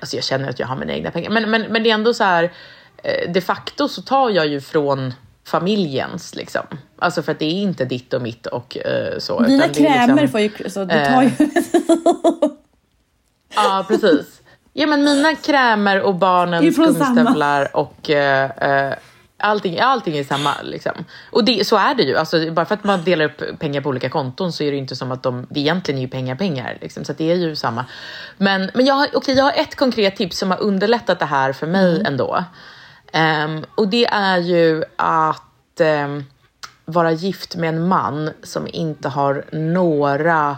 alltså 0.00 0.16
jag 0.16 0.24
känner 0.24 0.48
att 0.48 0.58
jag 0.58 0.66
har 0.66 0.76
mina 0.76 0.92
egna 0.92 1.10
pengar. 1.10 1.30
Men, 1.30 1.50
men, 1.50 1.62
men 1.62 1.82
det 1.82 1.90
är 1.90 1.94
ändå 1.94 2.14
så 2.14 2.24
här 2.24 2.52
eh, 3.02 3.32
de 3.32 3.40
facto 3.40 3.88
så 3.88 4.02
tar 4.02 4.30
jag 4.30 4.46
ju 4.46 4.60
från 4.60 5.14
familjens 5.46 6.34
liksom. 6.34 6.62
Alltså 6.98 7.22
för 7.22 7.32
att 7.32 7.38
det 7.38 7.44
är 7.44 7.62
inte 7.62 7.84
ditt 7.84 8.14
och 8.14 8.22
mitt 8.22 8.46
och 8.46 8.76
eh, 8.76 9.18
så. 9.18 9.40
Dina 9.40 9.64
är 9.64 9.74
krämer 9.74 10.06
liksom- 10.06 10.28
får 10.28 10.40
ju... 10.40 10.70
Så 10.70 10.84
du 10.84 11.04
tar 11.04 11.22
ju... 11.22 11.30
Ja, 13.54 13.84
precis. 13.88 14.42
Ja, 14.72 14.86
men 14.86 15.04
mina 15.04 15.34
krämer 15.34 16.00
och 16.00 16.14
barnens 16.14 16.76
gummistövlar 16.76 17.76
och 17.76 18.10
eh, 18.10 18.50
eh, 18.50 18.94
allting, 19.42 19.80
allting 19.80 20.16
är 20.16 20.24
samma. 20.24 20.54
Liksom. 20.62 21.04
Och 21.30 21.44
det, 21.44 21.66
så 21.66 21.76
är 21.76 21.94
det 21.94 22.02
ju. 22.02 22.16
Alltså, 22.16 22.50
bara 22.50 22.66
för 22.66 22.74
att 22.74 22.84
man 22.84 23.04
delar 23.04 23.24
upp 23.24 23.58
pengar 23.58 23.80
på 23.80 23.88
olika 23.88 24.08
konton 24.08 24.52
så 24.52 24.62
är 24.62 24.70
det 24.70 24.76
inte 24.76 24.96
som 24.96 25.12
att 25.12 25.22
de, 25.22 25.46
det 25.50 25.60
egentligen 25.60 25.98
är 25.98 26.02
ju 26.02 26.08
pengar 26.08 26.34
pengar. 26.34 26.78
Liksom, 26.80 27.04
så 27.04 27.12
det 27.12 27.30
är 27.30 27.34
ju 27.36 27.56
samma. 27.56 27.84
Men, 28.36 28.70
men 28.74 28.86
jag, 28.86 28.94
har, 28.94 29.16
okay, 29.16 29.34
jag 29.34 29.44
har 29.44 29.52
ett 29.52 29.76
konkret 29.76 30.16
tips 30.16 30.38
som 30.38 30.50
har 30.50 30.60
underlättat 30.60 31.18
det 31.18 31.26
här 31.26 31.52
för 31.52 31.66
mig 31.66 31.94
Mm. 31.94 32.06
ändå. 32.06 32.44
Ehm, 33.12 33.64
och 33.74 33.88
det 33.88 34.06
är 34.06 34.38
ju 34.38 34.84
att 34.96 35.80
ehm, 35.80 36.24
vara 36.84 37.12
gift 37.12 37.56
med 37.56 37.68
en 37.68 37.88
man 37.88 38.30
som 38.42 38.68
inte 38.72 39.08
har 39.08 39.44
några 39.52 40.56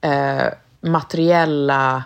eh, 0.00 0.46
materiella 0.80 2.04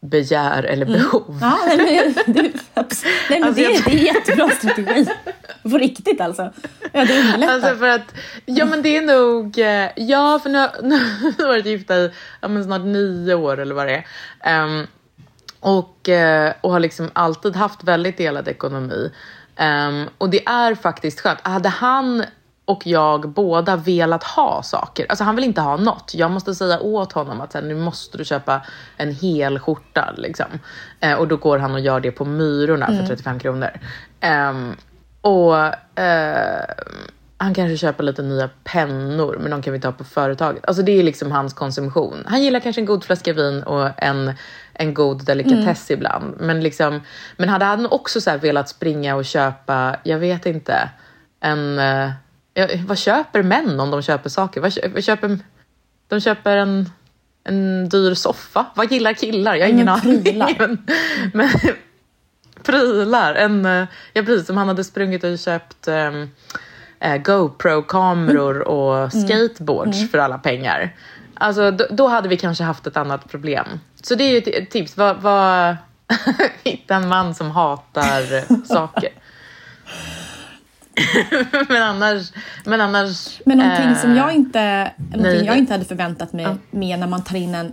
begär 0.00 0.62
eller 0.62 0.86
behov. 0.86 1.38
Ja, 1.40 1.58
nej, 1.66 2.14
men, 2.26 2.34
det, 2.34 2.42
nej, 2.74 2.92
men 3.30 3.44
Alltså, 3.44 3.62
det, 3.62 3.84
det 3.84 3.92
är 3.92 4.14
jättebra 4.14 4.48
strategi. 4.50 5.06
På 5.62 5.78
riktigt 5.78 6.20
alltså. 6.20 6.52
Ja, 6.92 7.04
det 7.04 7.20
underlättar. 7.20 7.54
Alltså 7.54 7.74
för 7.74 7.88
att, 7.88 8.14
ja 8.44 8.64
men 8.64 8.82
det 8.82 8.96
är 8.96 9.02
nog, 9.02 9.58
eh, 9.58 9.88
ja 9.96 10.38
för 10.42 10.50
nu, 10.50 10.58
nu 10.82 10.96
har 10.96 11.34
jag 11.38 11.48
varit 11.48 11.66
gifta 11.66 11.96
i 11.96 12.10
ja, 12.40 12.48
men 12.48 12.64
snart 12.64 12.82
nio 12.82 13.34
år 13.34 13.60
eller 13.60 13.74
vad 13.74 13.86
det 13.86 13.94
är. 13.94 14.06
Ehm, 14.40 14.86
och, 15.60 16.08
eh, 16.08 16.52
och 16.60 16.70
har 16.72 16.80
liksom 16.80 17.10
alltid 17.12 17.56
haft 17.56 17.84
väldigt 17.84 18.16
delad 18.16 18.48
ekonomi. 18.48 19.12
Ehm, 19.56 20.08
och 20.18 20.30
det 20.30 20.46
är 20.46 20.74
faktiskt 20.74 21.20
skönt. 21.20 21.38
Hade 21.42 21.68
han 21.68 22.24
och 22.64 22.86
jag 22.86 23.28
båda 23.28 23.76
velat 23.76 24.24
ha 24.24 24.62
saker, 24.62 25.06
alltså 25.08 25.24
han 25.24 25.36
vill 25.36 25.44
inte 25.44 25.60
ha 25.60 25.76
något. 25.76 26.14
Jag 26.14 26.30
måste 26.30 26.54
säga 26.54 26.80
åt 26.80 27.12
honom 27.12 27.40
att 27.40 27.54
här, 27.54 27.62
nu 27.62 27.74
måste 27.74 28.18
du 28.18 28.24
köpa 28.24 28.60
en 28.96 29.14
hel 29.14 29.58
skjorta. 29.58 30.14
Liksom. 30.16 30.46
Eh, 31.00 31.14
och 31.14 31.28
då 31.28 31.36
går 31.36 31.58
han 31.58 31.74
och 31.74 31.80
gör 31.80 32.00
det 32.00 32.10
på 32.10 32.24
Myrorna 32.24 32.86
för 32.86 33.06
35 33.06 33.38
kronor. 33.38 33.70
Ehm, 34.20 34.76
och 35.20 35.56
eh, 35.98 36.64
han 37.36 37.54
kanske 37.54 37.76
köper 37.76 38.04
lite 38.04 38.22
nya 38.22 38.50
pennor, 38.64 39.38
men 39.40 39.50
de 39.50 39.62
kan 39.62 39.72
vi 39.72 39.80
ta 39.80 39.92
på 39.92 40.04
företaget. 40.04 40.66
Alltså 40.66 40.82
det 40.82 40.92
är 40.92 41.02
liksom 41.02 41.32
hans 41.32 41.52
konsumtion. 41.52 42.24
Han 42.26 42.42
gillar 42.42 42.60
kanske 42.60 42.80
en 42.80 42.86
god 42.86 43.04
flaska 43.04 43.32
vin 43.32 43.62
och 43.62 43.90
en, 43.96 44.32
en 44.72 44.94
god 44.94 45.24
delikatess 45.24 45.90
ibland. 45.90 46.34
Men, 46.40 46.60
liksom, 46.60 47.00
men 47.36 47.48
hade 47.48 47.64
han 47.64 47.86
också 47.86 48.20
så 48.20 48.36
velat 48.36 48.68
springa 48.68 49.16
och 49.16 49.24
köpa, 49.24 49.96
jag 50.02 50.18
vet 50.18 50.46
inte, 50.46 50.90
en... 51.40 51.78
eh, 51.78 52.10
vad 52.86 52.98
köper 52.98 53.42
män 53.42 53.80
om 53.80 53.90
de 53.90 54.02
köper 54.02 54.28
saker? 54.30 54.60
Vad, 54.60 54.78
vad 54.94 55.04
köper, 55.04 55.38
de 56.08 56.20
köper 56.20 56.56
en, 56.56 56.90
en 57.44 57.88
dyr 57.88 58.14
soffa. 58.14 58.66
Vad 58.74 58.92
gillar 58.92 59.12
killar? 59.12 59.54
Jag 59.54 59.66
har 59.66 59.72
ingen 59.72 59.88
aning. 59.88 60.38
Men, 60.58 60.86
men, 61.34 61.48
prylar. 62.62 63.34
En, 63.34 63.66
eh, 63.66 63.84
ja, 64.12 64.22
precis 64.22 64.46
som 64.46 64.56
han 64.56 64.68
hade 64.68 64.84
sprungit 64.84 65.24
och 65.24 65.38
köpt 65.38 65.88
um, 65.88 66.30
GoPro-kameror 67.24 68.54
Mm. 68.56 68.66
och 68.68 69.12
skateboards 69.12 70.10
för 70.10 70.18
alla 70.18 70.38
pengar. 70.38 70.96
Alltså, 71.34 71.70
då, 71.70 71.86
då 71.90 72.08
hade 72.08 72.28
vi 72.28 72.36
kanske 72.36 72.64
haft 72.64 72.86
ett 72.86 72.96
annat 72.96 73.28
problem. 73.30 73.66
Så 74.02 74.14
det 74.14 74.24
är 74.24 74.30
ju 74.30 74.38
ett, 74.52 74.70
tips. 74.70 74.96
Vad, 74.96 75.16
vad, 75.22 75.76
hitta 76.64 76.94
en 76.94 77.08
man 77.08 77.34
som 77.34 77.50
hatar 77.50 78.64
saker. 78.66 79.08
men 81.68 81.82
annars... 81.82 82.32
Men, 82.64 82.80
annars, 82.80 83.40
Men 83.44 83.58
någonting 83.58 83.86
eh, 83.90 83.96
som 83.98 84.16
jag 84.16 84.32
inte, 84.32 84.92
någonting 84.98 85.22
nej. 85.22 85.44
jag 85.46 85.56
inte 85.58 85.72
hade 85.74 85.84
förväntat 85.84 86.32
mig 86.32 86.44
Ja. 86.44 86.56
med 86.70 86.98
när 86.98 87.06
man 87.06 87.24
tar 87.24 87.36
in 87.36 87.54
en, 87.54 87.72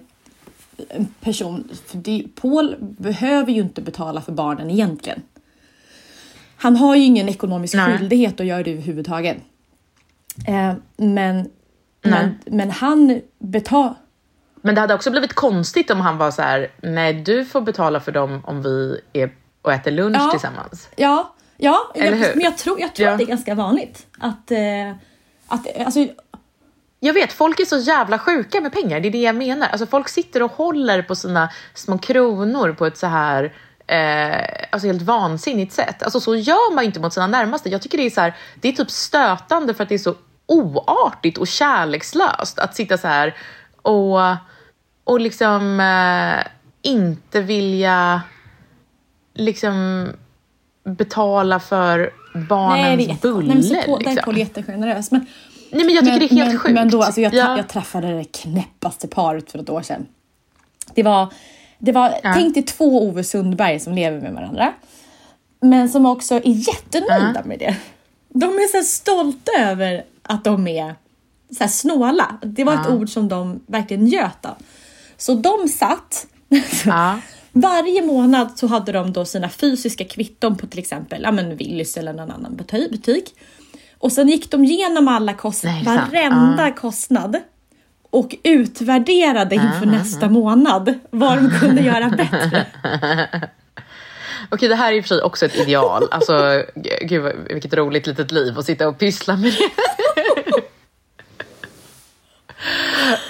en 0.89 1.07
person. 1.19 1.69
För 1.86 1.97
det, 1.97 2.25
Paul 2.41 2.75
behöver 2.80 3.51
ju 3.51 3.61
inte 3.61 3.82
betala 3.82 4.21
för 4.21 4.32
barnen 4.32 4.69
egentligen. 4.69 5.21
Han 6.57 6.75
har 6.75 6.95
ju 6.95 7.03
ingen 7.03 7.30
ekonomisk 7.30 7.75
Nej. 7.75 7.97
skyldighet 7.97 8.39
att 8.39 8.45
göra 8.45 8.63
det 8.63 8.71
överhuvudtaget. 8.71 9.38
Eh, 10.47 10.73
men, 10.97 11.49
men, 12.01 12.38
men 12.45 12.71
han 12.71 13.21
betalar... 13.39 13.95
Men 14.61 14.75
det 14.75 14.82
hade 14.82 14.93
också 14.93 15.11
blivit 15.11 15.34
konstigt 15.34 15.91
om 15.91 15.99
han 16.01 16.17
var 16.17 16.32
så 16.32 16.41
här, 16.41 16.67
nej 16.82 17.13
du 17.13 17.45
får 17.45 17.61
betala 17.61 17.99
för 17.99 18.11
dem 18.11 18.41
om 18.45 18.61
vi 18.63 19.01
är 19.13 19.32
och 19.61 19.73
äter 19.73 19.91
lunch 19.91 20.17
Ja. 20.19 20.30
tillsammans. 20.32 20.89
Ja, 20.95 21.34
ja 21.57 21.91
Eller 21.95 22.17
jag, 22.17 22.28
hur? 22.28 22.36
men 22.36 22.43
jag 22.43 22.57
tror, 22.57 22.80
jag 22.80 22.95
tror 22.95 23.05
Ja. 23.07 23.11
att 23.11 23.17
det 23.17 23.23
är 23.23 23.28
ganska 23.28 23.55
vanligt. 23.55 24.07
Att, 24.19 24.51
eh, 24.51 24.91
att 25.47 25.78
alltså, 25.86 26.07
Jag 26.99 27.13
vet, 27.13 27.33
folk 27.33 27.59
är 27.59 27.65
så 27.65 27.77
jävla 27.77 28.19
sjuka 28.19 28.61
med 28.61 28.73
pengar, 28.73 28.99
det 28.99 29.07
är 29.07 29.11
det 29.11 29.21
jag 29.21 29.35
menar. 29.35 29.67
Alltså 29.67 29.87
folk 29.87 30.09
sitter 30.09 30.43
och 30.43 30.51
håller 30.51 31.01
på 31.01 31.15
sina 31.15 31.49
små 31.73 31.97
kronor 31.97 32.73
på 32.73 32.85
ett 32.85 32.97
så 32.97 33.07
här 33.07 33.53
Eh, 33.89 34.67
alltså 34.69 34.87
helt 34.87 35.01
vansinnigt 35.01 35.73
sätt. 35.73 36.03
Alltså 36.03 36.19
så 36.19 36.35
gör 36.35 36.75
man 36.75 36.83
inte 36.83 36.99
mot 36.99 37.13
sina 37.13 37.27
närmaste. 37.27 37.69
Jag 37.69 37.81
tycker 37.81 37.97
det 37.97 38.05
är 38.05 38.09
så 38.09 38.21
här, 38.21 38.35
det 38.61 38.67
är 38.67 38.71
typ 38.71 38.91
stötande 38.91 39.73
för 39.73 39.83
att 39.83 39.89
det 39.89 39.95
är 39.95 39.99
så 39.99 40.15
oartigt 40.45 41.37
och 41.37 41.47
kärlekslöst 41.47 42.59
att 42.59 42.75
sitta 42.75 42.97
så 42.97 43.07
här 43.07 43.35
och, 43.81 44.19
och 45.03 45.19
liksom 45.19 45.79
eh, 45.79 46.47
inte 46.81 47.41
vilja 47.41 48.21
liksom 49.33 50.07
betala 50.83 51.59
för 51.59 52.11
barnens 52.33 52.81
nej, 52.81 52.97
det 52.97 53.03
är 53.03 53.07
jättekonstigt. 53.07 53.21
buller. 53.21 53.47
Nej, 53.47 53.55
men 53.55 53.63
så 53.63 53.95
är 53.95 53.99
liksom. 53.99 54.23
Paul 54.23 54.37
jättegenerös. 54.37 55.11
Men, 55.11 55.25
Nej 55.72 55.86
men 55.86 55.95
jag 55.95 56.03
tycker 56.05 56.20
men, 56.20 56.20
det 56.20 56.26
är 56.26 56.36
helt 56.36 56.49
men, 56.51 56.59
sjukt. 56.59 56.74
Men 56.74 56.89
då, 56.89 57.03
alltså 57.03 57.22
jag, 57.22 57.34
Ja. 57.34 57.57
jag 57.57 57.68
träffade 57.70 58.18
det 58.18 58.24
knäppaste 58.24 59.07
paret 59.07 59.51
för 59.51 59.59
ett 59.59 59.70
år 59.70 59.82
sedan. 59.82 60.05
Det 60.93 61.03
var, 61.03 61.34
det 61.80 61.91
var 61.91 62.09
Ja. 62.24 62.34
tänk 62.34 62.53
dig 62.53 62.63
två 62.63 63.07
Ove 63.07 63.24
Sundberg 63.24 63.80
som 63.80 63.93
lever 63.93 64.22
med 64.22 64.34
varandra. 64.34 64.74
Men 65.59 65.89
som 65.89 66.05
också 66.05 66.36
är 66.36 66.41
jättenöjda 66.45 67.43
med 67.45 67.59
det. 67.59 67.76
De 68.30 68.45
är 68.45 68.78
så 68.82 68.88
stolta 68.88 69.51
över 69.59 70.03
att 70.22 70.43
de 70.43 70.68
är 70.68 70.95
så 71.57 71.63
här 71.63 71.68
snåla. 71.68 72.38
Det 72.43 72.63
var 72.63 72.74
ett 72.74 72.80
Ja. 72.89 72.93
ord 72.95 73.09
som 73.09 73.28
de 73.28 73.59
verkligen 73.68 74.03
njöt 74.03 74.45
av. 74.45 74.55
Så 75.18 75.34
de 75.34 75.68
satt 75.68 76.28
Ja. 76.86 77.20
Varje 77.51 78.01
månad 78.05 78.49
så 78.55 78.68
hade 78.68 78.91
de 78.91 79.13
då 79.13 79.26
sina 79.26 79.49
fysiska 79.49 80.05
kvitton 80.05 80.57
på 80.57 80.68
till 80.68 80.80
exempel 80.80 81.22
ja, 81.24 81.32
men 81.32 81.57
Willys 81.57 81.97
eller 81.97 82.13
någon 82.13 82.32
annan 82.32 82.57
buti- 82.57 82.91
butik. 82.91 83.36
Och 83.99 84.11
sen 84.11 84.27
gick 84.27 84.51
de 84.51 84.63
igenom 84.63 85.07
alla 85.07 85.33
kostnader, 85.33 85.83
varenda 85.83 86.71
kostnad 86.71 87.37
och 88.09 88.35
utvärderade 88.43 89.55
inför 89.55 89.85
nästa 89.85 90.29
månad 90.29 90.99
vad 91.09 91.37
de 91.37 91.59
kunde 91.59 91.81
göra 91.81 92.09
bättre. 92.09 92.65
Okej, 94.49 94.69
det 94.69 94.75
här 94.75 94.91
är 94.91 94.97
i 94.97 94.99
och 94.99 95.03
för 95.03 95.07
sig 95.15 95.21
också 95.21 95.45
ett 95.45 95.55
ideal. 95.55 96.07
Alltså, 96.11 96.63
gud 97.01 97.35
vilket 97.49 97.73
roligt 97.73 98.07
litet 98.07 98.31
liv 98.31 98.59
att 98.59 98.65
sitta 98.65 98.87
och 98.87 98.99
pyssla 98.99 99.37
med 99.37 99.51
det. 99.53 99.69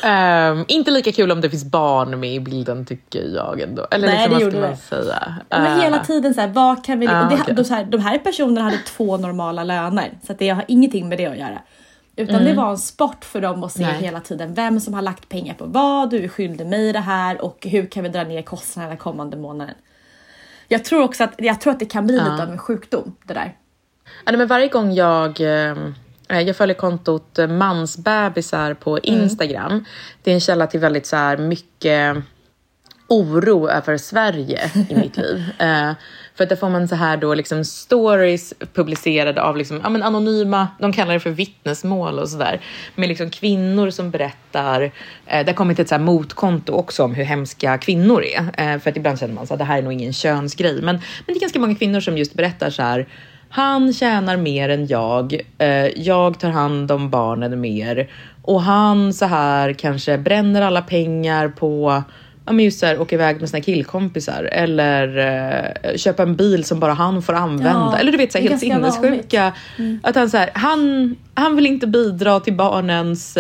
Ehm, 0.04 0.66
inte 0.68 0.92
lika 0.92 1.12
kul 1.12 1.32
om 1.32 1.42
det 1.42 1.50
finns 1.50 1.66
barn 1.66 2.20
med 2.20 2.34
i 2.34 2.40
bilden 2.40 2.86
tycker 2.86 3.24
jag 3.36 3.62
ändå. 3.62 3.88
Eller 3.92 4.08
Nej, 4.08 4.18
liksom, 4.30 4.38
det 4.38 4.44
gjorde 4.44 4.68
det. 4.68 4.78
säga? 4.78 5.36
Ja, 5.50 5.60
Men 5.60 5.78
Eh, 5.78 5.84
hela 5.84 6.00
tiden 6.00 6.34
så 6.34 6.42
här, 6.42 6.48
vad 6.48 6.86
kan 6.86 7.00
vi... 7.00 7.08
Ah, 7.08 7.30
det, 7.30 7.36
okej. 7.42 7.56
de, 7.56 7.64
så 7.64 7.74
här, 7.74 7.84
de 7.84 7.98
här 7.98 8.18
personerna 8.18 8.62
hade 8.62 8.78
två 8.78 9.18
normala 9.18 9.64
löner 9.64 10.12
så 10.26 10.32
att 10.32 10.40
det 10.40 10.50
har 10.50 10.66
ingenting 10.68 11.10
med 11.10 11.18
det 11.18 11.26
att 11.26 11.38
göra. 11.38 11.62
Utan 12.16 12.44
det 12.44 12.54
var 12.54 12.70
en 12.72 12.78
sport 12.78 13.26
för 13.26 13.42
dem 13.42 13.64
att 13.64 13.72
se 13.72 13.84
Mm. 13.84 13.96
Nej. 13.96 14.04
hela 14.04 14.20
tiden 14.20 14.54
vem 14.54 14.80
som 14.80 14.94
har 14.94 15.02
lagt 15.02 15.30
pengar 15.30 15.54
på 15.54 15.66
vad, 15.66 16.10
du 16.10 16.24
är 16.24 16.28
skyldig 16.28 16.68
mig 16.68 16.94
det 16.94 17.00
här 17.00 17.42
och 17.42 17.68
hur 17.70 17.86
kan 17.86 18.04
vi 18.04 18.10
dra 18.10 18.24
ner 18.24 18.42
kostnaderna 18.42 18.96
kommande 18.96 19.38
månaden. 19.38 19.76
Jag 20.68 20.86
tror 20.86 21.04
också 21.04 21.24
att, 21.24 21.34
jag 21.38 21.62
tror 21.62 21.74
att 21.74 21.80
det 21.80 21.86
kan 21.86 22.06
bli 22.08 22.16
lite 22.16 22.44
av 22.44 22.50
en 22.52 22.58
sjukdom 22.58 23.16
det 23.24 23.34
där. 23.34 23.56
Ja, 24.26 24.32
men 24.38 24.48
varje 24.48 24.68
gång 24.68 24.92
jag... 24.94 25.42
Eh, 25.42 25.76
jag 26.28 26.56
följer 26.56 26.76
kontot 26.76 27.40
eh, 27.40 27.48
mansbebisar 27.48 28.74
på 28.74 29.00
Instagram. 29.00 29.86
Det 30.24 30.32
är 30.32 30.36
en 30.36 30.42
källa 30.42 30.68
till 30.68 30.80
väldigt 30.80 31.06
så 31.06 31.16
här, 31.16 31.38
mycket 31.38 32.18
oro 33.08 33.70
över 33.70 33.98
Sverige 33.98 34.72
i 34.90 34.96
mitt 34.96 35.18
liv. 35.24 35.44
Eh, 35.60 35.92
för 36.36 36.44
att 36.44 36.50
där 36.50 36.56
får 36.56 36.70
man 36.70 36.88
så 36.88 36.96
här 36.96 37.18
då 37.18 37.34
liksom 37.34 37.66
stories 37.66 38.54
publicerade 38.74 39.42
av 39.42 39.58
liksom, 39.58 39.80
ja, 39.84 39.90
men 39.90 40.04
anonyma, 40.04 40.68
de 40.80 40.94
kallar 40.94 41.14
det 41.14 41.20
för 41.20 41.30
vittnesmål 41.30 42.20
och 42.20 42.30
sådär. 42.30 42.62
Med 42.96 43.10
liksom 43.10 43.30
kvinnor 43.30 43.90
som 43.90 44.12
berättar, 44.12 44.82
eh, 45.26 45.46
det 45.46 45.48
har 45.48 45.54
kommit 45.54 45.80
ett 45.80 45.90
så 45.90 45.96
här 45.96 46.02
motkonto 46.02 46.74
också 46.74 47.04
om 47.04 47.14
hur 47.14 47.24
hemska 47.24 47.78
kvinnor 47.78 48.24
är. 48.24 48.40
Eh, 48.58 48.80
för 48.80 48.90
att 48.90 48.98
ibland 48.98 49.20
känner 49.20 49.34
man 49.34 49.48
så 49.48 49.54
att 49.54 49.60
det 49.60 49.66
här 49.66 49.78
är 49.78 49.82
nog 49.82 49.94
ingen 49.94 50.14
könsgrej. 50.14 50.82
Men, 50.82 50.96
men 50.96 51.02
det 51.26 51.34
är 51.34 51.40
ganska 51.40 51.60
många 51.60 51.76
kvinnor 51.76 52.00
som 52.00 52.18
just 52.18 52.34
berättar 52.34 52.70
så 52.70 52.82
här, 52.82 53.08
han 53.50 53.94
tjänar 53.94 54.38
mer 54.38 54.70
än 54.70 54.88
jag, 54.88 55.42
eh, 55.58 55.88
jag 56.02 56.40
tar 56.40 56.50
hand 56.50 56.92
om 56.92 57.10
barnen 57.10 57.62
mer. 57.62 58.10
Och 58.42 58.62
han 58.62 59.14
så 59.14 59.26
här 59.26 59.74
kanske 59.74 60.18
bränner 60.18 60.62
alla 60.62 60.82
pengar 60.82 61.48
på 61.48 62.04
ja, 62.46 62.54
men 62.54 62.66
just 62.66 62.80
så 62.80 62.86
här, 62.86 63.02
åka 63.02 63.16
iväg 63.16 63.40
med 63.40 63.50
sina 63.50 63.62
killkompisar. 63.62 64.44
Eller 64.44 65.18
eh, 65.18 65.96
köpa 65.98 66.24
en 66.24 66.36
bil 66.36 66.64
som 66.64 66.80
bara 66.80 66.94
han 66.94 67.22
får 67.22 67.34
använda. 67.34 67.90
Ja, 67.94 67.98
eller 67.98 68.12
du 68.12 68.18
vet, 68.18 68.32
så 68.32 68.38
här, 68.38 68.48
helt 68.48 68.60
sinnessjuka. 68.60 69.54
Att 70.04 70.16
han, 70.16 70.30
så 70.30 70.38
här, 70.38 70.50
han, 70.54 71.16
han 71.34 71.56
vill 71.56 71.66
inte 71.66 71.88
bidra 71.88 72.40
till 72.40 72.54
barnens... 72.54 73.38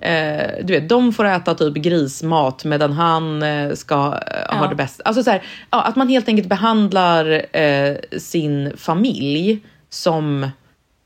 Eh, 0.00 0.64
du 0.64 0.72
vet, 0.72 0.88
de 0.88 1.12
får 1.12 1.24
äta 1.24 1.54
typ 1.54 1.74
grismat 1.74 2.64
medan 2.64 2.92
han 2.92 3.42
eh, 3.42 3.72
ska 3.72 3.94
eh, 3.94 4.56
ha 4.56 4.62
Ja. 4.64 4.66
det 4.68 4.74
bäst. 4.74 5.00
Alltså 5.04 5.22
så 5.22 5.30
här, 5.30 5.42
ja, 5.70 5.82
att 5.82 5.96
man 5.96 6.08
helt 6.08 6.28
enkelt 6.28 6.48
behandlar 6.48 7.46
eh, 7.56 7.96
sin 8.18 8.72
familj 8.76 9.60
som 9.90 10.50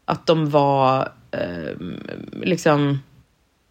att 0.05 0.27
de 0.27 0.51
var 0.51 1.09
eh, 1.31 1.77
liksom 2.43 3.03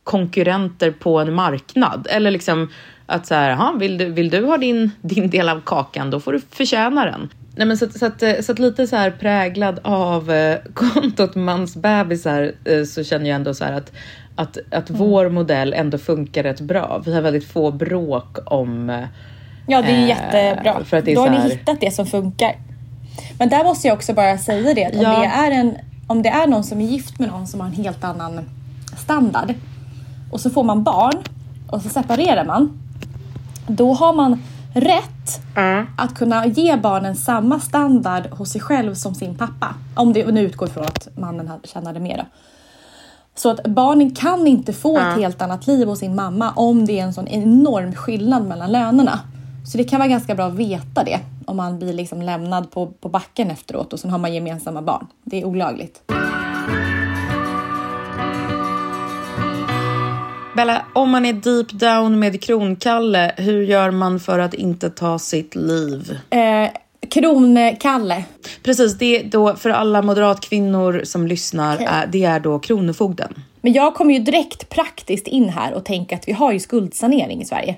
konkurrenter 0.03 0.91
på 0.91 1.19
en 1.19 1.34
marknad. 1.34 2.07
Eller 2.09 2.32
liksom 2.32 2.69
att 3.05 3.28
så 3.28 3.36
här, 3.36 3.49
"Jaha, 3.49 3.74
vill 3.78 3.97
du, 3.97 4.05
vill 4.05 4.30
du 4.30 4.45
ha 4.45 4.57
din, 4.57 4.91
din 5.01 5.30
del 5.30 5.49
av 5.49 5.61
kakan, 5.65 6.09
då 6.11 6.19
får 6.19 6.34
du 6.34 6.41
förtjäna 6.51 7.05
den. 7.05 7.30
Nej, 7.55 7.67
men 7.67 7.78
så, 7.78 7.89
så, 7.89 8.05
att, 8.05 8.24
eh, 8.24 8.39
så 8.41 8.51
att 8.51 8.59
lite 8.59 8.88
så 8.88 8.95
här 8.95 9.11
präglad 9.11 9.80
av 9.84 10.32
eh, 10.32 10.59
kontot 10.74 11.36
Mans 11.36 11.76
bebisar 11.76 12.51
eh, 12.65 12.84
så 12.84 13.03
känner 13.03 13.30
jag 13.30 13.36
ändå 13.36 13.53
så 13.53 13.65
här 13.65 13.74
att, 13.74 13.91
att, 14.36 14.57
att 14.71 14.89
vår 14.89 15.29
modell 15.29 15.73
ändå 15.73 15.97
funkar 15.97 16.43
rätt 16.43 16.61
bra. 16.61 17.01
Vi 17.05 17.13
har 17.13 17.21
väldigt 17.21 17.47
få 17.47 17.71
bråk 17.71 18.38
om, 18.45 18.89
Ja, 19.67 19.81
det 19.81 19.88
är 19.91 19.93
Eh, 20.01 20.07
jättebra. 20.07 20.84
för 20.84 20.97
att 20.97 21.05
det 21.05 21.11
är 21.11 21.15
Då 21.15 21.21
har 21.21 21.29
ni 21.29 21.38
här- 21.38 21.49
hittat 21.49 21.81
det 21.81 21.91
som 21.91 22.05
funkar. 22.05 22.55
Men 23.39 23.49
där 23.49 23.63
måste 23.63 23.88
jag 23.88 23.95
också 23.95 24.13
bara 24.13 24.38
säga 24.38 24.73
det, 24.73 24.86
att 24.86 24.93
om, 24.95 25.01
Ja. 25.01 25.19
det 25.19 25.25
är 25.25 25.51
en, 25.51 25.77
om 26.07 26.21
det 26.21 26.29
är 26.29 26.47
någon 26.47 26.63
som 26.63 26.81
är 26.81 26.86
gift 26.86 27.19
med 27.19 27.29
någon 27.29 27.47
som 27.47 27.59
har 27.59 27.67
en 27.67 27.73
helt 27.73 28.03
annan 28.03 28.39
standard 28.97 29.53
och 30.31 30.39
så 30.41 30.49
får 30.49 30.63
man 30.63 30.84
barn 30.84 31.13
och 31.67 31.81
så 31.81 31.89
separerar 31.89 32.45
man. 32.45 32.79
Då 33.67 33.93
har 33.93 34.13
man 34.13 34.43
rätt 34.73 35.41
att 35.97 36.15
kunna 36.15 36.45
ge 36.47 36.75
barnen 36.77 37.15
samma 37.15 37.59
standard 37.59 38.23
hos 38.31 38.49
sig 38.51 38.61
själv 38.61 38.93
som 38.93 39.15
sin 39.15 39.36
pappa. 39.36 39.75
Om 39.95 40.13
det 40.13 40.25
nu 40.31 40.41
utgår 40.41 40.67
från 40.67 40.84
att 40.84 41.07
mannen 41.17 41.51
tjänade 41.63 41.99
mer. 41.99 42.17
Då. 42.17 42.23
Så 43.36 43.49
att 43.49 43.67
barnen 43.67 44.15
kan 44.15 44.47
inte 44.47 44.73
få 44.73 44.97
ett 44.97 45.17
helt 45.17 45.41
annat 45.41 45.67
liv 45.67 45.88
hos 45.88 45.99
sin 45.99 46.15
mamma 46.15 46.53
om 46.55 46.86
det 46.86 46.99
är 46.99 47.03
en 47.03 47.13
sån 47.13 47.27
enorm 47.27 47.95
skillnad 47.95 48.47
mellan 48.47 48.71
lönerna. 48.71 49.19
Så 49.65 49.77
det 49.77 49.84
kan 49.84 49.99
vara 49.99 50.09
ganska 50.09 50.36
bra 50.36 50.45
att 50.45 50.53
veta 50.53 51.03
det 51.03 51.19
om 51.45 51.57
man 51.57 51.79
blir 51.79 51.93
liksom 51.93 52.21
lämnad 52.21 52.71
på, 52.71 52.88
på 52.88 53.09
backen 53.09 53.51
efteråt 53.51 53.93
och 53.93 53.99
sen 53.99 54.11
har 54.11 54.17
man 54.17 54.34
gemensamma 54.34 54.81
barn. 54.81 55.07
Det 55.23 55.41
är 55.41 55.45
olagligt. 55.45 56.01
Bella, 60.55 60.86
om 60.93 61.09
man 61.09 61.25
är 61.25 61.34
deep 61.34 61.71
down 61.71 62.19
med 62.19 62.41
kronkalle, 62.41 63.34
hur 63.38 63.63
gör 63.63 63.91
man 63.91 64.19
för 64.19 64.39
att 64.39 64.53
inte 64.53 64.89
ta 64.89 65.19
sitt 65.19 65.55
liv? 65.55 66.19
Eh, 66.29 66.69
Kronkalle. 67.10 68.24
Precis, 68.64 68.97
det 68.97 69.20
är 69.20 69.24
då 69.24 69.56
för 69.56 69.70
alla 69.70 70.01
moderatkvinnor 70.01 71.01
som 71.04 71.28
lyssnar, 71.28 71.78
är, 71.78 72.08
det 72.08 72.24
är 72.24 72.39
då 72.39 72.60
Kronofogden. 72.60 73.43
Men 73.62 73.74
jag 73.74 73.95
kommer 73.95 74.14
ju 74.14 74.20
direkt 74.20 74.70
praktiskt 74.70 75.28
in 75.28 75.49
här 75.49 75.74
och 75.74 75.86
tänker 75.86 76.16
att 76.16 76.28
vi 76.28 76.32
har 76.32 76.51
ju 76.51 76.60
skuldsanering 76.60 77.41
i 77.41 77.45
Sverige. 77.45 77.76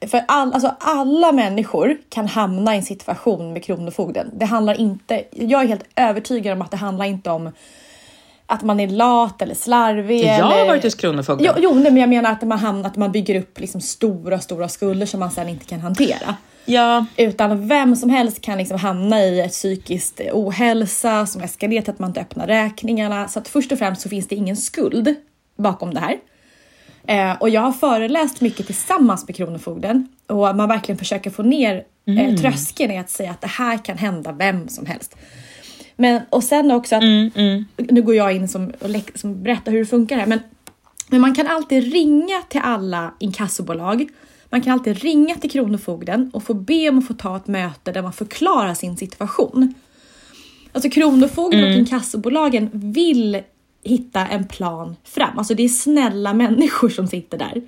För 0.00 0.24
all, 0.28 0.52
alltså 0.52 0.74
alla 0.80 1.32
människor 1.32 1.96
kan 2.08 2.26
hamna 2.26 2.74
i 2.74 2.76
en 2.76 2.84
situation 2.84 3.52
med 3.52 3.64
Kronofogden. 3.64 4.30
Det 4.32 4.44
handlar 4.44 4.80
inte, 4.80 5.24
jag 5.30 5.62
är 5.62 5.66
helt 5.66 5.84
övertygad 5.96 6.52
om 6.52 6.62
att 6.62 6.70
det 6.70 6.76
handlar 6.76 7.04
inte 7.04 7.30
om 7.30 7.50
att 8.46 8.62
man 8.62 8.80
är 8.80 8.88
lat 8.88 9.42
eller 9.42 9.54
slarvig. 9.54 10.24
Jag 10.24 10.44
har 10.44 10.52
eller... 10.52 10.66
varit 10.66 10.84
hos 10.84 10.94
Kronofogden. 10.94 11.46
Jo, 11.46 11.52
jo 11.62 11.74
nej, 11.74 11.92
men 11.92 11.96
jag 11.96 12.08
menar 12.08 12.32
att 12.32 12.42
man, 12.42 12.58
hamnar, 12.58 12.88
att 12.90 12.96
man 12.96 13.12
bygger 13.12 13.40
upp 13.40 13.60
liksom 13.60 13.80
stora, 13.80 14.38
stora 14.38 14.68
skulder 14.68 15.06
som 15.06 15.20
man 15.20 15.30
sen 15.30 15.48
inte 15.48 15.64
kan 15.64 15.80
hantera. 15.80 16.34
Ja, 16.66 17.06
Utan 17.16 17.68
vem 17.68 17.96
som 17.96 18.10
helst 18.10 18.40
kan 18.40 18.58
liksom 18.58 18.78
hamna 18.78 19.22
i 19.22 19.40
ett 19.40 19.52
psykiskt 19.52 20.20
ohälsa 20.32 21.26
som 21.26 21.42
eskalerar 21.42 21.82
till 21.82 21.92
att 21.92 21.98
man 21.98 22.10
inte 22.10 22.20
öppnar 22.20 22.46
räkningarna. 22.46 23.28
Så 23.28 23.38
att 23.38 23.48
först 23.48 23.72
och 23.72 23.78
främst 23.78 24.02
så 24.02 24.08
finns 24.08 24.28
det 24.28 24.34
ingen 24.34 24.56
skuld 24.56 25.14
bakom 25.56 25.94
det 25.94 26.00
här. 26.00 26.18
Eh, 27.06 27.36
och 27.40 27.50
jag 27.50 27.60
har 27.60 27.72
föreläst 27.72 28.40
mycket 28.40 28.66
tillsammans 28.66 29.26
med 29.26 29.36
Kronofogden 29.36 30.08
och 30.26 30.56
man 30.56 30.68
verkligen 30.68 30.98
försöker 30.98 31.30
få 31.30 31.42
ner 31.42 31.84
eh, 32.06 32.34
tröskeln 32.36 32.92
i 32.92 32.98
att 32.98 33.10
säga 33.10 33.30
att 33.30 33.40
det 33.40 33.46
här 33.46 33.84
kan 33.84 33.98
hända 33.98 34.32
vem 34.32 34.68
som 34.68 34.86
helst. 34.86 35.16
Men 35.96 36.22
och 36.30 36.44
sen 36.44 36.70
också 36.70 36.96
att, 36.96 37.02
nu 37.76 38.02
går 38.02 38.14
jag 38.14 38.32
in 38.32 38.48
som, 38.48 38.72
och 38.80 38.90
som 39.14 39.42
berättar 39.42 39.72
hur 39.72 39.78
det 39.78 39.86
funkar 39.86 40.16
här, 40.16 40.26
men, 40.26 40.40
men 41.08 41.20
man 41.20 41.34
kan 41.34 41.46
alltid 41.46 41.92
ringa 41.92 42.42
till 42.48 42.60
alla 42.64 43.14
inkassobolag. 43.18 44.08
Man 44.56 44.62
kan 44.62 44.72
alltid 44.72 44.98
ringa 44.98 45.34
till 45.34 45.50
Kronofogden 45.50 46.30
och 46.32 46.42
få 46.42 46.54
be 46.54 46.88
om 46.88 46.98
att 46.98 47.06
få 47.06 47.14
ta 47.14 47.36
ett 47.36 47.46
möte 47.46 47.92
där 47.92 48.02
man 48.02 48.12
förklarar 48.12 48.74
sin 48.74 48.96
situation. 48.96 49.74
Alltså 50.72 50.90
Kronofogden 50.90 51.64
och 51.64 51.70
inkassobolagen 51.70 52.70
vill 52.72 53.42
hitta 53.84 54.26
en 54.26 54.46
plan 54.46 54.96
fram. 55.04 55.38
Alltså 55.38 55.54
det 55.54 55.62
är 55.62 55.68
snälla 55.68 56.34
människor 56.34 56.88
som 56.88 57.06
sitter 57.06 57.38
där. 57.38 57.62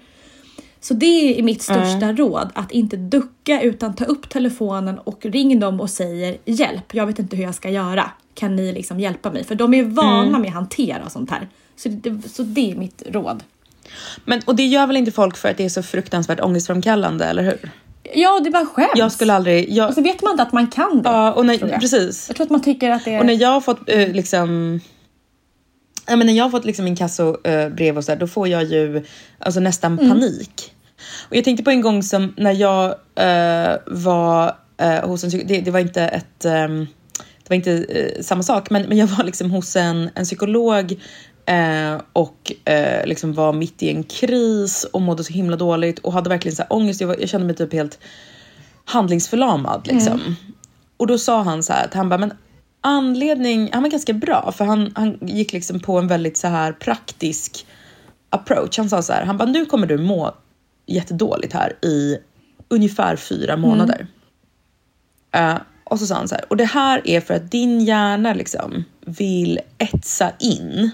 Så 0.80 0.94
det 0.94 1.38
är 1.38 1.42
mitt 1.42 1.62
största 1.62 2.12
råd, 2.12 2.50
att 2.54 2.72
inte 2.72 2.96
ducka 2.96 3.62
utan 3.62 3.94
ta 3.94 4.04
upp 4.04 4.28
telefonen 4.28 4.98
och 4.98 5.26
ring 5.26 5.60
dem 5.60 5.80
och 5.80 5.90
säger 5.90 6.36
hjälp, 6.44 6.94
jag 6.94 7.06
vet 7.06 7.18
inte 7.18 7.36
hur 7.36 7.44
jag 7.44 7.54
ska 7.54 7.70
göra. 7.70 8.10
Kan 8.34 8.56
ni 8.56 8.72
liksom 8.72 9.00
hjälpa 9.00 9.30
mig? 9.30 9.44
För 9.44 9.54
de 9.54 9.74
är 9.74 9.84
vana 9.84 10.38
med 10.38 10.48
att 10.48 10.54
hantera 10.54 11.10
sånt 11.10 11.30
här. 11.30 11.48
Så 11.76 11.88
det, 11.88 12.28
så 12.28 12.42
det 12.42 12.70
är 12.72 12.76
mitt 12.76 13.02
råd. 13.06 13.42
Men 14.24 14.40
och 14.44 14.56
det 14.56 14.66
gör 14.66 14.86
väl 14.86 14.96
inte 14.96 15.12
folk 15.12 15.36
för 15.36 15.48
att 15.50 15.56
det 15.56 15.64
är 15.64 15.68
så 15.68 15.82
fruktansvärt 15.82 16.40
ångestframkallande, 16.40 17.24
eller 17.24 17.42
hur? 17.42 17.70
Ja, 18.14 18.40
det 18.44 18.50
bara 18.50 18.66
skämt. 18.66 18.90
Jag 18.94 19.12
skulle 19.12 19.32
aldrig... 19.34 19.70
Jag, 19.72 19.88
Och 19.88 19.94
så 19.94 20.02
vet 20.02 20.22
man 20.22 20.30
inte 20.30 20.42
att 20.42 20.52
man 20.52 20.66
kan 20.66 21.02
det. 21.02 21.08
ja, 21.08 21.32
och 21.32 21.46
när, 21.46 21.68
jag. 21.70 21.80
precis. 21.80 22.24
Jag 22.28 22.36
tror 22.36 22.44
att 22.46 22.50
man 22.50 22.62
tycker 22.62 22.90
att 22.90 23.04
det 23.04 23.14
är... 23.14 23.20
Och 23.20 23.26
när 23.26 23.34
jag 23.40 23.48
har 23.48 23.60
fått 23.60 23.88
eh, 23.90 24.08
liksom... 24.12 24.80
Ja, 26.06 26.16
men 26.16 26.26
när 26.26 26.34
jag 26.34 26.44
har 26.44 26.50
fått 26.50 26.64
liksom 26.64 26.86
inkassobrev 26.86 27.96
och 27.98 28.04
så 28.04 28.12
där, 28.12 28.18
då 28.20 28.26
får 28.26 28.48
jag 28.48 28.64
ju 28.64 29.04
alltså, 29.38 29.60
nästan 29.60 29.98
Mm. 29.98 30.08
panik. 30.10 30.74
Och 31.28 31.36
jag 31.36 31.44
tänkte 31.44 31.64
på 31.64 31.70
en 31.70 31.80
gång 31.80 32.02
som 32.02 32.34
när 32.36 32.52
jag 32.52 32.84
eh, 33.14 33.76
var 33.86 34.56
eh, 34.80 35.08
hos 35.08 35.24
en 35.24 35.30
det, 35.30 35.60
det 35.60 35.70
var 35.70 35.80
inte 35.80 36.02
ett... 36.02 36.44
ehm, 36.44 36.86
det 37.42 37.50
var 37.50 37.56
inte 37.56 37.72
eh, 37.72 38.22
samma 38.22 38.42
sak, 38.42 38.70
men, 38.70 38.82
men 38.82 38.98
jag 38.98 39.06
var 39.06 39.24
liksom 39.24 39.50
hos 39.50 39.76
en, 39.76 40.10
en 40.14 40.24
psykolog 40.24 41.00
eh, 41.48 42.00
och 42.12 42.52
eh, 42.64 43.06
liksom 43.06 43.32
var 43.32 43.52
mitt 43.52 43.82
i 43.82 43.90
en 43.90 44.02
kris 44.02 44.84
och 44.84 45.02
mådde 45.02 45.24
så 45.24 45.32
himla 45.32 45.56
dåligt 45.56 45.98
och 45.98 46.12
hade 46.12 46.30
verkligen 46.30 46.56
så 46.56 46.62
här 46.62 46.72
ångest. 46.72 47.00
Jag, 47.00 47.08
var, 47.08 47.16
jag 47.20 47.28
kände 47.28 47.46
mig 47.46 47.56
typ 47.56 47.72
helt 47.72 47.98
handlingsförlamad 48.84 49.86
liksom. 49.86 50.36
Och 50.96 51.06
då 51.06 51.18
sa 51.18 51.42
han 51.42 51.62
så 51.62 51.72
här 51.72 51.84
att 51.84 51.94
han 51.94 52.08
bara, 52.08 52.18
men 52.18 52.32
anledning, 52.80 53.70
han 53.72 53.82
var 53.82 53.90
ganska 53.90 54.12
bra 54.12 54.52
för 54.56 54.64
han, 54.64 54.92
han 54.94 55.18
gick 55.20 55.52
liksom 55.52 55.80
på 55.80 55.98
en 55.98 56.08
väldigt 56.08 56.38
så 56.38 56.48
här 56.48 56.72
praktisk 56.72 57.66
approach. 58.30 58.78
Han 58.78 58.88
sa 58.88 59.02
så 59.02 59.12
här, 59.12 59.24
han 59.24 59.36
bara, 59.36 59.48
nu 59.48 59.66
kommer 59.66 59.86
du 59.86 59.98
må 59.98 60.34
jättedåligt 60.86 61.52
här 61.52 61.84
i 61.84 62.18
ungefär 62.68 63.16
fyra 63.16 63.56
månader. 63.56 64.06
Eh, 65.32 65.56
och 65.84 65.98
så 65.98 66.06
sa 66.06 66.14
han 66.14 66.28
så 66.28 66.34
här, 66.34 66.44
och 66.50 66.56
det 66.56 66.64
här 66.64 67.02
är 67.04 67.20
för 67.20 67.34
att 67.34 67.50
din 67.50 67.80
hjärna 67.80 68.34
liksom 68.34 68.84
vill 69.00 69.60
etsa 69.78 70.32
in 70.40 70.90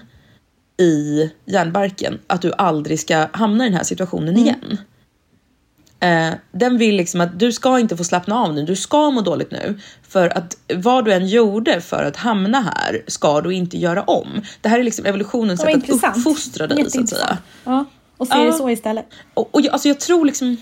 i 0.77 1.29
hjärnbarken 1.45 2.19
att 2.27 2.41
du 2.41 2.53
aldrig 2.57 2.99
ska 2.99 3.27
hamna 3.31 3.65
i 3.65 3.69
den 3.69 3.77
här 3.77 3.83
situationen 3.83 4.37
igen. 4.37 4.77
Eh, 5.99 6.33
den 6.51 6.77
vill 6.77 6.95
liksom 6.95 7.21
att 7.21 7.39
du 7.39 7.51
ska 7.51 7.79
inte 7.79 7.97
få 7.97 8.03
slappna 8.03 8.35
av 8.39 8.53
nu, 8.53 8.63
du 8.63 8.75
ska 8.75 9.11
må 9.11 9.21
dåligt 9.21 9.51
nu. 9.51 9.79
För 10.07 10.37
att 10.37 10.57
vad 10.75 11.05
du 11.05 11.13
än 11.13 11.27
gjorde 11.27 11.81
för 11.81 12.03
att 12.03 12.15
hamna 12.15 12.61
här 12.61 13.03
ska 13.07 13.41
du 13.41 13.53
inte 13.53 13.77
göra 13.77 14.03
om. 14.03 14.41
Det 14.61 14.69
här 14.69 14.79
är 14.79 14.83
liksom 14.83 15.05
evolutionens 15.05 15.59
sätt 15.59 15.69
att 15.69 15.75
intressant. 15.75 16.17
uppfostra 16.17 16.67
dig 16.67 16.91
så 16.91 17.01
att 17.01 17.09
säga. 17.09 17.37
Ja, 17.63 17.85
och 18.17 18.27
se 18.27 18.33
Ja. 18.37 18.43
det 18.43 18.53
så 18.53 18.69
istället. 18.69 19.05
Och, 19.33 19.55
och 19.55 19.61
jag, 19.61 19.73
alltså 19.73 19.87
jag 19.87 19.99
tror 19.99 20.25
liksom 20.25 20.57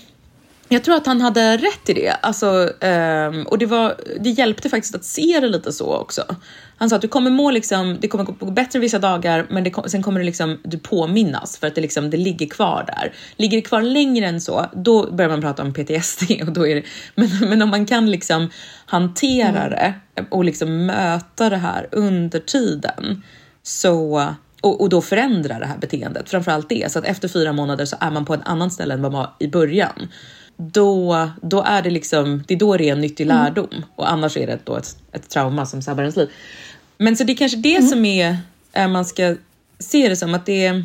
jag 0.68 0.84
tror 0.84 0.94
att 0.94 1.06
han 1.06 1.20
hade 1.20 1.56
rätt 1.56 1.88
i 1.88 1.92
det. 1.92 2.10
Alltså, 2.22 2.72
ehm, 2.80 3.42
och 3.42 3.58
det, 3.58 3.66
var, 3.66 3.94
det 4.20 4.30
hjälpte 4.30 4.68
faktiskt 4.68 4.94
att 4.94 5.04
se 5.04 5.40
det 5.40 5.48
lite 5.48 5.72
så 5.72 5.96
också. 5.96 6.22
Han 6.76 6.90
sa 6.90 6.96
att 6.96 7.02
du 7.02 7.08
kommer 7.08 7.30
må 7.30 7.50
liksom, 7.50 7.96
det 8.00 8.08
kommer 8.08 8.24
gå 8.24 8.50
bättre 8.50 8.78
vissa 8.78 8.98
dagar 8.98 9.46
men 9.50 9.64
det, 9.64 9.72
sen 9.86 10.02
kommer 10.02 10.20
det 10.20 10.26
liksom, 10.26 10.58
du 10.62 10.78
påminnas 10.78 11.58
för 11.58 11.66
att 11.66 11.74
det, 11.74 11.80
liksom, 11.80 12.10
det 12.10 12.16
ligger 12.16 12.46
kvar 12.46 12.84
där. 12.86 13.12
Ligger 13.36 13.58
det 13.58 13.62
kvar 13.62 13.82
längre 13.82 14.26
än 14.26 14.40
så, 14.40 14.66
då 14.72 15.10
börjar 15.10 15.30
man 15.30 15.40
prata 15.40 15.62
om 15.62 15.72
PTSD. 15.72 16.22
Och 16.46 16.52
då 16.52 16.66
är 16.66 16.74
det, 16.74 16.82
men, 17.14 17.28
men 17.40 17.62
om 17.62 17.70
man 17.70 17.86
kan 17.86 18.10
liksom 18.10 18.50
hantera 18.86 19.68
det 19.68 19.94
och 20.30 20.44
liksom 20.44 20.86
möta 20.86 21.50
det 21.50 21.56
här 21.56 21.88
under 21.92 22.40
tiden 22.40 23.22
så, 23.62 24.34
och, 24.60 24.80
och 24.80 24.88
då 24.88 25.02
förändra 25.02 25.58
det 25.58 25.66
här 25.66 25.78
beteendet, 25.78 26.30
framförallt 26.30 26.68
det. 26.68 26.92
Så 26.92 26.98
att 26.98 27.04
efter 27.04 27.28
fyra 27.28 27.52
månader 27.52 27.84
så 27.84 27.96
är 28.00 28.10
man 28.10 28.24
på 28.24 28.34
ett 28.34 28.40
annat 28.44 28.72
ställe 28.72 28.94
än 28.94 29.02
vad 29.02 29.12
man 29.12 29.20
var 29.20 29.34
i 29.38 29.48
början. 29.48 30.08
Då, 30.56 31.28
då 31.42 31.62
är 31.62 31.82
det 31.82 31.90
liksom, 31.90 32.42
det 32.48 32.54
är 32.54 32.58
då 32.58 32.76
det 32.76 32.88
är 32.88 32.92
en 32.92 33.00
nyttig 33.00 33.26
lärdom 33.26 33.84
och 33.96 34.12
annars 34.12 34.36
är 34.36 34.46
det 34.46 34.58
då 34.64 34.76
ett, 34.76 34.96
ett 35.12 35.28
trauma 35.30 35.66
som 35.66 35.82
sabbar 35.82 36.02
ens 36.02 36.16
liv. 36.16 36.28
Men 36.98 37.16
så 37.16 37.24
det 37.24 37.32
är 37.32 37.36
kanske 37.36 37.58
det 37.58 37.82
som 37.82 38.04
är, 38.04 38.36
är 38.72 38.88
man 38.88 39.04
ska 39.04 39.34
se 39.78 40.08
det 40.08 40.16
som 40.16 40.34
att 40.34 40.46
det 40.46 40.66
är, 40.66 40.84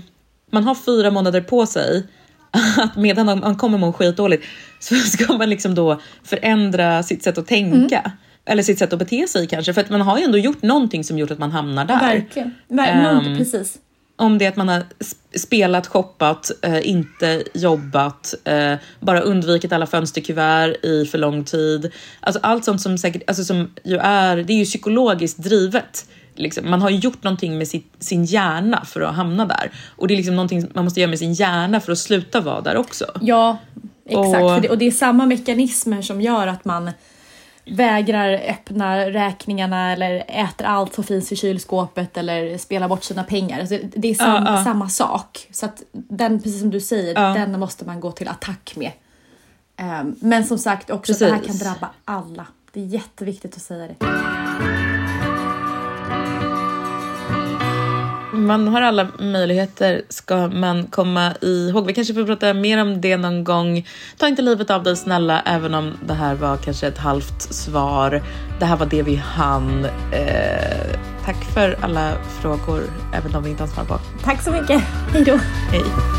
man 0.52 0.64
har 0.64 0.76
fyra 0.76 1.12
månader 1.12 1.42
på 1.42 1.66
sig 1.66 2.04
att 2.78 2.96
medan 2.96 3.26
man 3.40 3.56
kommer 3.56 3.78
må 3.78 3.94
skitdåligt 3.94 4.46
så 4.80 4.96
ska 5.18 5.34
man 5.34 5.50
liksom 5.50 5.76
då 5.76 6.02
förändra 6.24 7.04
sitt 7.04 7.24
sätt 7.24 7.38
att 7.38 7.48
tänka. 7.48 8.12
Eller 8.46 8.64
sitt 8.64 8.80
sätt 8.80 8.94
att 8.94 9.00
bete 9.00 9.28
sig 9.28 9.48
kanske, 9.48 9.74
för 9.74 9.82
att 9.82 9.90
man 9.90 10.02
har 10.02 10.18
ju 10.18 10.24
ändå 10.24 10.38
gjort 10.38 10.62
någonting 10.62 11.04
som 11.04 11.18
gjort 11.20 11.32
att 11.32 11.40
man 11.40 11.52
hamnar 11.52 11.86
där. 11.86 12.00
Verkligen. 12.00 12.56
Ver- 12.68 12.88
Ehm, 12.88 13.04
någonting, 13.04 13.38
precis. 13.38 13.78
Om 14.20 14.38
det 14.38 14.46
är 14.46 14.50
att 14.50 14.56
man 14.56 14.68
har 14.70 14.80
sp- 14.80 15.38
spelat, 15.40 15.88
shoppat, 15.88 16.52
eh, 16.62 16.90
inte 16.90 17.44
jobbat, 17.54 18.34
eh, 18.44 18.74
bara 19.00 19.22
undvikit 19.22 19.74
alla 19.74 19.88
fönsterkuvert 19.88 20.86
i 20.86 21.06
för 21.06 21.18
lång 21.18 21.44
tid. 21.44 21.92
Alltså 22.20 22.40
allt 22.44 22.66
sånt 22.66 22.82
som 22.82 22.98
säkert, 22.98 23.22
alltså 23.28 23.44
som 23.44 23.72
ju 23.84 23.98
är, 23.98 24.38
det 24.38 24.54
är 24.54 24.58
ju 24.58 24.66
psykologiskt 24.66 25.38
drivet. 25.44 26.06
Liksom. 26.36 26.70
Man 26.70 26.82
har 26.82 26.90
gjort 26.90 27.24
någonting 27.24 27.58
med 27.58 27.68
sitt, 27.68 27.94
sin 28.00 28.26
hjärna 28.26 28.86
för 28.86 29.02
att 29.02 29.16
hamna 29.16 29.46
där. 29.46 29.72
Och 29.96 30.08
det 30.08 30.14
är 30.14 30.16
liksom 30.16 30.36
någonting 30.36 30.68
man 30.74 30.84
måste 30.84 31.00
göra 31.00 31.10
med 31.10 31.20
sin 31.20 31.34
hjärna 31.34 31.80
för 31.80 31.92
att 31.92 31.98
sluta 31.98 32.42
vara 32.42 32.62
där 32.62 32.78
också. 32.78 33.06
Ja, 33.22 33.58
exakt. 34.10 34.44
Och- 34.44 34.62
det, 34.62 34.70
och 34.70 34.78
det 34.78 34.88
är 34.88 34.92
samma 34.92 35.26
mekanismer 35.26 36.02
som 36.02 36.22
gör 36.22 36.48
att 36.48 36.66
man 36.66 36.92
vägrar 37.72 38.34
öppna 38.34 38.98
räkningarna 39.10 39.92
eller 39.94 40.24
äter 40.28 40.66
allt 40.68 40.94
som 40.94 41.04
finns 41.04 41.32
i 41.32 41.36
kylskåpet 41.36 42.18
eller 42.18 42.58
spelar 42.58 42.88
bort 42.88 43.04
sina 43.04 43.24
pengar. 43.24 43.60
Alltså, 43.60 43.78
det 43.96 44.08
är 44.10 44.14
sam, 44.16 44.44
Ja, 44.46 44.58
ja. 44.58 44.64
samma 44.64 44.90
sak. 44.90 45.48
Så 45.52 45.66
att 45.66 45.84
den, 45.92 46.40
precis 46.42 46.60
som 46.62 46.70
du 46.70 46.80
säger, 46.80 47.14
Ja. 47.22 47.34
den 47.34 47.60
måste 47.60 47.86
man 47.86 48.00
gå 48.00 48.12
till 48.12 48.28
attack 48.28 48.74
med. 48.76 48.92
Um, 50.02 50.16
men 50.20 50.44
som 50.46 50.58
sagt 50.58 50.90
också 50.90 51.14
Precis. 51.14 51.28
det 51.28 51.34
här 51.36 51.44
kan 51.44 51.58
drabba 51.58 51.90
alla. 52.06 52.46
Det 52.74 52.80
är 52.82 52.86
jätteviktigt 52.86 53.56
att 53.56 53.62
säga 53.62 53.88
det. 53.88 54.99
Man 58.40 58.68
har 58.68 58.82
alla 58.82 59.08
möjligheter 59.20 60.02
ska 60.10 60.48
man 60.48 60.88
komma 60.88 61.34
ihåg. 61.42 61.86
Vi 61.86 61.94
kanske 61.94 62.14
får 62.14 62.26
prata 62.26 62.54
mer 62.54 62.82
om 62.82 63.02
det 63.02 63.18
någon 63.18 63.44
gång. 63.44 63.88
Ta 64.18 64.28
inte 64.28 64.42
livet 64.42 64.70
av 64.70 64.84
dig 64.84 64.96
snälla, 64.96 65.42
även 65.46 65.74
om 65.74 65.94
det 66.08 66.14
här 66.14 66.36
var 66.36 66.58
kanske 66.58 66.88
ett 66.88 66.98
halvt 66.98 67.42
svar. 67.42 68.22
Det 68.60 68.66
här 68.66 68.78
var 68.78 68.86
det 68.86 69.02
vi 69.02 69.16
hann. 69.16 69.86
Eh, 70.12 71.00
tack 71.26 71.44
för 71.54 71.78
alla 71.82 72.12
frågor, 72.42 72.82
även 73.14 73.32
de 73.32 73.44
vi 73.44 73.50
inte 73.50 73.64
har 73.64 73.68
svar 73.68 73.84
på. 73.84 74.00
Tack 74.24 74.42
så 74.42 74.52
mycket. 74.52 74.82
Hej 75.14 75.24
då. 75.24 75.40
Hej. 75.72 76.19